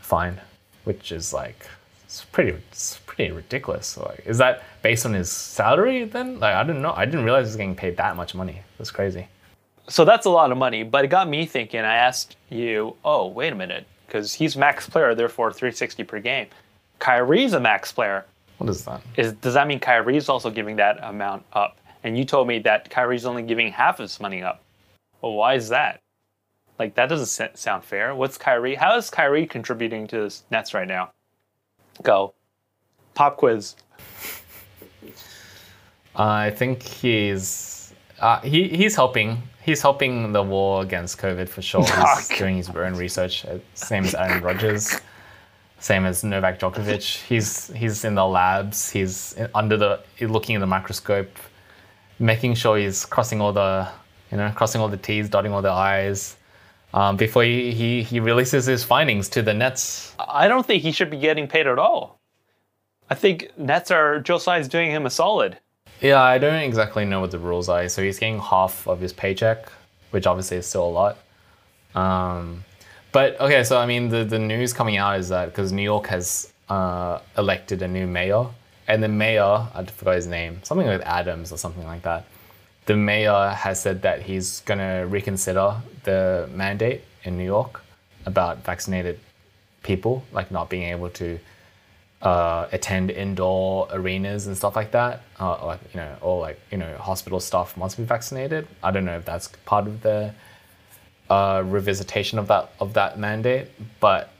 fine, 0.00 0.40
which 0.84 1.12
is 1.12 1.32
like 1.32 1.66
it's 2.04 2.24
pretty 2.26 2.50
it's 2.70 3.00
pretty 3.06 3.30
ridiculous. 3.32 3.96
Like, 3.96 4.22
is 4.26 4.36
that 4.38 4.62
based 4.82 5.06
on 5.06 5.14
his 5.14 5.32
salary? 5.32 6.04
Then 6.04 6.40
like 6.40 6.54
I 6.54 6.62
don't 6.62 6.82
know. 6.82 6.92
I 6.92 7.06
didn't 7.06 7.24
realize 7.24 7.46
he 7.46 7.50
was 7.50 7.56
getting 7.56 7.74
paid 7.74 7.96
that 7.96 8.16
much 8.16 8.34
money. 8.34 8.60
That's 8.76 8.90
crazy. 8.90 9.28
So 9.88 10.04
that's 10.04 10.26
a 10.26 10.30
lot 10.30 10.52
of 10.52 10.58
money, 10.58 10.82
but 10.82 11.04
it 11.04 11.08
got 11.08 11.28
me 11.28 11.46
thinking. 11.46 11.80
I 11.80 11.96
asked 11.96 12.36
you, 12.50 12.96
oh, 13.04 13.26
wait 13.26 13.52
a 13.52 13.56
minute, 13.56 13.84
because 14.06 14.32
he's 14.32 14.56
max 14.56 14.88
player, 14.88 15.14
therefore 15.14 15.52
360 15.52 16.04
per 16.04 16.20
game. 16.20 16.46
Kyrie's 17.02 17.52
a 17.52 17.58
max 17.58 17.90
player. 17.90 18.24
What 18.58 18.70
is 18.70 18.84
that? 18.84 19.02
Is 19.16 19.32
does 19.32 19.54
that 19.54 19.66
mean 19.66 19.80
Kyrie's 19.80 20.28
also 20.28 20.50
giving 20.50 20.76
that 20.76 20.98
amount 21.02 21.44
up? 21.52 21.78
And 22.04 22.16
you 22.16 22.24
told 22.24 22.46
me 22.46 22.60
that 22.60 22.90
Kyrie's 22.90 23.26
only 23.26 23.42
giving 23.42 23.72
half 23.72 23.98
of 23.98 24.04
his 24.04 24.20
money 24.20 24.40
up. 24.40 24.62
Well, 25.20 25.32
why 25.32 25.54
is 25.54 25.68
that? 25.70 26.00
Like 26.78 26.94
that 26.94 27.08
doesn't 27.08 27.58
sound 27.58 27.82
fair. 27.82 28.14
What's 28.14 28.38
Kyrie? 28.38 28.76
How 28.76 28.96
is 28.96 29.10
Kyrie 29.10 29.46
contributing 29.46 30.06
to 30.08 30.28
the 30.28 30.40
Nets 30.52 30.74
right 30.74 30.86
now? 30.86 31.10
Go. 32.04 32.34
Pop 33.14 33.36
quiz. 33.36 33.74
I 36.14 36.50
think 36.50 36.84
he's 36.84 37.92
uh, 38.20 38.38
he 38.42 38.68
he's 38.68 38.94
helping. 38.94 39.42
He's 39.60 39.82
helping 39.82 40.32
the 40.32 40.42
war 40.42 40.82
against 40.82 41.18
COVID 41.18 41.48
for 41.48 41.62
sure. 41.62 41.84
He's 42.16 42.28
doing 42.36 42.56
his 42.56 42.68
own 42.68 42.94
research, 42.94 43.44
uh, 43.44 43.58
same 43.74 44.02
as 44.02 44.12
Aaron 44.16 44.42
Rodgers, 44.42 45.00
same 45.82 46.06
as 46.06 46.22
Novak 46.22 46.60
Djokovic. 46.60 47.22
He's 47.28 47.66
he's 47.68 48.04
in 48.04 48.14
the 48.14 48.26
labs. 48.26 48.90
He's 48.90 49.36
under 49.54 49.76
the 49.76 50.00
looking 50.20 50.54
in 50.54 50.60
the 50.60 50.66
microscope, 50.66 51.36
making 52.18 52.54
sure 52.54 52.78
he's 52.78 53.04
crossing 53.04 53.40
all 53.40 53.52
the 53.52 53.88
you 54.30 54.38
know 54.38 54.50
crossing 54.54 54.80
all 54.80 54.88
the 54.88 54.96
T's, 54.96 55.28
dotting 55.28 55.52
all 55.52 55.62
the 55.62 55.70
I's. 55.70 56.36
Um, 56.94 57.16
before 57.16 57.42
he, 57.42 57.72
he, 57.72 58.02
he 58.02 58.20
releases 58.20 58.66
his 58.66 58.84
findings 58.84 59.30
to 59.30 59.40
the 59.40 59.54
Nets. 59.54 60.14
I 60.18 60.46
don't 60.46 60.66
think 60.66 60.82
he 60.82 60.92
should 60.92 61.10
be 61.10 61.16
getting 61.16 61.48
paid 61.48 61.66
at 61.66 61.78
all. 61.78 62.20
I 63.08 63.14
think 63.14 63.50
Nets 63.56 63.90
are 63.90 64.20
Josiah's 64.20 64.68
doing 64.68 64.90
him 64.90 65.06
a 65.06 65.10
solid. 65.10 65.58
Yeah, 66.02 66.20
I 66.20 66.36
don't 66.36 66.62
exactly 66.62 67.04
know 67.06 67.20
what 67.20 67.30
the 67.30 67.38
rules 67.38 67.68
are. 67.70 67.88
So 67.88 68.02
he's 68.02 68.18
getting 68.18 68.40
half 68.40 68.86
of 68.86 69.00
his 69.00 69.12
paycheck, 69.12 69.70
which 70.10 70.26
obviously 70.26 70.58
is 70.58 70.66
still 70.66 70.86
a 70.86 70.90
lot. 70.90 71.18
Um, 71.94 72.64
but 73.12 73.38
okay, 73.40 73.62
so 73.64 73.78
I 73.78 73.86
mean, 73.86 74.08
the, 74.08 74.24
the 74.24 74.38
news 74.38 74.72
coming 74.72 74.96
out 74.96 75.18
is 75.20 75.28
that 75.28 75.46
because 75.46 75.72
New 75.72 75.82
York 75.82 76.06
has 76.06 76.52
uh, 76.68 77.20
elected 77.36 77.82
a 77.82 77.88
new 77.88 78.06
mayor, 78.06 78.46
and 78.88 79.02
the 79.02 79.08
mayor, 79.08 79.68
I 79.74 79.84
forgot 79.84 80.16
his 80.16 80.26
name, 80.26 80.60
something 80.62 80.86
with 80.86 81.02
Adams 81.02 81.52
or 81.52 81.58
something 81.58 81.84
like 81.84 82.02
that. 82.02 82.24
The 82.86 82.96
mayor 82.96 83.50
has 83.50 83.80
said 83.80 84.02
that 84.02 84.22
he's 84.22 84.60
going 84.60 84.78
to 84.78 85.06
reconsider 85.08 85.76
the 86.04 86.48
mandate 86.52 87.02
in 87.22 87.36
New 87.36 87.44
York 87.44 87.82
about 88.26 88.64
vaccinated 88.64 89.20
people, 89.82 90.24
like 90.32 90.50
not 90.50 90.68
being 90.68 90.84
able 90.84 91.10
to 91.10 91.38
uh, 92.22 92.66
attend 92.72 93.10
indoor 93.10 93.88
arenas 93.90 94.46
and 94.46 94.56
stuff 94.56 94.76
like 94.76 94.92
that, 94.92 95.22
uh, 95.40 95.66
like 95.66 95.80
you 95.92 96.00
know, 96.00 96.16
or 96.20 96.40
like 96.40 96.60
you 96.70 96.78
know, 96.78 96.96
hospital 96.96 97.40
staff 97.40 97.76
must 97.76 97.96
be 97.96 98.04
vaccinated. 98.04 98.66
I 98.82 98.90
don't 98.90 99.04
know 99.04 99.16
if 99.16 99.24
that's 99.24 99.48
part 99.64 99.86
of 99.86 100.02
the 100.02 100.32
uh, 101.32 101.62
revisitation 101.62 102.38
of 102.38 102.46
that 102.48 102.72
of 102.78 102.92
that 102.92 103.18
mandate, 103.18 103.68
but 104.00 104.30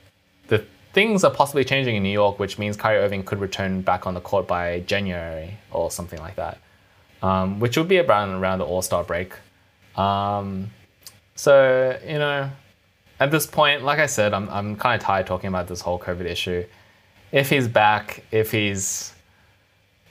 the 0.48 0.64
things 0.92 1.24
are 1.24 1.30
possibly 1.30 1.64
changing 1.64 1.96
in 1.96 2.02
New 2.02 2.16
York, 2.22 2.38
which 2.38 2.58
means 2.58 2.76
Kyrie 2.76 2.98
Irving 2.98 3.22
could 3.24 3.40
return 3.40 3.80
back 3.80 4.06
on 4.06 4.12
the 4.12 4.20
court 4.20 4.46
by 4.46 4.80
January 4.80 5.56
or 5.70 5.90
something 5.90 6.20
like 6.20 6.36
that, 6.36 6.58
um, 7.22 7.60
which 7.60 7.78
would 7.78 7.88
be 7.88 7.98
around 7.98 8.30
around 8.30 8.58
the 8.58 8.66
All 8.66 8.82
Star 8.82 9.04
break. 9.04 9.32
Um, 9.96 10.70
so 11.34 11.98
you 12.06 12.18
know, 12.18 12.50
at 13.20 13.30
this 13.30 13.46
point, 13.46 13.84
like 13.84 13.98
I 13.98 14.06
said, 14.06 14.34
I'm 14.34 14.48
I'm 14.50 14.76
kind 14.76 15.00
of 15.00 15.06
tired 15.06 15.26
talking 15.26 15.48
about 15.48 15.68
this 15.68 15.80
whole 15.80 15.98
COVID 15.98 16.26
issue 16.26 16.64
if 17.32 17.48
he's 17.48 17.66
back, 17.66 18.22
if 18.30 18.52
he's 18.52 19.14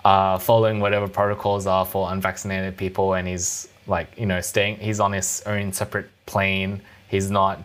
uh, 0.04 0.40
following 0.40 0.80
whatever 0.80 1.08
protocols 1.08 1.68
are 1.68 1.86
for 1.86 2.12
unvaccinated 2.12 2.76
people, 2.76 3.14
and 3.14 3.28
he's 3.28 3.68
like 3.86 4.08
you 4.18 4.26
know 4.26 4.42
staying, 4.42 4.78
he's 4.78 5.00
on 5.00 5.12
his 5.12 5.44
own 5.46 5.72
separate 5.72 6.10
plane. 6.32 6.82
He's 7.10 7.30
not, 7.30 7.60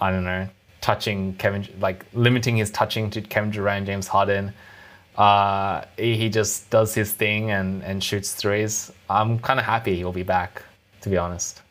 I 0.00 0.10
don't 0.10 0.24
know, 0.24 0.48
touching 0.80 1.34
Kevin, 1.34 1.66
like 1.80 2.06
limiting 2.14 2.56
his 2.56 2.70
touching 2.70 3.10
to 3.10 3.20
Kevin 3.20 3.50
Durant, 3.50 3.86
James 3.86 4.08
Harden. 4.08 4.52
Uh, 5.16 5.84
he, 5.98 6.16
he 6.16 6.28
just 6.28 6.70
does 6.70 6.94
his 6.94 7.12
thing 7.12 7.50
and 7.50 7.82
and 7.82 8.02
shoots 8.02 8.32
threes. 8.34 8.90
I'm 9.08 9.38
kind 9.38 9.60
of 9.60 9.66
happy 9.66 9.96
he'll 9.96 10.12
be 10.12 10.22
back, 10.22 10.62
to 11.02 11.10
be 11.10 11.18
honest. 11.18 11.62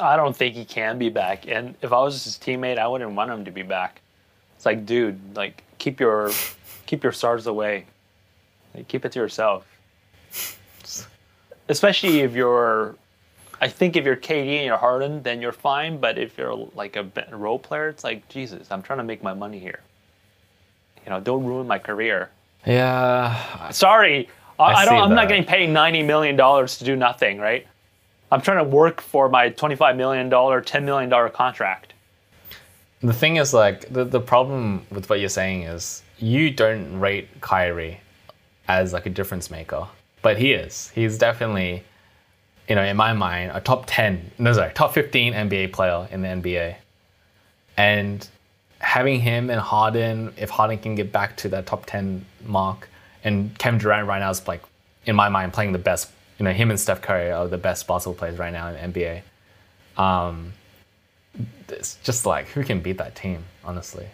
I 0.00 0.16
don't 0.16 0.36
think 0.36 0.54
he 0.54 0.64
can 0.64 0.98
be 0.98 1.08
back. 1.08 1.48
And 1.48 1.74
if 1.82 1.92
I 1.92 2.00
was 2.00 2.24
his 2.24 2.36
teammate, 2.36 2.78
I 2.78 2.86
wouldn't 2.88 3.12
want 3.12 3.30
him 3.30 3.44
to 3.44 3.50
be 3.50 3.62
back. 3.62 4.00
It's 4.56 4.66
like, 4.66 4.84
dude, 4.86 5.18
like 5.36 5.62
keep 5.78 6.00
your 6.00 6.30
keep 6.86 7.02
your 7.04 7.12
stars 7.12 7.46
away. 7.46 7.86
Like, 8.74 8.88
keep 8.88 9.04
it 9.04 9.12
to 9.12 9.18
yourself. 9.20 9.66
Especially 11.68 12.20
if 12.20 12.34
you're 12.34 12.96
I 13.60 13.68
think 13.68 13.96
if 13.96 14.04
you're 14.04 14.16
KD 14.16 14.56
and 14.58 14.66
you're 14.66 14.76
Harden, 14.76 15.22
then 15.22 15.40
you're 15.40 15.52
fine. 15.52 15.98
But 15.98 16.18
if 16.18 16.38
you're 16.38 16.68
like 16.74 16.96
a 16.96 17.06
role 17.32 17.58
player, 17.58 17.88
it's 17.88 18.04
like 18.04 18.28
Jesus. 18.28 18.70
I'm 18.70 18.82
trying 18.82 18.98
to 18.98 19.04
make 19.04 19.22
my 19.22 19.34
money 19.34 19.58
here. 19.58 19.80
You 21.04 21.10
know, 21.10 21.20
don't 21.20 21.44
ruin 21.44 21.66
my 21.66 21.78
career. 21.78 22.30
Yeah, 22.66 23.70
Sorry, 23.70 24.28
I, 24.58 24.62
I, 24.62 24.72
I 24.74 24.84
don't. 24.84 24.98
I'm 24.98 25.14
not 25.14 25.28
getting 25.28 25.44
paid 25.44 25.70
ninety 25.70 26.02
million 26.02 26.36
dollars 26.36 26.78
to 26.78 26.84
do 26.84 26.96
nothing, 26.96 27.38
right? 27.38 27.66
I'm 28.30 28.42
trying 28.42 28.58
to 28.58 28.64
work 28.68 29.00
for 29.00 29.28
my 29.28 29.48
twenty-five 29.48 29.96
million 29.96 30.28
dollar, 30.28 30.60
ten 30.60 30.84
million 30.84 31.08
dollar 31.08 31.28
contract. 31.30 31.94
The 33.00 33.12
thing 33.12 33.36
is, 33.36 33.54
like, 33.54 33.92
the, 33.92 34.04
the 34.04 34.20
problem 34.20 34.84
with 34.90 35.08
what 35.08 35.20
you're 35.20 35.28
saying 35.28 35.62
is 35.62 36.02
you 36.18 36.50
don't 36.50 36.98
rate 36.98 37.28
Kyrie 37.40 38.00
as 38.66 38.92
like 38.92 39.06
a 39.06 39.10
difference 39.10 39.50
maker, 39.50 39.86
but 40.20 40.36
he 40.36 40.52
is. 40.52 40.90
He's 40.94 41.16
definitely, 41.16 41.84
you 42.68 42.74
know, 42.74 42.82
in 42.84 42.96
my 42.96 43.12
mind, 43.12 43.52
a 43.54 43.60
top 43.60 43.84
10, 43.86 44.32
no, 44.38 44.52
sorry, 44.52 44.72
top 44.74 44.92
15 44.92 45.32
NBA 45.32 45.72
player 45.72 46.06
in 46.10 46.22
the 46.22 46.28
NBA. 46.28 46.76
And 47.76 48.28
having 48.80 49.20
him 49.20 49.50
and 49.50 49.60
Harden, 49.60 50.34
if 50.36 50.50
Harden 50.50 50.78
can 50.78 50.94
get 50.94 51.12
back 51.12 51.36
to 51.38 51.48
that 51.50 51.66
top 51.66 51.86
10 51.86 52.24
mark, 52.44 52.88
and 53.24 53.56
Kevin 53.58 53.80
Durant 53.80 54.06
right 54.06 54.18
now 54.18 54.30
is 54.30 54.46
like, 54.46 54.62
in 55.06 55.16
my 55.16 55.28
mind, 55.28 55.52
playing 55.52 55.72
the 55.72 55.78
best, 55.78 56.10
you 56.38 56.44
know, 56.44 56.52
him 56.52 56.70
and 56.70 56.78
Steph 56.78 57.00
Curry 57.00 57.32
are 57.32 57.48
the 57.48 57.58
best 57.58 57.86
basketball 57.86 58.14
players 58.14 58.38
right 58.38 58.52
now 58.52 58.68
in 58.68 58.92
the 58.92 59.00
NBA 59.00 59.22
um, 59.98 60.52
it's 61.68 61.96
just 61.96 62.24
like 62.24 62.46
who 62.48 62.64
can 62.64 62.80
beat 62.80 62.98
that 62.98 63.14
team, 63.14 63.44
honestly. 63.64 64.06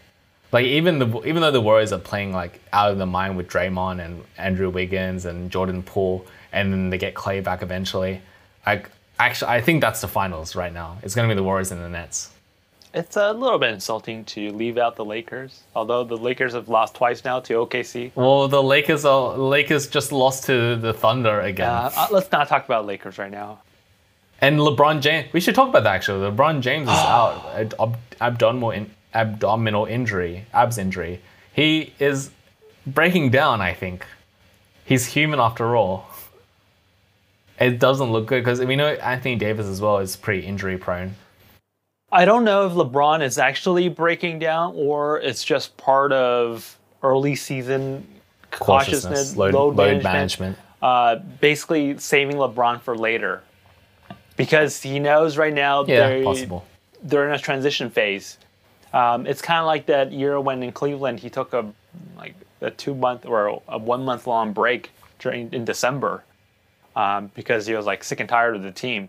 Like 0.51 0.67
even 0.67 0.99
the 0.99 1.23
even 1.25 1.43
though 1.43 1.51
the 1.51 1.61
Warriors 1.61 1.93
are 1.93 1.99
playing 1.99 2.33
like 2.33 2.61
out 2.73 2.91
of 2.91 2.99
the 2.99 3.07
mind 3.07 3.37
with 3.37 3.49
Draymond 3.49 4.05
and 4.05 4.25
Andrew 4.39 4.71
Wiggins 4.71 5.25
and 5.27 5.51
Jordan 5.51 5.83
Poole, 5.83 6.27
and 6.53 6.73
then 6.73 6.91
they 6.91 6.99
get 6.99 7.15
Clay 7.15 7.41
back 7.41 7.63
eventually. 7.63 8.23
I 8.67 8.83
actually 9.19 9.49
I 9.51 9.61
think 9.61 9.81
that's 9.81 10.01
the 10.01 10.09
finals 10.09 10.55
right 10.57 10.73
now. 10.73 10.99
It's 11.03 11.15
gonna 11.15 11.29
be 11.29 11.35
the 11.35 11.43
Warriors 11.43 11.71
and 11.73 11.83
the 11.83 11.89
Nets. 11.89 12.31
It's 12.93 13.17
a 13.17 13.33
little 13.33 13.59
bit 13.59 13.71
insulting 13.75 14.25
to 14.27 14.53
leave 14.53 14.79
out 14.79 14.95
the 14.95 15.05
Lakers, 15.05 15.63
although 15.75 16.05
the 16.05 16.17
Lakers 16.17 16.53
have 16.55 16.69
lost 16.69 16.95
twice 16.95 17.25
now 17.25 17.41
to 17.41 17.55
OKC. 17.55 18.13
Well, 18.15 18.47
the 18.47 18.63
Lakers 18.63 19.05
are 19.05 19.37
Lakers 19.37 19.89
just 19.89 20.13
lost 20.13 20.45
to 20.45 20.77
the 20.77 20.93
Thunder 20.93 21.41
again, 21.41 21.69
Uh, 21.69 21.91
uh, 21.97 22.07
let's 22.13 22.31
not 22.31 22.47
talk 22.47 22.65
about 22.65 22.87
Lakers 22.87 23.19
right 23.19 23.33
now. 23.33 23.59
and 24.41 24.59
LeBron 24.61 25.01
James. 25.01 25.33
We 25.33 25.41
should 25.41 25.55
talk 25.57 25.69
about 25.71 25.83
that 25.85 25.95
actually. 25.97 26.31
LeBron 26.31 26.61
James 26.61 26.89
is 26.89 26.95
out, 27.19 27.75
ab- 27.81 27.99
abdominal 28.21 28.71
in, 28.71 28.91
abdominal 29.13 29.87
injury, 29.87 30.47
abs 30.53 30.79
injury. 30.79 31.21
He 31.53 31.93
is 31.99 32.31
breaking 32.87 33.31
down. 33.31 33.61
I 33.61 33.75
think 33.75 34.07
he's 34.85 35.07
human 35.07 35.41
after 35.41 35.75
all. 35.77 36.07
It 37.59 37.79
doesn't 37.79 38.11
look 38.11 38.27
good 38.27 38.43
because 38.45 38.61
we 38.61 38.77
know 38.77 38.89
Anthony 38.89 39.37
Davis 39.37 39.67
as 39.67 39.81
well 39.81 39.99
is 39.99 40.17
pretty 40.17 40.47
injury 40.47 40.77
prone. 40.77 41.15
I 42.11 42.25
don't 42.25 42.45
know 42.45 42.67
if 42.67 42.73
LeBron 42.73 43.23
is 43.23 43.39
actually 43.39 43.89
breaking 43.89 44.39
down 44.39 44.73
or 44.77 45.21
it's 45.21 45.45
just 45.45 45.77
part 45.77 46.13
of 46.13 46.79
early 47.03 47.35
season 47.35 48.07
cautiousness, 48.51 49.37
load, 49.37 49.55
load, 49.55 49.77
load 49.77 50.03
management, 50.03 50.05
management. 50.05 50.59
Uh, 50.81 51.17
basically 51.41 51.99
saving 51.99 52.37
LeBron 52.37 52.81
for 52.81 52.97
later. 52.97 53.43
Because 54.37 54.83
he 54.83 54.99
knows 54.99 55.37
right 55.37 55.53
now 55.53 55.85
Yeah, 55.85 56.09
they- 56.09 56.25
possible. 56.25 56.65
they're 57.03 57.29
in 57.29 57.35
a 57.35 57.39
transition 57.39 57.91
phase. 57.91 58.39
Um, 58.93 59.27
it's 59.27 59.43
kind 59.43 59.59
of 59.61 59.67
like 59.67 59.87
that 59.87 60.13
year 60.13 60.39
when 60.41 60.63
in 60.63 60.71
Cleveland 60.73 61.19
he 61.21 61.31
took 61.31 61.53
a 61.53 61.67
like 62.17 62.35
a 62.61 62.71
two 62.71 62.95
month 62.95 63.27
or 63.27 63.61
a 63.69 63.77
one 63.79 64.05
month 64.05 64.27
long 64.29 64.53
break 64.53 64.91
during 65.19 65.53
in 65.53 65.65
December 65.65 66.23
um, 66.97 67.31
because 67.35 67.67
he 67.67 67.75
was 67.75 67.87
like 67.87 68.05
sick 68.05 68.21
and 68.21 68.29
tired 68.29 68.57
of 68.57 68.63
the 68.63 68.73
team. 68.73 69.09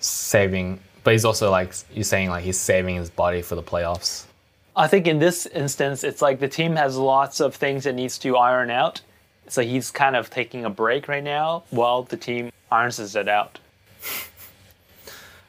Saving, 0.00 0.80
but 1.02 1.12
he's 1.12 1.24
also 1.24 1.50
like 1.50 1.72
you're 1.92 2.04
saying 2.04 2.30
like 2.30 2.44
he's 2.44 2.58
saving 2.58 2.96
his 2.96 3.10
body 3.10 3.42
for 3.42 3.54
the 3.54 3.62
playoffs. 3.62 4.24
I 4.76 4.88
think 4.88 5.06
in 5.06 5.18
this 5.18 5.46
instance, 5.46 6.02
it's 6.02 6.20
like 6.20 6.40
the 6.40 6.48
team 6.48 6.76
has 6.76 6.96
lots 6.96 7.40
of 7.40 7.54
things 7.54 7.86
it 7.86 7.94
needs 7.94 8.18
to 8.18 8.36
iron 8.36 8.70
out. 8.70 9.00
So 9.46 9.62
he's 9.62 9.90
kind 9.90 10.16
of 10.16 10.30
taking 10.30 10.64
a 10.64 10.70
break 10.70 11.06
right 11.06 11.22
now 11.22 11.64
while 11.70 12.02
the 12.02 12.16
team 12.16 12.50
irons 12.72 13.14
it 13.14 13.28
out. 13.28 13.58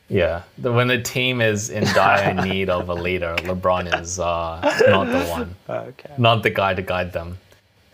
Yeah, 0.08 0.44
the, 0.60 0.72
when 0.72 0.88
the 0.88 1.02
team 1.02 1.42
is 1.42 1.70
in 1.72 1.84
dire 1.86 2.34
need 2.46 2.70
of 2.70 2.90
a 2.90 2.94
leader, 2.94 3.36
LeBron 3.40 4.00
is 4.00 4.20
uh, 4.20 4.62
not 4.88 5.06
the 5.06 5.26
one, 5.26 5.56
Okay. 5.70 6.14
not 6.18 6.44
the 6.44 6.52
guy 6.52 6.76
to 6.76 6.82
guide 6.82 7.12
them. 7.12 7.40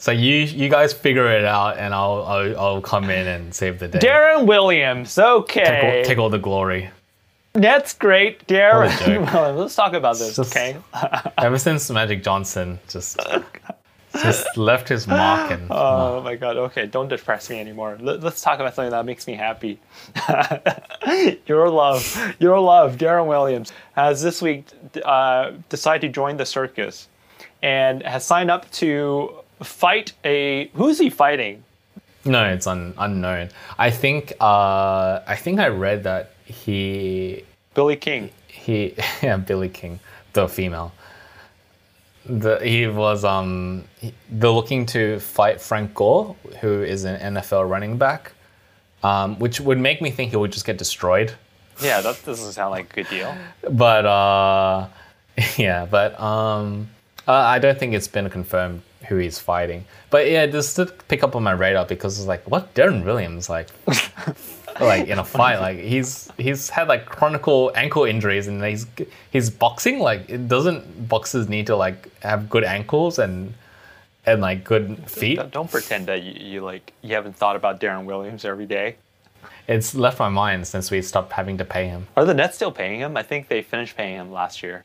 So 0.01 0.11
you 0.11 0.37
you 0.37 0.67
guys 0.67 0.93
figure 0.93 1.27
it 1.31 1.45
out, 1.45 1.77
and 1.77 1.93
I'll 1.93 2.23
I'll, 2.23 2.59
I'll 2.59 2.81
come 2.81 3.11
in 3.11 3.27
and 3.27 3.53
save 3.53 3.77
the 3.77 3.87
day. 3.87 3.99
Deron 3.99 4.47
Williams. 4.47 5.13
take, 5.13 5.23
Okay. 5.25 5.99
all, 5.99 6.03
take 6.03 6.17
all 6.17 6.29
the 6.31 6.39
glory. 6.39 6.89
That's 7.53 7.93
great. 7.93 8.47
Deron. 8.47 8.99
Williams. 9.31 9.57
Let's 9.59 9.75
talk 9.75 9.93
about 9.93 10.17
this, 10.17 10.37
Just- 10.37 10.57
okay? 10.57 10.75
Ever 11.37 11.59
since 11.59 11.87
Magic 11.91 12.23
Johnson 12.23 12.79
just 12.89 13.19
just 14.19 14.57
left 14.57 14.89
his 14.89 15.05
mark, 15.07 15.51
and 15.51 15.67
Oh 15.69 16.19
my 16.23 16.35
god. 16.35 16.57
Okay, 16.57 16.87
don't 16.87 17.07
depress 17.07 17.51
me 17.51 17.59
anymore. 17.59 17.99
Let, 18.01 18.23
us 18.23 18.41
talk 18.41 18.59
about 18.59 18.73
something 18.73 18.89
that 18.89 19.05
makes 19.05 19.27
me 19.27 19.35
happy. 19.35 19.79
your 21.45 21.69
love, 21.69 22.35
your 22.39 22.59
love, 22.59 22.97
Deron 22.97 23.27
Williams 23.27 23.71
has 23.93 24.23
this 24.23 24.41
week 24.41 24.65
uh, 25.05 25.51
decided 25.69 26.07
to 26.07 26.09
join 26.11 26.37
the 26.37 26.45
circus, 26.47 27.07
and 27.61 28.01
has 28.01 28.25
signed 28.25 28.49
up 28.49 28.69
to 28.71 29.35
fight 29.63 30.13
a. 30.23 30.67
Who's 30.73 30.99
he 30.99 31.09
fighting? 31.09 31.63
no, 32.23 32.45
it's 32.45 32.67
un, 32.67 32.93
unknown. 32.99 33.49
I 33.79 33.89
think 33.89 34.33
uh, 34.39 35.21
I 35.25 35.35
think 35.35 35.59
I 35.59 35.67
read 35.69 36.03
that 36.03 36.31
he 36.45 37.43
Billy 37.73 37.95
King. 37.95 38.29
he 38.47 38.95
yeah 39.23 39.37
Billy 39.37 39.69
King, 39.69 39.99
the 40.33 40.47
female. 40.47 40.91
The, 42.25 42.59
he 42.59 42.85
was 42.85 43.23
um 43.25 43.85
he- 43.99 44.13
they're 44.29 44.51
looking 44.51 44.85
to 44.87 45.19
fight 45.19 45.59
Frank 45.59 45.95
Gore, 45.95 46.35
who 46.59 46.83
is 46.83 47.03
an 47.05 47.33
NFL 47.33 47.67
running 47.67 47.97
back, 47.97 48.33
um, 49.03 49.39
which 49.39 49.59
would 49.59 49.79
make 49.79 50.01
me 50.01 50.11
think 50.11 50.29
he 50.29 50.37
would 50.37 50.51
just 50.51 50.65
get 50.65 50.77
destroyed. 50.77 51.33
Yeah, 51.81 52.01
that 52.01 52.23
doesn't 52.23 52.51
sound 52.51 52.69
like 52.71 52.91
a 52.91 52.93
good 52.97 53.09
deal. 53.09 53.35
But 53.67 54.05
uh, 54.05 54.87
yeah, 55.57 55.87
but 55.89 56.19
um, 56.19 56.89
uh, 57.27 57.31
I 57.33 57.57
don't 57.57 57.79
think 57.79 57.95
it's 57.95 58.07
been 58.07 58.29
confirmed 58.29 58.83
who 59.07 59.17
he's 59.17 59.39
fighting. 59.39 59.85
But 60.09 60.29
yeah, 60.29 60.45
this 60.45 60.73
did 60.73 61.07
pick 61.07 61.23
up 61.23 61.35
on 61.35 61.43
my 61.43 61.51
radar 61.51 61.85
because 61.85 62.17
it's 62.17 62.27
like, 62.27 62.49
what 62.49 62.73
Deron 62.73 63.03
Williams 63.03 63.49
like, 63.49 63.69
like 64.79 65.07
in 65.07 65.19
a 65.19 65.23
fight, 65.23 65.59
like 65.59 65.79
he's 65.79 66.29
he's 66.37 66.69
had 66.69 66.87
like 66.87 67.05
chronicle 67.05 67.71
ankle 67.75 68.05
injuries 68.05 68.47
and 68.47 68.63
he's 68.63 68.85
he's 69.31 69.49
boxing. 69.49 69.99
Like, 69.99 70.29
it 70.29 70.47
doesn't 70.47 71.07
boxers 71.07 71.49
need 71.49 71.67
to 71.67 71.75
like 71.75 72.09
have 72.21 72.49
good 72.49 72.63
ankles 72.63 73.19
and 73.19 73.53
and 74.25 74.41
like 74.41 74.63
good 74.63 75.09
feet? 75.09 75.37
Don't, 75.37 75.51
don't 75.51 75.71
pretend 75.71 76.07
that 76.07 76.23
you, 76.23 76.33
you 76.33 76.61
like 76.61 76.93
you 77.01 77.15
haven't 77.15 77.35
thought 77.35 77.55
about 77.55 77.79
Deron 77.79 78.05
Williams 78.05 78.45
every 78.45 78.65
day. 78.65 78.95
It's 79.67 79.95
left 79.95 80.19
my 80.19 80.29
mind 80.29 80.67
since 80.67 80.91
we 80.91 81.01
stopped 81.01 81.33
having 81.33 81.57
to 81.57 81.65
pay 81.65 81.87
him. 81.87 82.07
Are 82.17 82.25
the 82.25 82.33
Nets 82.33 82.55
still 82.55 82.71
paying 82.71 82.99
him? 82.99 83.15
I 83.15 83.23
think 83.23 83.47
they 83.47 83.61
finished 83.61 83.95
paying 83.95 84.15
him 84.15 84.31
last 84.31 84.63
year. 84.63 84.83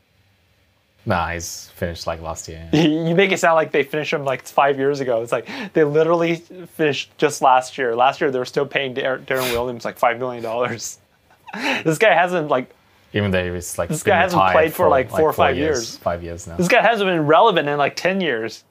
Nah, 1.08 1.28
he's 1.30 1.68
finished 1.76 2.06
like 2.06 2.20
last 2.20 2.48
year. 2.48 2.68
You 2.72 3.14
make 3.14 3.30
it 3.32 3.38
sound 3.38 3.54
like 3.54 3.70
they 3.70 3.84
finished 3.84 4.12
him 4.12 4.24
like 4.24 4.42
five 4.46 4.76
years 4.78 5.00
ago. 5.00 5.22
It's 5.22 5.30
like 5.32 5.48
they 5.72 5.84
literally 5.84 6.36
finished 6.74 7.16
just 7.16 7.40
last 7.42 7.78
year. 7.78 7.94
Last 7.94 8.20
year 8.20 8.30
they 8.32 8.38
were 8.40 8.44
still 8.44 8.66
paying 8.66 8.92
Dar- 8.94 9.18
Deron 9.18 9.52
Williams 9.52 9.84
like 9.84 9.98
five 9.98 10.18
million 10.18 10.42
dollars. 10.42 10.98
this 11.54 11.96
guy 11.98 12.12
hasn't 12.12 12.48
like 12.48 12.68
Even 13.12 13.30
though 13.30 13.44
he 13.44 13.50
was 13.50 13.78
like 13.78 13.88
This 13.88 14.02
guy 14.02 14.16
hasn't 14.20 14.42
played 14.50 14.74
for, 14.74 14.88
like, 14.88 15.08
four 15.08 15.22
or 15.30 15.32
five 15.32 15.56
years. 15.56 15.96
Five 15.98 16.24
years 16.24 16.46
now. 16.48 16.56
this 16.56 16.68
guy 16.68 16.82
hasn't 16.82 17.08
been 17.08 17.24
relevant 17.26 17.68
in 17.68 17.78
like 17.78 17.94
ten 17.94 18.20
years. 18.20 18.64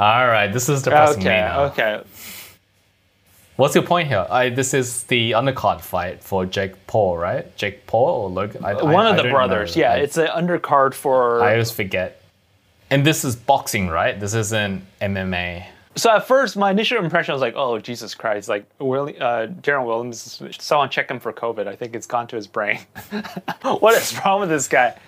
All 0.00 0.26
right, 0.26 0.48
this 0.52 0.68
is 0.68 0.82
depressing 0.82 1.22
me 1.24 1.30
Okay, 1.30 1.40
now. 1.40 1.60
okay. 1.64 2.02
What's 3.62 3.76
your 3.76 3.84
point 3.84 4.08
here? 4.08 4.26
I, 4.28 4.48
this 4.48 4.74
is 4.74 5.04
the 5.04 5.30
undercard 5.30 5.82
fight 5.82 6.20
for 6.20 6.44
Jake 6.44 6.84
Paul, 6.88 7.16
right? 7.16 7.56
Jake 7.56 7.86
Paul 7.86 8.22
or 8.24 8.28
Logan? 8.28 8.64
I, 8.64 8.74
One 8.82 9.06
I 9.06 9.10
of 9.10 9.22
the 9.22 9.30
brothers. 9.30 9.76
know. 9.76 9.82
Yeah, 9.82 9.94
it's 9.94 10.16
an 10.16 10.26
undercard 10.26 10.94
for. 10.94 11.40
I 11.44 11.52
always 11.52 11.70
forget. 11.70 12.24
And 12.90 13.06
this 13.06 13.24
is 13.24 13.36
boxing, 13.36 13.86
right? 13.86 14.18
This 14.18 14.34
isn't 14.34 14.82
MMA. 15.00 15.64
So 15.94 16.10
at 16.10 16.26
first, 16.26 16.56
my 16.56 16.72
initial 16.72 17.04
impression 17.04 17.34
was 17.34 17.40
like, 17.40 17.54
"Oh 17.54 17.78
Jesus 17.78 18.16
Christ!" 18.16 18.48
Like, 18.48 18.64
Willi- 18.80 19.20
uh, 19.20 19.46
Deron 19.46 19.86
Williams, 19.86 20.42
someone 20.58 20.90
check 20.90 21.08
him 21.08 21.20
for 21.20 21.32
COVID. 21.32 21.68
I 21.68 21.76
think 21.76 21.94
it's 21.94 22.08
gone 22.08 22.26
to 22.26 22.34
his 22.34 22.48
brain. 22.48 22.80
what 23.62 23.94
is 23.94 24.20
wrong 24.24 24.40
with 24.40 24.48
this 24.48 24.66
guy? 24.66 24.98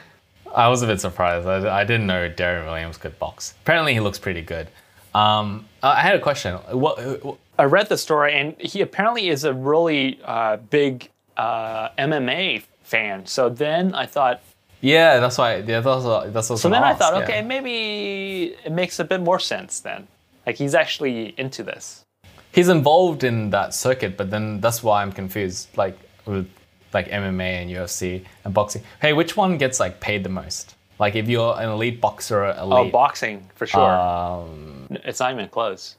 I 0.55 0.69
was 0.69 0.81
a 0.83 0.87
bit 0.87 1.01
surprised. 1.01 1.49
I, 1.49 1.81
I 1.81 1.83
didn't 1.83 2.07
know 2.07 2.31
Deron 2.31 2.67
Williams 2.67 2.99
could 2.99 3.19
box. 3.19 3.55
Apparently, 3.63 3.95
he 3.95 3.99
looks 3.99 4.21
pretty 4.21 4.43
good. 4.43 4.69
Um, 5.15 5.67
I 5.83 6.01
had 6.01 6.17
a 6.17 6.21
question. 6.21 6.55
What, 6.71 7.25
what 7.25 7.39
I 7.59 7.65
read 7.65 7.89
the 7.89 7.99
story, 7.99 8.35
and 8.35 8.55
he 8.59 8.81
apparently 8.81 9.29
is 9.29 9.45
a 9.45 9.53
really 9.55 10.19
uh, 10.25 10.57
big 10.57 11.09
uh, 11.37 11.91
MMA 11.99 12.63
fan. 12.83 13.27
So 13.27 13.49
then 13.49 13.95
I 13.95 14.07
thought, 14.07 14.41
Yeah, 14.81 15.21
that's 15.21 15.39
why. 15.39 15.57
Yeah, 15.57 15.81
that's 15.81 16.05
what, 16.05 16.33
that's 16.33 16.51
what. 16.51 16.59
so 16.59 16.69
then 16.69 16.83
I 16.83 16.95
thought, 16.95 17.15
okay, 17.23 17.43
maybe 17.43 18.57
it 18.65 18.73
makes 18.73 18.99
a 18.99 19.05
bit 19.05 19.21
more 19.21 19.39
sense 19.39 19.81
then. 19.81 20.07
Like 20.47 20.57
he's 20.57 20.75
actually 20.75 21.35
into 21.39 21.63
this. 21.63 22.05
he's 22.53 22.69
involved 22.69 23.25
in 23.25 23.51
that 23.51 23.73
circuit, 23.75 24.17
but 24.17 24.31
then 24.31 24.61
that's 24.61 24.83
why 24.83 25.03
I'm 25.03 25.13
confused. 25.13 25.69
Like 25.77 25.97
with 26.27 26.49
like 26.93 27.09
MMA 27.09 27.53
and 27.63 27.71
UFC 27.71 28.25
and 28.45 28.53
boxing. 28.55 28.83
Hey, 29.01 29.13
which 29.13 29.37
one 29.37 29.59
gets 29.59 29.81
like 29.81 30.01
paid 30.01 30.23
the 30.23 30.29
most? 30.29 30.75
Like 30.99 31.15
if 31.17 31.29
you're 31.29 31.55
an 31.59 31.69
elite 31.71 32.01
boxer, 32.01 32.45
elite. 32.45 32.89
Oh 32.89 32.91
boxing 32.91 33.49
for 33.57 33.67
sure. 33.67 33.81
um, 33.81 34.74
it's 34.91 35.21
not 35.21 35.33
even 35.33 35.49
close. 35.49 35.97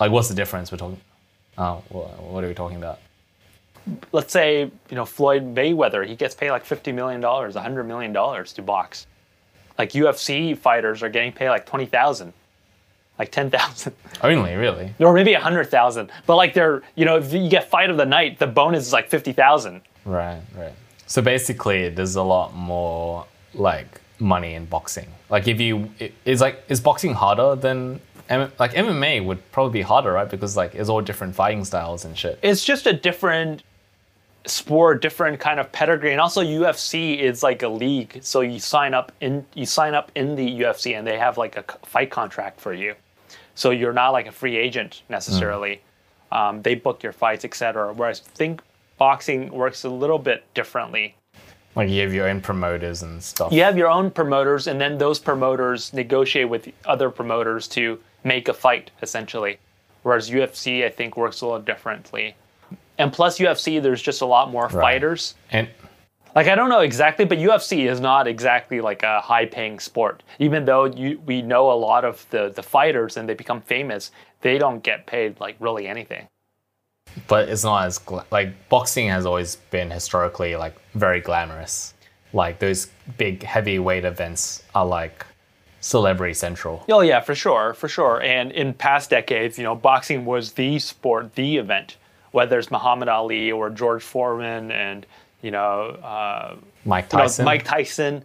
like 0.00 0.10
what's 0.10 0.28
the 0.28 0.34
difference 0.34 0.70
we're 0.72 0.78
talking? 0.78 1.00
Oh, 1.58 1.82
what 1.90 2.42
are 2.44 2.48
we 2.48 2.54
talking 2.54 2.76
about? 2.78 2.98
Let's 4.12 4.32
say 4.32 4.60
you 4.62 4.94
know 4.96 5.04
Floyd 5.04 5.54
Mayweather, 5.54 6.06
he 6.06 6.14
gets 6.14 6.34
paid 6.34 6.50
like 6.50 6.64
fifty 6.64 6.92
million 6.92 7.20
dollars, 7.20 7.56
hundred 7.56 7.84
million 7.84 8.12
dollars 8.12 8.52
to 8.54 8.62
box. 8.62 9.06
Like 9.78 9.90
UFC 9.92 10.56
fighters 10.56 11.02
are 11.02 11.08
getting 11.08 11.32
paid 11.32 11.48
like 11.48 11.66
twenty 11.66 11.86
thousand, 11.86 12.32
like 13.18 13.32
ten 13.32 13.50
thousand. 13.50 13.94
Only 14.22 14.54
really. 14.54 14.94
or 14.98 15.12
maybe 15.12 15.32
a 15.34 15.40
hundred 15.40 15.64
thousand. 15.70 16.10
But 16.26 16.36
like 16.36 16.54
they're, 16.54 16.82
you 16.94 17.04
know, 17.04 17.16
if 17.16 17.32
you 17.32 17.48
get 17.48 17.68
fight 17.68 17.90
of 17.90 17.96
the 17.96 18.06
night, 18.06 18.38
the 18.38 18.46
bonus 18.46 18.86
is 18.86 18.92
like 18.92 19.08
fifty 19.08 19.32
thousand. 19.32 19.80
Right, 20.04 20.40
right. 20.56 20.72
So 21.06 21.20
basically, 21.22 21.88
there's 21.88 22.16
a 22.16 22.22
lot 22.22 22.54
more 22.54 23.26
like 23.54 24.00
money 24.22 24.54
in 24.54 24.64
boxing. 24.66 25.08
Like 25.28 25.48
if 25.48 25.60
you, 25.60 25.90
is 26.24 26.40
like 26.40 26.62
is 26.68 26.80
boxing 26.80 27.14
harder 27.14 27.54
than 27.56 28.00
like 28.30 28.72
MMA 28.72 29.24
would 29.24 29.50
probably 29.52 29.80
be 29.80 29.82
harder, 29.82 30.12
right? 30.12 30.30
Because 30.30 30.56
like 30.56 30.74
it's 30.74 30.88
all 30.88 31.02
different 31.02 31.34
fighting 31.34 31.64
styles 31.64 32.04
and 32.04 32.16
shit. 32.16 32.38
It's 32.42 32.64
just 32.64 32.86
a 32.86 32.92
different 32.92 33.62
sport, 34.46 35.02
different 35.02 35.40
kind 35.40 35.60
of 35.60 35.70
pedigree, 35.72 36.12
and 36.12 36.20
also 36.20 36.42
UFC 36.42 37.18
is 37.18 37.42
like 37.42 37.62
a 37.62 37.68
league. 37.68 38.20
So 38.22 38.40
you 38.40 38.58
sign 38.58 38.94
up 38.94 39.12
in, 39.20 39.44
you 39.54 39.66
sign 39.66 39.94
up 39.94 40.10
in 40.14 40.36
the 40.36 40.60
UFC, 40.60 40.96
and 40.96 41.06
they 41.06 41.18
have 41.18 41.36
like 41.36 41.56
a 41.56 41.64
fight 41.86 42.10
contract 42.10 42.60
for 42.60 42.72
you. 42.72 42.94
So 43.54 43.70
you're 43.70 43.92
not 43.92 44.10
like 44.10 44.26
a 44.26 44.32
free 44.32 44.56
agent 44.56 45.02
necessarily. 45.08 45.82
Um, 46.30 46.62
they 46.62 46.74
book 46.74 47.02
your 47.02 47.12
fights, 47.12 47.44
etc. 47.44 47.92
Whereas 47.92 48.22
I 48.26 48.30
think 48.36 48.62
boxing 48.96 49.50
works 49.52 49.84
a 49.84 49.90
little 49.90 50.18
bit 50.18 50.44
differently. 50.54 51.14
Like 51.74 51.88
you 51.88 52.02
have 52.02 52.12
your 52.12 52.28
own 52.28 52.40
promoters 52.40 53.02
and 53.02 53.22
stuff. 53.22 53.52
you 53.52 53.62
have 53.62 53.78
your 53.78 53.88
own 53.88 54.10
promoters 54.10 54.66
and 54.66 54.80
then 54.80 54.98
those 54.98 55.18
promoters 55.18 55.92
negotiate 55.92 56.48
with 56.48 56.68
other 56.84 57.10
promoters 57.10 57.66
to 57.68 57.98
make 58.24 58.48
a 58.48 58.54
fight 58.54 58.90
essentially. 59.02 59.58
Whereas 60.02 60.30
ufc 60.30 60.84
i 60.84 60.88
think 60.88 61.16
works 61.16 61.40
a 61.40 61.46
little 61.46 61.60
differently. 61.60 62.34
And 62.98 63.12
plus 63.12 63.38
ufc 63.38 63.82
there's 63.82 64.02
just 64.02 64.20
a 64.20 64.26
lot 64.26 64.50
more 64.50 64.68
fighters. 64.68 65.34
And 65.50 65.68
like 66.34 66.46
i 66.46 66.54
don't 66.54 66.68
know 66.68 66.80
exactly 66.80 67.24
but 67.24 67.38
ufc 67.38 67.90
is 67.90 68.00
not 68.00 68.26
exactly 68.26 68.80
like 68.80 69.02
a 69.02 69.20
high 69.20 69.46
paying 69.46 69.78
sport. 69.80 70.22
Even 70.38 70.64
though 70.64 70.84
you, 70.84 71.20
we 71.24 71.40
know 71.42 71.70
a 71.70 71.78
lot 71.88 72.04
of 72.04 72.26
the, 72.30 72.50
the 72.54 72.62
fighters 72.62 73.16
and 73.16 73.28
they 73.28 73.34
become 73.34 73.60
famous 73.62 74.10
they 74.42 74.58
don't 74.58 74.82
get 74.82 75.06
paid 75.06 75.38
like 75.40 75.56
really 75.60 75.86
anything 75.86 76.26
but 77.28 77.48
it's 77.48 77.64
not 77.64 77.86
as 77.86 77.98
gla- 77.98 78.26
like 78.30 78.68
boxing 78.68 79.08
has 79.08 79.26
always 79.26 79.56
been 79.70 79.90
historically 79.90 80.56
like 80.56 80.74
very 80.94 81.20
glamorous. 81.20 81.94
Like 82.32 82.58
those 82.58 82.88
big 83.18 83.42
heavyweight 83.42 84.04
events 84.04 84.62
are 84.74 84.86
like 84.86 85.26
celebrity 85.80 86.34
central. 86.34 86.84
Oh 86.90 87.00
yeah, 87.00 87.20
for 87.20 87.34
sure, 87.34 87.74
for 87.74 87.88
sure. 87.88 88.22
And 88.22 88.52
in 88.52 88.72
past 88.72 89.10
decades, 89.10 89.58
you 89.58 89.64
know, 89.64 89.74
boxing 89.74 90.24
was 90.24 90.52
the 90.52 90.78
sport, 90.78 91.34
the 91.34 91.58
event. 91.58 91.96
Whether 92.30 92.58
it's 92.58 92.70
Muhammad 92.70 93.08
Ali 93.08 93.52
or 93.52 93.68
George 93.68 94.02
Foreman, 94.02 94.70
and 94.70 95.04
you 95.42 95.50
know, 95.50 95.98
uh, 96.02 96.56
Mike 96.86 97.12
you 97.12 97.18
know, 97.18 97.24
Tyson. 97.24 97.44
Mike 97.44 97.64
Tyson. 97.64 98.24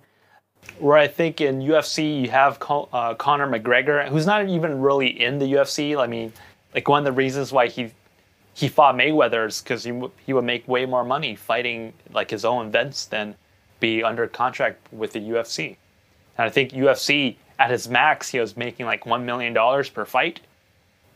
Where 0.79 0.97
I 0.97 1.07
think 1.07 1.41
in 1.41 1.59
UFC 1.59 2.21
you 2.21 2.29
have 2.29 2.59
Con- 2.59 2.87
uh, 2.93 3.15
Conor 3.15 3.47
McGregor, 3.47 4.07
who's 4.09 4.25
not 4.25 4.47
even 4.47 4.79
really 4.81 5.07
in 5.07 5.39
the 5.39 5.45
UFC. 5.45 5.97
I 5.97 6.07
mean, 6.07 6.31
like 6.73 6.87
one 6.87 6.99
of 6.99 7.05
the 7.05 7.11
reasons 7.13 7.51
why 7.51 7.67
he 7.67 7.91
he 8.57 8.67
fought 8.67 8.95
Mayweather's 8.95 9.61
because 9.61 9.83
he 9.83 10.01
he 10.25 10.33
would 10.33 10.43
make 10.43 10.67
way 10.67 10.87
more 10.87 11.03
money 11.03 11.35
fighting 11.35 11.93
like 12.11 12.31
his 12.31 12.43
own 12.43 12.65
events 12.65 13.05
than 13.05 13.35
be 13.79 14.01
under 14.01 14.25
contract 14.25 14.79
with 14.91 15.11
the 15.11 15.19
UFC. 15.19 15.77
And 16.39 16.47
I 16.47 16.49
think 16.49 16.71
UFC 16.71 17.35
at 17.59 17.69
his 17.69 17.87
max, 17.87 18.29
he 18.29 18.39
was 18.39 18.57
making 18.57 18.87
like 18.87 19.05
one 19.05 19.27
million 19.27 19.53
dollars 19.53 19.91
per 19.91 20.05
fight. 20.05 20.39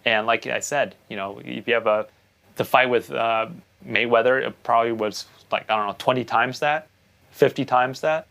And 0.06 0.28
like 0.28 0.46
I 0.46 0.60
said, 0.60 0.94
you 1.10 1.18
know, 1.18 1.42
if 1.44 1.68
you 1.68 1.74
have 1.74 1.88
a 1.88 2.06
the 2.58 2.64
fight 2.64 2.92
with 2.92 3.12
uh, 3.12 3.48
Mayweather, 3.88 4.46
it 4.46 4.62
probably 4.62 4.92
was 4.92 5.26
like 5.52 5.68
I 5.68 5.78
don't 5.78 5.88
know, 5.88 5.96
twenty 5.98 6.24
times 6.24 6.60
that, 6.60 6.90
fifty 7.32 7.66
times 7.66 8.02
that. 8.02 8.28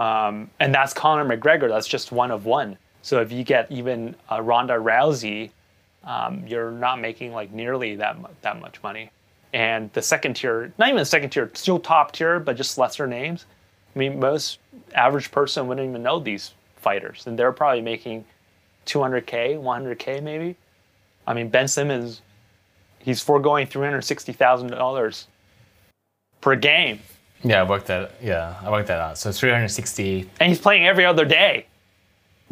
Um, 0.00 0.50
and 0.58 0.74
that's 0.74 0.92
Conor 0.92 1.24
McGregor. 1.24 1.68
That's 1.68 1.86
just 1.86 2.10
one 2.10 2.32
of 2.32 2.46
one. 2.46 2.76
So 3.02 3.20
if 3.20 3.30
you 3.30 3.44
get 3.44 3.70
even 3.70 4.16
uh, 4.28 4.42
Ronda 4.42 4.74
Rousey, 4.74 5.50
um, 6.04 6.44
you're 6.46 6.70
not 6.70 7.00
making 7.00 7.32
like 7.32 7.52
nearly 7.52 7.96
that 7.96 8.16
that 8.42 8.60
much 8.60 8.82
money. 8.82 9.10
And 9.52 9.92
the 9.92 10.00
second 10.02 10.34
tier, 10.34 10.72
not 10.78 10.88
even 10.88 10.98
the 10.98 11.04
second 11.04 11.30
tier, 11.30 11.50
still 11.54 11.78
top 11.78 12.12
tier, 12.12 12.40
but 12.40 12.56
just 12.56 12.78
lesser 12.78 13.06
names. 13.06 13.44
I 13.94 13.98
mean, 13.98 14.18
most 14.18 14.58
average 14.94 15.30
person 15.30 15.66
wouldn't 15.66 15.86
even 15.88 16.02
know 16.02 16.18
these 16.18 16.52
fighters, 16.76 17.26
and 17.26 17.38
they're 17.38 17.52
probably 17.52 17.82
making 17.82 18.24
200k, 18.86 19.58
100k 19.62 20.22
maybe. 20.22 20.56
I 21.26 21.34
mean, 21.34 21.48
Ben 21.50 21.68
Simmons, 21.68 22.22
he's 22.98 23.20
foregoing 23.20 23.66
360 23.66 24.32
thousand 24.32 24.70
dollars 24.70 25.28
per 26.40 26.56
game, 26.56 26.98
Yeah, 27.44 27.60
I 27.60 27.68
worked 27.68 27.86
that. 27.86 28.12
Yeah, 28.20 28.56
I 28.62 28.70
worked 28.70 28.88
that 28.88 28.98
out. 28.98 29.18
So 29.18 29.30
360. 29.30 30.28
and 30.40 30.48
he's 30.48 30.58
playing 30.58 30.86
every 30.86 31.04
other 31.04 31.24
day. 31.24 31.66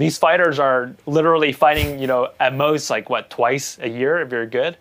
These 0.01 0.16
fighters 0.16 0.59
are 0.59 0.94
literally 1.05 1.53
fighting, 1.53 1.98
you 1.98 2.07
know, 2.07 2.30
at 2.40 2.55
most 2.55 2.88
like 2.88 3.11
what 3.11 3.28
twice 3.28 3.78
a 3.80 3.88
year 3.88 4.20
if 4.22 4.32
you're 4.32 4.46
good. 4.46 4.78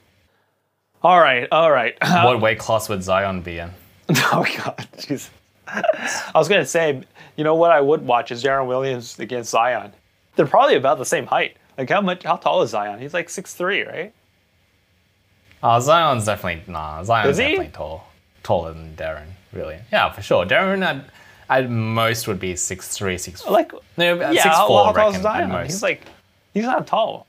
All 1.03 1.19
right, 1.19 1.45
all 1.51 1.69
right. 1.71 1.97
what 2.23 2.39
weight 2.39 2.57
class 2.57 2.87
would 2.87 3.03
Zion 3.03 3.41
be 3.41 3.59
in? 3.59 3.71
Oh 4.31 4.45
God, 4.57 4.87
jeez. 4.95 5.29
I 5.67 6.31
was 6.33 6.47
gonna 6.47 6.65
say, 6.65 7.03
you 7.35 7.43
know 7.43 7.55
what 7.55 7.71
I 7.71 7.81
would 7.81 8.05
watch 8.05 8.31
is 8.31 8.41
Deron 8.41 8.67
Williams 8.67 9.19
against 9.19 9.51
Zion. 9.51 9.91
They're 10.37 10.47
probably 10.47 10.77
about 10.77 10.97
the 10.97 11.05
same 11.05 11.25
height. 11.25 11.57
Like 11.77 11.89
how 11.89 11.99
much? 11.99 12.23
How 12.23 12.37
tall 12.37 12.61
is 12.61 12.69
Zion? 12.69 12.99
He's 12.99 13.13
like 13.13 13.29
six 13.29 13.53
three, 13.53 13.83
right? 13.83 14.13
Uh, 15.61 15.81
Zion's 15.81 16.25
definitely 16.25 16.63
nah. 16.71 17.03
Zion's 17.03 17.31
Is 17.31 17.37
he? 17.37 17.43
definitely 17.43 17.73
tall, 17.73 18.07
taller 18.41 18.73
than 18.73 18.95
Deron. 18.95 19.27
Really? 19.51 19.79
Yeah, 19.91 20.11
for 20.11 20.21
sure. 20.21 20.45
Deron 20.45 21.03
at 21.49 21.69
most 21.69 22.27
would 22.27 22.39
be 22.39 22.55
six 22.55 22.95
three, 22.97 23.17
six 23.17 23.41
four. 23.41 23.51
Like 23.53 23.71
No, 23.97 24.15
yeah, 24.15 24.31
six 24.43 24.55
how, 24.55 24.67
four. 24.67 24.83
how 24.85 24.89
I 24.91 24.93
tall 24.93 25.05
reckon, 25.07 25.19
is 25.19 25.25
at 25.25 25.49
Zion? 25.49 25.65
He's 25.65 25.83
like, 25.83 26.01
he's 26.53 26.63
not 26.65 26.85
tall. 26.87 27.25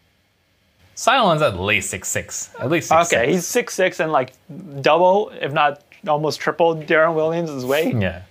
Zion's 0.96 1.40
at 1.42 1.58
least 1.58 1.90
six 1.90 2.08
six. 2.08 2.50
At 2.60 2.70
least 2.70 2.88
six. 2.88 3.12
Okay, 3.12 3.32
he's 3.32 3.46
six 3.46 3.74
six 3.74 4.00
and 4.00 4.12
like 4.12 4.32
double, 4.82 5.30
if 5.40 5.52
not 5.52 5.82
almost 6.06 6.40
triple 6.40 6.76
Deron 6.76 7.14
Williams' 7.14 7.64
weight. 7.64 7.94
Yeah. 8.00 8.22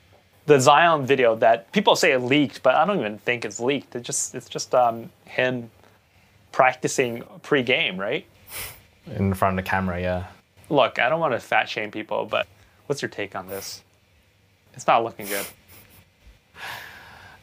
the 0.46 0.60
Zion 0.60 1.06
video 1.06 1.36
that 1.36 1.72
people 1.72 1.96
say 1.96 2.12
it 2.12 2.20
leaked, 2.20 2.62
but 2.64 2.76
I 2.76 2.86
don't 2.86 3.00
even 3.00 3.18
think 3.20 3.46
it's 3.46 3.60
leaked. 3.60 3.96
It 3.96 4.02
just 4.04 4.36
it's 4.36 4.50
just 4.50 4.74
um, 4.76 5.10
him 5.26 5.70
practicing 6.52 7.24
pre-game, 7.44 7.98
right? 8.00 8.26
In 9.16 9.34
front 9.34 9.58
of 9.58 9.64
the 9.66 9.70
camera. 9.70 10.00
Yeah. 10.02 10.26
Look, 10.70 11.00
I 11.00 11.10
don't 11.10 11.20
want 11.20 11.34
to 11.34 11.40
fat 11.40 11.68
shame 11.70 11.90
people, 11.92 12.26
but 12.26 12.48
what's 12.88 13.02
your 13.02 13.10
take 13.10 13.36
on 13.36 13.48
this? 13.48 13.82
It's 14.74 14.86
not 14.88 15.04
looking 15.04 15.26
good. 15.26 15.46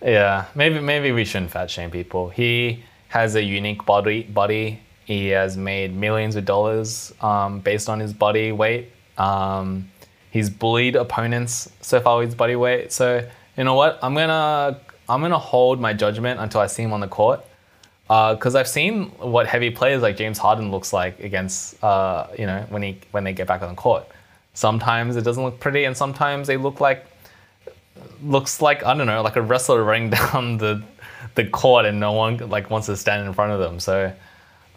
Yeah, 0.03 0.47
maybe 0.55 0.81
maybe 0.81 1.13
we 1.13 1.25
shouldn't 1.25 1.51
fat 1.51 1.71
shame 1.71 1.91
people. 1.91 2.29
He 2.29 2.85
has 3.09 3.35
a 3.35 3.43
unique 3.43 3.85
body. 3.87 4.23
Body. 4.23 4.81
He 5.05 5.29
has 5.29 5.57
made 5.57 5.95
millions 5.95 6.35
of 6.37 6.45
dollars 6.45 7.15
um, 7.21 7.61
based 7.61 7.89
on 7.89 8.01
his 8.01 8.13
body 8.13 8.51
weight. 8.51 8.91
Um, 9.17 9.89
he's 10.31 10.51
bullied 10.51 10.97
opponents 10.97 11.71
so 11.81 12.01
far 12.01 12.19
with 12.19 12.29
his 12.29 12.35
body 12.35 12.57
weight. 12.57 12.93
So 12.93 13.27
you 13.57 13.65
know 13.65 13.75
what? 13.75 13.99
I'm 14.03 14.15
gonna 14.15 14.81
I'm 15.09 15.21
gonna 15.21 15.39
hold 15.39 15.81
my 15.81 15.93
judgment 15.93 16.41
until 16.41 16.61
I 16.61 16.67
see 16.67 16.83
him 16.83 16.93
on 16.93 17.01
the 17.01 17.09
court. 17.09 17.45
Because 18.09 18.55
I've 18.55 18.69
seen 18.69 19.07
what 19.19 19.49
heavy 19.49 19.71
players 19.71 20.01
like 20.03 20.17
James 20.17 20.39
Harden 20.39 20.71
looks 20.71 20.93
like 20.93 21.19
against 21.21 21.83
uh, 21.83 22.27
you 22.39 22.47
know 22.47 22.65
when 22.69 22.83
he 22.83 23.01
when 23.11 23.25
they 23.25 23.33
get 23.33 23.47
back 23.47 23.63
on 23.63 23.71
the 23.71 23.75
court. 23.75 24.07
Sometimes 24.55 25.17
it 25.17 25.23
doesn't 25.23 25.43
look 25.43 25.59
pretty, 25.59 25.85
and 25.85 25.97
sometimes 25.97 26.47
they 26.47 26.57
look 26.57 26.81
like 26.81 27.07
looks 28.23 28.61
like 28.61 28.85
I 28.85 28.95
don't 28.95 29.07
know, 29.07 29.23
like 29.23 29.37
a 29.37 29.43
wrestler 29.43 29.83
running 29.91 30.11
down 30.11 30.59
the 30.59 30.83
the 31.35 31.45
court 31.45 31.85
and 31.85 32.01
no 32.01 32.13
one 32.13 32.37
like 32.49 32.71
wants 32.71 32.87
to 32.87 32.97
stand 32.97 33.27
in 33.27 33.33
front 33.33 33.53
of 33.53 33.61
them. 33.61 33.79
So 33.81 34.13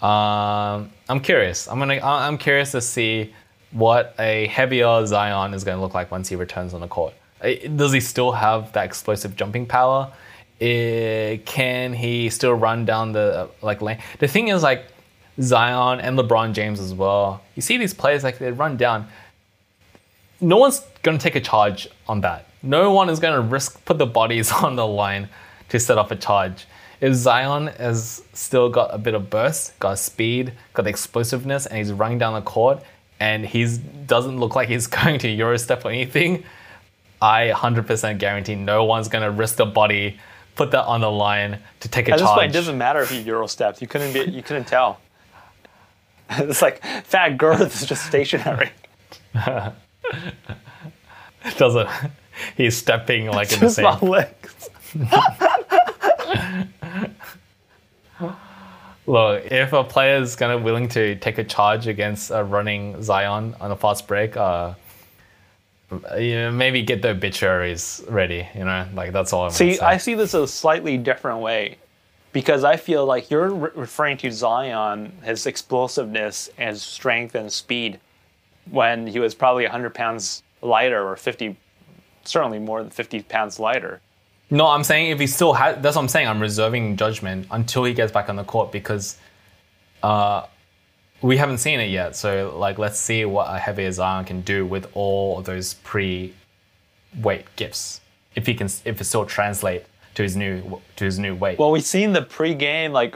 um, 0.05 0.91
I'm 1.07 1.19
curious. 1.21 1.67
I'm 1.67 1.79
gonna 1.79 1.99
I'm 2.03 2.37
curious 2.37 2.71
to 2.71 2.81
see 2.81 3.33
what 3.71 4.15
a 4.19 4.47
heavier 4.47 5.05
Zion 5.05 5.53
is 5.53 5.63
going 5.63 5.77
to 5.77 5.81
look 5.81 5.93
like 5.93 6.09
once 6.09 6.27
he 6.27 6.35
returns 6.35 6.73
on 6.73 6.81
the 6.81 6.87
court. 6.87 7.13
Uh, 7.39 7.51
Does 7.75 7.93
he 7.93 7.99
still 7.99 8.31
have 8.31 8.73
that 8.73 8.83
explosive 8.83 9.35
jumping 9.35 9.67
power? 9.67 10.11
Uh, 10.59 11.37
can 11.45 11.93
he 11.93 12.31
still 12.31 12.53
run 12.53 12.83
down 12.83 13.11
the 13.11 13.47
like 13.61 13.81
lane? 13.81 13.99
The 14.17 14.27
thing 14.27 14.47
is 14.47 14.63
like 14.63 14.85
Zion 15.39 15.99
and 15.99 16.17
LeBron 16.17 16.53
James 16.53 16.79
as 16.79 16.95
well. 16.95 17.41
You 17.55 17.61
see 17.61 17.77
these 17.77 17.93
players 17.93 18.23
like 18.23 18.39
they 18.39 18.51
run 18.51 18.75
down 18.75 19.07
no 20.41 20.57
one's 20.57 20.81
going 21.03 21.17
to 21.17 21.21
take 21.21 21.35
a 21.35 21.41
charge 21.41 21.87
on 22.07 22.21
that. 22.21 22.47
No 22.61 22.91
one 22.91 23.09
is 23.09 23.19
going 23.19 23.35
to 23.35 23.41
risk 23.41 23.83
put 23.85 23.97
the 23.97 24.05
bodies 24.05 24.51
on 24.63 24.75
the 24.75 24.87
line 24.87 25.29
to 25.69 25.79
set 25.79 25.97
off 25.97 26.11
a 26.11 26.15
charge. 26.15 26.65
If 27.01 27.13
Zion 27.13 27.67
has 27.67 28.23
still 28.33 28.69
got 28.69 28.93
a 28.93 28.97
bit 28.97 29.13
of 29.13 29.29
burst, 29.29 29.77
got 29.79 29.97
speed, 29.99 30.53
got 30.73 30.83
the 30.83 30.89
explosiveness, 30.89 31.65
and 31.65 31.77
he's 31.77 31.93
running 31.93 32.17
down 32.17 32.33
the 32.33 32.41
court, 32.41 32.83
and 33.21 33.45
he 33.45 33.65
doesn't 34.05 34.37
look 34.39 34.55
like 34.55 34.67
he's 34.67 34.87
going 35.01 35.19
to 35.19 35.29
Euro 35.29 35.57
step 35.57 35.85
or 35.85 35.89
anything, 35.89 36.43
I 37.21 37.51
100% 37.53 38.17
guarantee 38.17 38.55
no 38.55 38.83
one's 38.83 39.07
going 39.07 39.23
to 39.23 39.31
risk 39.31 39.57
the 39.57 39.65
body, 39.65 40.19
put 40.55 40.71
that 40.71 40.85
on 40.85 41.01
the 41.01 41.11
line 41.11 41.59
to 41.81 41.87
take 41.89 42.07
a 42.09 42.13
At 42.13 42.19
this 42.19 42.27
charge. 42.27 42.39
point, 42.39 42.51
it 42.51 42.53
doesn't 42.53 42.77
matter 42.77 43.01
if 43.01 43.09
he 43.09 43.21
Euro 43.21 43.47
steps. 43.47 43.81
You 43.81 43.87
couldn't 43.87 44.13
be. 44.13 44.31
You 44.31 44.43
couldn't 44.43 44.65
tell. 44.67 44.99
it's 46.31 46.61
like 46.61 46.83
fat 47.05 47.37
girth 47.37 47.81
is 47.81 47.87
just 47.87 48.05
stationary. 48.05 48.71
doesn't. 51.57 51.89
He's 52.55 52.77
stepping 52.77 53.27
like 53.27 53.51
in 53.53 53.59
the 53.59 53.69
same. 53.69 53.85
my 53.85 53.99
legs. 53.99 54.69
Look, 59.05 59.45
if 59.45 59.73
a 59.73 59.83
player 59.83 60.17
is 60.17 60.35
gonna 60.35 60.57
willing 60.59 60.87
to 60.89 61.15
take 61.15 61.37
a 61.39 61.43
charge 61.43 61.87
against 61.87 62.29
a 62.31 62.43
running 62.43 63.01
Zion 63.01 63.55
on 63.59 63.71
a 63.71 63.75
fast 63.75 64.07
break, 64.07 64.37
uh, 64.37 64.73
you 66.17 66.35
know, 66.35 66.51
maybe 66.51 66.83
get 66.83 67.01
the 67.01 67.09
obituaries 67.09 68.03
ready. 68.07 68.47
You 68.53 68.65
know, 68.65 68.87
like 68.93 69.11
that's 69.11 69.33
all 69.33 69.45
I'm 69.45 69.51
See. 69.51 69.79
I 69.79 69.97
see 69.97 70.13
this 70.13 70.35
a 70.35 70.47
slightly 70.47 70.97
different 70.97 71.39
way 71.39 71.77
because 72.33 72.63
I 72.63 72.77
feel 72.77 73.05
like 73.05 73.31
you're 73.31 73.49
re- 73.49 73.71
referring 73.73 74.17
to 74.17 74.31
Zion, 74.31 75.11
his 75.23 75.47
explosiveness 75.47 76.49
and 76.57 76.77
strength 76.77 77.33
and 77.35 77.51
speed 77.51 77.99
when 78.69 79.07
he 79.07 79.19
was 79.19 79.33
probably 79.33 79.63
100 79.63 79.95
pounds 79.95 80.43
lighter 80.61 81.07
or 81.07 81.15
50, 81.15 81.55
certainly 82.29 82.59
more 82.59 82.81
than 82.81 82.91
50 82.91 83.23
pounds 83.23 83.59
lighter. 83.59 84.01
No, 84.51 84.67
I'm 84.67 84.83
saying 84.83 85.11
if 85.11 85.19
he 85.19 85.27
still 85.27 85.53
has, 85.53 85.81
that's 85.81 85.95
what 85.95 86.03
I'm 86.03 86.07
saying. 86.07 86.27
I'm 86.27 86.39
reserving 86.39 86.97
judgment 86.97 87.47
until 87.51 87.83
he 87.83 87.93
gets 87.93 88.11
back 88.11 88.29
on 88.29 88.35
the 88.35 88.43
court 88.43 88.71
because 88.71 89.17
uh, 90.01 90.45
we 91.21 91.37
haven't 91.37 91.59
seen 91.59 91.79
it 91.79 91.89
yet. 91.89 92.15
So, 92.15 92.55
like, 92.57 92.79
let's 92.79 92.99
see 92.99 93.25
what 93.25 93.53
a 93.53 93.59
heavier 93.59 93.91
Zion 93.91 94.25
can 94.25 94.41
do 94.41 94.65
with 94.65 94.89
all 94.93 95.37
of 95.37 95.45
those 95.45 95.75
pre-weight 95.75 97.45
gifts. 97.55 98.01
If 98.35 98.47
he 98.47 98.55
can, 98.55 98.67
if 98.85 98.99
it 98.99 99.03
still 99.03 99.25
translate 99.25 99.85
to 100.15 100.23
his 100.23 100.35
new 100.35 100.81
to 100.95 101.05
his 101.05 101.19
new 101.19 101.35
weight. 101.35 101.59
Well, 101.59 101.71
we've 101.71 101.83
seen 101.83 102.13
the 102.13 102.21
pre-game 102.21 102.91
like 102.91 103.15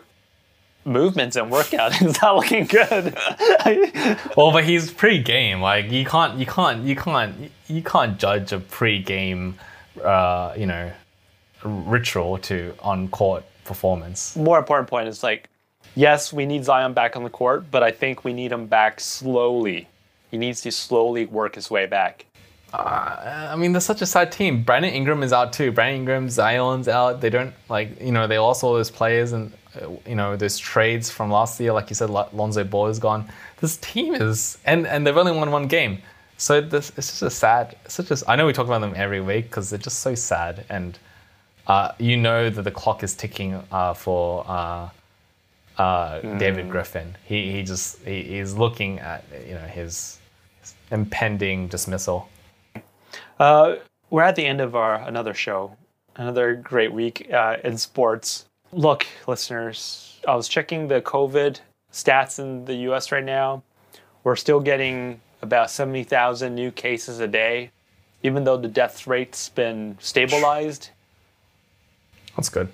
movements 0.85 1.35
and 1.35 1.49
workout. 1.49 1.91
it's 2.01 2.21
not 2.21 2.35
looking 2.35 2.65
good. 2.65 3.17
Well, 4.35 4.51
but 4.51 4.65
he's 4.65 4.91
pre-game. 4.91 5.61
Like 5.61 5.89
you 5.89 6.05
can't, 6.05 6.37
you 6.37 6.45
can't, 6.45 6.83
you 6.83 6.95
can't, 6.95 7.51
you 7.67 7.81
can't 7.81 8.17
judge 8.19 8.51
a 8.51 8.59
pre-game, 8.59 9.55
uh, 10.03 10.53
you 10.57 10.65
know, 10.65 10.91
ritual 11.63 12.37
to 12.39 12.73
on-court 12.81 13.43
performance. 13.63 14.35
More 14.35 14.59
important 14.59 14.89
point 14.89 15.07
is 15.07 15.23
like, 15.23 15.49
yes, 15.95 16.33
we 16.33 16.45
need 16.45 16.65
Zion 16.65 16.93
back 16.93 17.15
on 17.15 17.23
the 17.23 17.29
court, 17.29 17.71
but 17.71 17.83
I 17.83 17.91
think 17.91 18.23
we 18.23 18.33
need 18.33 18.51
him 18.51 18.65
back 18.65 18.99
slowly. 18.99 19.87
He 20.31 20.37
needs 20.37 20.61
to 20.61 20.71
slowly 20.71 21.25
work 21.25 21.55
his 21.55 21.69
way 21.69 21.85
back. 21.85 22.25
I 22.73 23.55
mean, 23.55 23.71
they're 23.71 23.81
such 23.81 24.01
a 24.01 24.05
sad 24.07 24.31
team. 24.31 24.63
Brandon 24.63 24.91
Ingram 24.91 25.21
is 25.21 25.31
out 25.31 25.53
too. 25.53 25.71
Brandon 25.71 25.99
Ingram, 26.01 26.29
Zion's 26.29 26.87
out. 26.87 27.21
They 27.21 27.29
don't 27.29 27.53
like, 27.69 28.01
you 28.01 28.11
know, 28.11 28.25
they 28.25 28.39
lost 28.39 28.63
all 28.63 28.73
those 28.73 28.89
players 28.89 29.31
and, 29.31 29.53
uh, 29.53 29.57
you 30.05 30.15
know, 30.15 30.35
those 30.35 30.57
trades 30.57 31.09
from 31.09 31.31
last 31.31 31.59
year. 31.59 31.73
Like 31.73 31.89
you 31.89 31.95
said, 31.95 32.09
Lonzo 32.09 32.63
Ball 32.63 32.87
is 32.87 32.99
gone. 32.99 33.27
This 33.59 33.77
team 33.77 34.15
is, 34.15 34.57
and 34.65 34.85
and 34.87 35.05
they've 35.05 35.17
only 35.17 35.31
won 35.31 35.51
one 35.51 35.67
game. 35.67 36.01
So 36.37 36.61
this 36.61 36.91
it's 36.97 37.07
just 37.07 37.21
a 37.21 37.29
sad. 37.29 37.75
Such 37.87 38.11
a, 38.11 38.17
I 38.29 38.35
know 38.35 38.45
we 38.45 38.53
talk 38.53 38.65
about 38.65 38.81
them 38.81 38.93
every 38.95 39.21
week 39.21 39.45
because 39.45 39.69
they're 39.69 39.79
just 39.79 39.99
so 39.99 40.15
sad, 40.15 40.65
and 40.69 40.97
uh, 41.67 41.91
you 41.99 42.17
know 42.17 42.49
that 42.49 42.61
the 42.63 42.71
clock 42.71 43.03
is 43.03 43.15
ticking 43.15 43.61
uh, 43.71 43.93
for 43.93 44.45
uh, 44.47 44.89
uh, 45.77 46.19
David 46.37 46.69
Griffin. 46.69 47.15
He 47.25 47.51
he 47.51 47.63
just 47.63 47.99
he, 48.03 48.23
he's 48.23 48.53
looking 48.53 48.99
at 48.99 49.23
you 49.47 49.55
know 49.55 49.67
his, 49.67 50.19
his 50.61 50.75
impending 50.91 51.67
dismissal. 51.67 52.29
Uh, 53.39 53.75
we're 54.09 54.23
at 54.23 54.35
the 54.35 54.45
end 54.45 54.61
of 54.61 54.75
our 54.75 54.95
another 54.95 55.33
show. 55.33 55.75
Another 56.15 56.55
great 56.55 56.93
week 56.93 57.31
uh, 57.33 57.57
in 57.63 57.77
sports. 57.77 58.45
Look, 58.73 59.05
listeners, 59.27 60.19
I 60.27 60.35
was 60.35 60.47
checking 60.47 60.87
the 60.87 60.99
COVID 60.99 61.59
stats 61.91 62.39
in 62.39 62.65
the 62.65 62.73
US 62.89 63.11
right 63.11 63.23
now. 63.23 63.61
We're 64.23 64.35
still 64.35 64.59
getting 64.59 65.21
about 65.43 65.69
70,000 65.69 66.55
new 66.55 66.71
cases 66.71 67.19
a 67.19 67.27
day, 67.27 67.69
even 68.23 68.45
though 68.45 68.57
the 68.57 68.67
death 68.67 69.05
rate's 69.05 69.49
been 69.49 69.95
stabilized. 69.99 70.89
That's 72.35 72.49
good. 72.49 72.69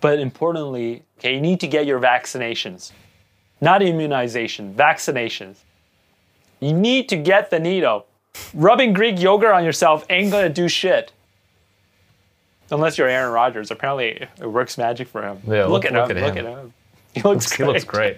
But 0.00 0.18
importantly, 0.18 1.04
okay, 1.18 1.34
you 1.36 1.40
need 1.40 1.60
to 1.60 1.68
get 1.68 1.86
your 1.86 2.00
vaccinations. 2.00 2.90
Not 3.60 3.80
immunization, 3.80 4.74
vaccinations. 4.74 5.58
You 6.58 6.72
need 6.72 7.08
to 7.10 7.16
get 7.16 7.50
the 7.50 7.60
needle. 7.60 8.06
Rubbing 8.54 8.92
Greek 8.92 9.20
yogurt 9.20 9.52
on 9.52 9.64
yourself 9.64 10.04
ain't 10.10 10.32
gonna 10.32 10.48
do 10.48 10.68
shit. 10.68 11.12
Unless 12.72 12.98
you're 12.98 13.06
Aaron 13.08 13.32
Rodgers. 13.32 13.70
Apparently 13.70 14.26
it 14.40 14.46
works 14.46 14.76
magic 14.78 15.06
for 15.06 15.22
him. 15.22 15.38
Yeah, 15.46 15.66
look, 15.66 15.84
look- 15.84 15.84
at 15.84 15.92
look 15.92 16.10
him. 16.10 16.16
at 16.16 16.22
look 16.24 16.34
him. 16.34 16.46
at 16.46 16.58
him. 16.58 16.74
He 17.14 17.20
looks 17.22 17.52
He 17.52 17.62
looks 17.64 17.84
great. 17.84 18.16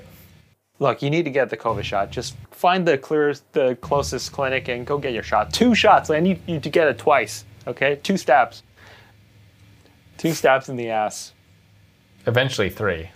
Look, 0.78 1.02
you 1.02 1.10
need 1.10 1.24
to 1.24 1.30
get 1.30 1.50
the 1.50 1.56
COVID 1.56 1.82
shot. 1.84 2.10
Just 2.10 2.34
find 2.50 2.86
the 2.86 2.96
clearest, 2.96 3.44
the 3.52 3.76
closest 3.80 4.32
clinic 4.32 4.68
and 4.68 4.86
go 4.86 4.98
get 4.98 5.12
your 5.12 5.22
shot. 5.22 5.52
Two 5.52 5.74
shots. 5.74 6.10
I 6.10 6.20
need 6.20 6.40
you 6.46 6.58
to 6.60 6.68
get 6.70 6.88
it 6.88 6.98
twice. 6.98 7.44
Okay, 7.66 7.98
two 8.02 8.16
stabs. 8.16 8.62
Two 10.18 10.32
stabs 10.32 10.68
in 10.68 10.76
the 10.76 10.90
ass. 10.90 11.32
Eventually 12.26 12.70
three. 12.70 13.08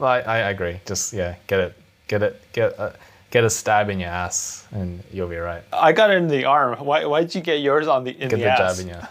I, 0.00 0.20
I 0.20 0.36
agree. 0.50 0.80
Just 0.86 1.12
yeah, 1.12 1.36
get 1.46 1.60
it, 1.60 1.76
get 2.08 2.22
it, 2.22 2.40
get 2.52 2.72
a, 2.78 2.94
get 3.30 3.44
a 3.44 3.50
stab 3.50 3.90
in 3.90 4.00
your 4.00 4.10
ass, 4.10 4.66
and 4.72 5.02
you'll 5.12 5.28
be 5.28 5.36
right. 5.36 5.62
I 5.72 5.92
got 5.92 6.10
it 6.10 6.16
in 6.18 6.28
the 6.28 6.44
arm. 6.44 6.78
Why? 6.84 7.04
Why 7.04 7.20
did 7.22 7.34
you 7.34 7.40
get 7.40 7.60
yours 7.60 7.86
on 7.86 8.04
the 8.04 8.10
in 8.12 8.28
Get 8.28 8.30
the, 8.30 8.36
the 8.36 8.50
ass? 8.50 8.76
jab 8.78 8.86
in 8.86 8.94
your. 8.94 9.08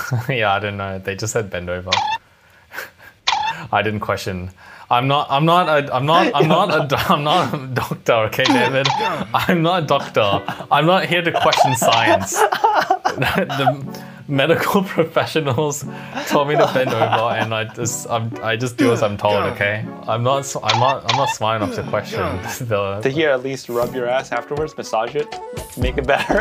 yeah, 0.28 0.52
I 0.54 0.58
don't 0.58 0.76
know. 0.76 0.98
They 0.98 1.14
just 1.14 1.32
said 1.32 1.50
bend 1.50 1.68
over. 1.70 1.90
I 3.72 3.82
didn't 3.82 4.00
question. 4.00 4.50
I'm 4.90 5.08
not. 5.08 5.26
I'm 5.30 5.46
not. 5.46 5.68
A, 5.68 5.94
I'm 5.94 6.04
not. 6.04 6.34
I'm 6.34 6.48
not. 6.48 6.84
A, 6.84 6.86
do- 6.86 6.96
I'm 6.96 7.24
not 7.24 7.54
a 7.54 7.66
doctor. 7.68 8.12
Okay, 8.28 8.44
David. 8.44 8.86
I'm 9.32 9.62
not 9.62 9.84
a 9.84 9.86
doctor. 9.86 10.44
I'm 10.70 10.84
not 10.84 11.06
here 11.06 11.22
to 11.22 11.32
question 11.32 11.74
science. 11.76 12.32
the 12.36 14.04
medical 14.28 14.82
professionals 14.82 15.84
told 16.26 16.48
me 16.48 16.56
to 16.56 16.70
bend 16.74 16.90
over, 16.90 17.34
and 17.36 17.54
I 17.54 17.64
just. 17.64 18.06
I'm, 18.10 18.30
I 18.42 18.56
just 18.56 18.76
do 18.76 18.92
as 18.92 19.02
I'm 19.02 19.16
told. 19.16 19.36
Okay. 19.54 19.82
I'm 20.06 20.22
not. 20.22 20.54
I'm 20.62 20.78
not. 20.78 21.10
I'm 21.10 21.16
not 21.16 21.30
smart 21.30 21.62
enough 21.62 21.74
to 21.76 21.82
question 21.84 22.20
the. 22.66 23.00
To 23.02 23.08
here, 23.08 23.30
at 23.30 23.42
least 23.42 23.70
rub 23.70 23.94
your 23.94 24.08
ass 24.08 24.30
afterwards, 24.30 24.76
massage 24.76 25.14
it, 25.14 25.34
make 25.78 25.96
it 25.96 26.06
better. 26.06 26.38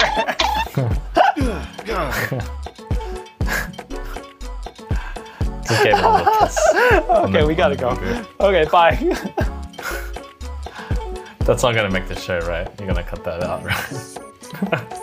Just 5.71 5.83
gave 5.83 5.93
a 5.93 6.09
little 6.09 6.39
kiss. 6.39 6.57
okay, 7.09 7.45
we 7.45 7.55
gotta 7.55 7.77
go. 7.77 7.91
Okay, 8.39 8.65
bye. 8.69 8.95
That's 11.39 11.63
not 11.63 11.73
gonna 11.75 11.89
make 11.89 12.07
the 12.07 12.15
show, 12.15 12.39
right? 12.39 12.67
You're 12.77 12.87
gonna 12.87 13.03
cut 13.03 13.23
that 13.23 13.43
out, 13.43 13.63
right? 13.63 14.97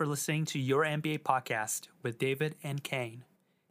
for 0.00 0.06
listening 0.06 0.46
to 0.46 0.58
Your 0.58 0.82
NBA 0.82 1.18
Podcast 1.24 1.88
with 2.02 2.18
David 2.18 2.56
and 2.62 2.82
Kane. 2.82 3.22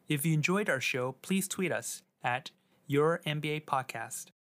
If 0.07 0.27
you 0.27 0.35
enjoyed 0.35 0.69
our 0.69 0.79
show, 0.79 1.13
please 1.23 1.47
tweet 1.47 1.71
us 1.71 2.03
at 2.23 2.51
Your 2.85 3.19
NBA 3.25 3.65
Podcast. 3.65 4.25